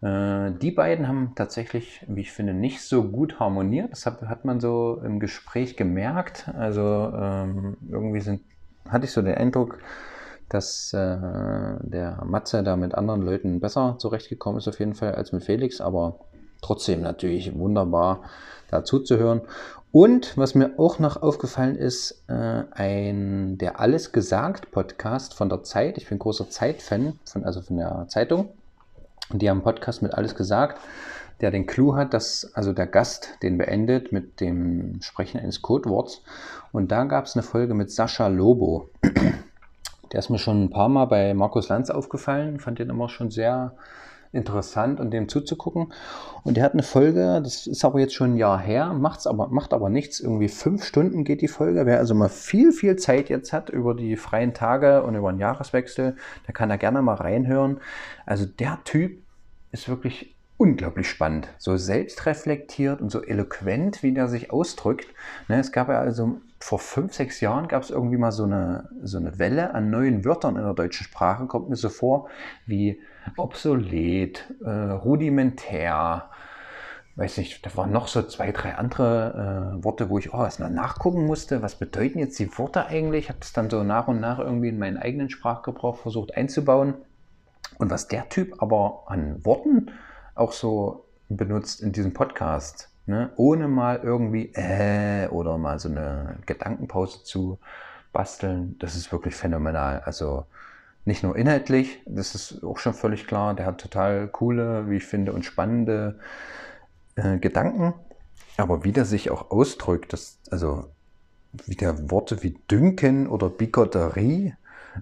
Äh, 0.02 0.52
die 0.62 0.72
beiden 0.72 1.08
haben 1.08 1.32
tatsächlich, 1.36 2.06
wie 2.10 2.22
ich 2.22 2.34
finde, 2.34 2.54
nicht 2.54 2.82
so 2.82 3.06
gut 3.06 3.40
harmoniert. 3.40 3.94
Das 3.94 4.06
hat, 4.06 4.24
hat 4.24 4.44
man 4.44 4.60
so 4.60 5.02
im 5.06 5.22
Gespräch 5.22 5.78
gemerkt. 5.78 6.50
Also 6.54 7.14
ähm, 7.16 7.78
irgendwie 7.90 8.20
sind, 8.20 8.42
hatte 8.90 9.06
ich 9.06 9.12
so 9.12 9.22
den 9.22 9.36
Eindruck, 9.36 9.80
dass 10.50 10.94
äh, 10.94 11.18
der 11.82 12.24
Matze 12.26 12.64
da 12.64 12.76
mit 12.76 12.96
anderen 12.96 13.22
Leuten 13.22 13.60
besser 13.60 13.96
zurechtgekommen 14.00 14.60
ist, 14.60 14.68
auf 14.68 14.80
jeden 14.80 14.96
Fall, 14.96 15.16
als 15.16 15.32
mit 15.32 15.44
Felix, 15.44 15.82
aber 15.82 16.20
trotzdem 16.62 17.02
natürlich 17.02 17.58
wunderbar 17.58 18.22
da 18.70 18.84
zuzuhören. 18.84 19.42
Und 19.92 20.38
was 20.38 20.54
mir 20.54 20.74
auch 20.78 21.00
noch 21.00 21.22
aufgefallen 21.22 21.76
ist, 21.76 22.24
äh, 22.28 22.64
ein 22.72 23.58
der 23.58 23.80
Alles 23.80 24.12
gesagt 24.12 24.72
Podcast 24.72 25.34
von 25.34 25.50
der 25.50 25.64
Zeit. 25.64 25.98
Ich 25.98 26.08
bin 26.08 26.20
großer 26.20 26.50
Zeitfan, 26.50 27.20
von, 27.26 27.46
also 27.46 27.62
von 27.62 27.78
der 27.78 28.06
Zeitung. 28.10 28.50
Und 29.30 29.42
die 29.42 29.50
haben 29.50 29.58
einen 29.58 29.64
Podcast 29.64 30.02
mit 30.02 30.14
Alles 30.14 30.36
gesagt, 30.36 30.80
der 31.42 31.52
den 31.52 31.68
Clou 31.68 31.96
hat, 31.96 32.14
dass 32.14 32.52
also 32.54 32.74
der 32.74 32.88
Gast 32.88 33.30
den 33.44 33.58
beendet 33.58 34.12
mit 34.12 34.42
dem 34.42 35.02
Sprechen 35.02 35.40
eines 35.40 35.62
Codeworts. 35.62 36.22
Und 36.72 36.92
da 36.92 37.06
gab 37.06 37.26
es 37.26 37.36
eine 37.36 37.44
Folge 37.44 37.74
mit 37.74 37.92
Sascha 37.92 38.28
Lobo. 38.28 38.90
Der 40.12 40.20
ist 40.20 40.30
mir 40.30 40.40
schon 40.40 40.66
ein 40.66 40.70
paar 40.70 40.90
Mal 40.90 41.06
bei 41.06 41.34
Markus 41.34 41.70
Lanz 41.70 41.90
aufgefallen. 41.90 42.60
Fand 42.60 42.80
den 42.80 42.90
immer 42.90 43.10
schon 43.10 43.32
sehr 43.32 43.74
interessant 44.32 45.00
und 45.00 45.12
dem 45.12 45.30
zuzugucken. 45.30 45.94
Und 46.44 46.58
der 46.58 46.64
hat 46.64 46.74
eine 46.74 46.84
Folge, 46.84 47.42
das 47.44 47.68
ist 47.68 47.84
aber 47.84 48.00
jetzt 48.00 48.14
schon 48.14 48.34
ein 48.34 48.38
Jahr 48.38 48.60
her, 48.60 48.94
macht's 48.94 49.28
aber, 49.28 49.48
macht 49.48 49.74
aber 49.74 49.90
nichts. 49.90 50.20
Irgendwie 50.20 50.50
fünf 50.50 50.84
Stunden 50.84 51.24
geht 51.24 51.42
die 51.42 51.48
Folge. 51.48 51.86
Wer 51.86 51.98
also 51.98 52.14
mal 52.14 52.30
viel, 52.30 52.72
viel 52.72 52.96
Zeit 52.98 53.30
jetzt 53.30 53.54
hat 53.54 53.70
über 53.70 53.94
die 53.94 54.16
freien 54.16 54.54
Tage 54.54 55.04
und 55.04 55.16
über 55.16 55.32
den 55.32 55.40
Jahreswechsel, 55.40 56.16
der 56.46 56.54
kann 56.54 56.70
da 56.70 56.76
gerne 56.76 57.02
mal 57.02 57.16
reinhören. 57.16 57.80
Also 58.26 58.46
der 58.46 58.80
Typ 58.84 59.18
ist 59.72 59.90
wirklich 59.90 60.36
unglaublich 60.58 61.08
spannend. 61.10 61.48
So 61.58 61.78
selbstreflektiert 61.78 63.02
und 63.02 63.12
so 63.12 63.22
eloquent, 63.22 64.04
wie 64.04 64.14
der 64.14 64.28
sich 64.28 64.52
ausdrückt. 64.52 65.08
Ne, 65.48 65.60
es 65.60 65.72
gab 65.72 65.90
ja 65.90 66.00
also 66.00 66.38
vor 66.60 66.80
fünf, 66.80 67.14
sechs 67.14 67.40
Jahren 67.40 67.68
gab 67.68 67.84
es 67.84 67.90
irgendwie 67.90 68.18
mal 68.18 68.32
so 68.32 68.44
eine, 68.44 68.90
so 69.04 69.18
eine 69.18 69.38
Welle 69.38 69.74
an 69.74 69.90
neuen 69.90 70.26
Wörtern 70.26 70.56
in 70.56 70.64
der 70.64 70.74
deutschen 70.74 71.04
Sprache, 71.06 71.46
kommt 71.46 71.70
mir 71.70 71.76
so 71.76 71.90
vor, 71.90 72.30
wie 72.66 73.00
obsolet, 73.36 74.44
äh, 74.64 74.70
rudimentär, 74.70 76.30
weiß 77.16 77.38
nicht, 77.38 77.66
da 77.66 77.76
waren 77.76 77.92
noch 77.92 78.08
so 78.08 78.22
zwei, 78.24 78.52
drei 78.52 78.76
andere 78.76 79.76
äh, 79.80 79.84
Worte, 79.84 80.10
wo 80.10 80.20
ich 80.20 80.34
oh, 80.34 80.44
erst 80.44 80.60
mal 80.60 80.70
nachgucken 80.70 81.26
musste, 81.26 81.62
was 81.62 81.76
bedeuten 81.76 82.20
jetzt 82.20 82.38
die 82.40 82.58
Worte 82.58 82.86
eigentlich. 82.86 83.26
Ich 83.26 83.30
habe 83.30 83.40
das 83.40 83.54
dann 83.54 83.70
so 83.70 83.84
nach 83.84 84.08
und 84.08 84.20
nach 84.20 84.38
irgendwie 84.38 84.70
in 84.70 84.78
meinen 84.78 84.98
eigenen 84.98 85.30
Sprachgebrauch 85.30 85.98
versucht 85.98 86.38
einzubauen. 86.38 86.94
Und 87.80 87.90
was 87.90 88.08
der 88.08 88.30
Typ 88.30 88.62
aber 88.62 89.04
an 89.08 89.44
Worten 89.44 89.92
auch 90.36 90.52
so 90.52 91.06
benutzt 91.28 91.82
in 91.82 91.92
diesem 91.92 92.14
Podcast, 92.14 92.90
ne? 93.08 93.32
ohne 93.36 93.68
mal 93.68 94.00
irgendwie 94.04 94.52
äh 94.54 95.28
oder 95.30 95.58
mal 95.58 95.80
so 95.80 95.90
eine 95.90 96.38
Gedankenpause 96.46 97.24
zu 97.24 97.60
basteln, 98.14 98.78
das 98.80 98.96
ist 98.96 99.12
wirklich 99.12 99.36
phänomenal. 99.36 100.02
Also 100.02 100.46
nicht 101.06 101.24
nur 101.24 101.36
inhaltlich, 101.36 102.02
das 102.06 102.36
ist 102.36 102.64
auch 102.64 102.78
schon 102.78 102.94
völlig 102.94 103.28
klar, 103.28 103.56
der 103.56 103.66
hat 103.66 103.80
total 103.80 104.28
coole, 104.28 104.90
wie 104.90 104.98
ich 104.98 105.06
finde, 105.06 105.34
und 105.34 105.46
spannende 105.46 106.20
äh, 107.16 107.38
Gedanken, 107.38 107.94
aber 108.58 108.84
wie 108.84 108.92
der 108.92 109.06
sich 109.06 109.32
auch 109.32 109.52
ausdrückt, 109.52 110.14
das, 110.14 110.40
also 110.52 110.90
wie 111.66 111.76
der 111.76 112.12
Worte 112.12 112.44
wie 112.44 112.60
Dünken 112.70 113.28
oder 113.28 113.50
Bigotterie 113.50 114.54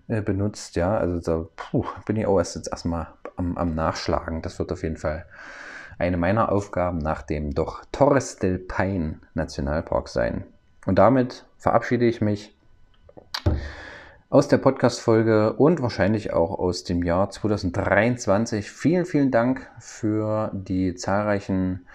äh, 0.08 0.22
benutzt, 0.22 0.76
ja, 0.76 0.96
also 0.98 1.20
da 1.20 1.48
puh, 1.56 1.86
bin 2.06 2.18
ich 2.18 2.28
auch 2.28 2.38
erst 2.38 2.56
jetzt 2.56 2.70
erstmal 2.70 3.08
am, 3.36 3.58
am 3.58 3.76
Nachschlagen. 3.76 4.42
Das 4.42 4.60
wird 4.60 4.72
auf 4.72 4.84
jeden 4.84 4.98
Fall 4.98 5.26
eine 5.98 6.18
meiner 6.18 6.52
Aufgaben 6.52 6.98
nach 6.98 7.22
dem 7.22 7.54
doch 7.54 7.84
Torres 7.92 8.38
del 8.38 8.60
Paine 8.60 9.20
Nationalpark 9.34 10.10
sein. 10.10 10.46
Und 10.86 11.00
damit 11.00 11.46
verabschiede 11.58 12.06
ich 12.06 12.22
mich 12.22 12.56
aus 14.30 14.48
der 14.48 14.58
Podcast-Folge 14.58 15.54
und 15.54 15.82
wahrscheinlich 15.82 16.34
auch 16.34 16.60
aus 16.60 16.84
dem 16.84 17.04
Jahr 17.04 17.30
2023. 17.30 18.70
Vielen, 18.70 19.06
vielen 19.06 19.32
Dank 19.32 19.70
für 19.80 20.52
die 20.54 20.96
zahlreichen 20.96 21.86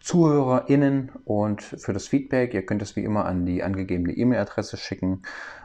ZuhörerInnen 0.00 1.10
und 1.24 1.62
für 1.62 1.92
das 1.92 2.06
Feedback. 2.06 2.54
Ihr 2.54 2.64
könnt 2.64 2.82
es 2.82 2.94
wie 2.94 3.04
immer 3.04 3.24
an 3.24 3.46
die 3.46 3.62
angegebene 3.62 4.12
E-Mail-Adresse 4.12 4.76
schicken 4.76 5.22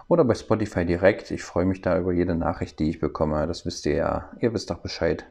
oder 0.07 0.25
bei 0.25 0.33
Spotify 0.33 0.85
direkt. 0.85 1.31
Ich 1.31 1.43
freue 1.43 1.65
mich 1.65 1.81
da 1.81 1.97
über 1.99 2.11
jede 2.11 2.35
Nachricht, 2.35 2.79
die 2.79 2.89
ich 2.89 2.99
bekomme. 2.99 3.45
Das 3.47 3.65
wisst 3.65 3.85
ihr 3.85 3.95
ja. 3.95 4.29
Ihr 4.39 4.53
wisst 4.53 4.69
doch 4.69 4.79
Bescheid. 4.79 5.25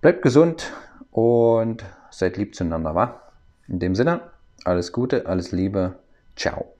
Bleibt 0.00 0.22
gesund 0.22 0.72
und 1.12 1.84
seid 2.10 2.36
lieb 2.36 2.54
zueinander, 2.56 2.94
wa? 2.94 3.20
In 3.68 3.78
dem 3.78 3.94
Sinne, 3.94 4.22
alles 4.64 4.92
Gute, 4.92 5.26
alles 5.26 5.52
Liebe. 5.52 5.96
Ciao. 6.34 6.71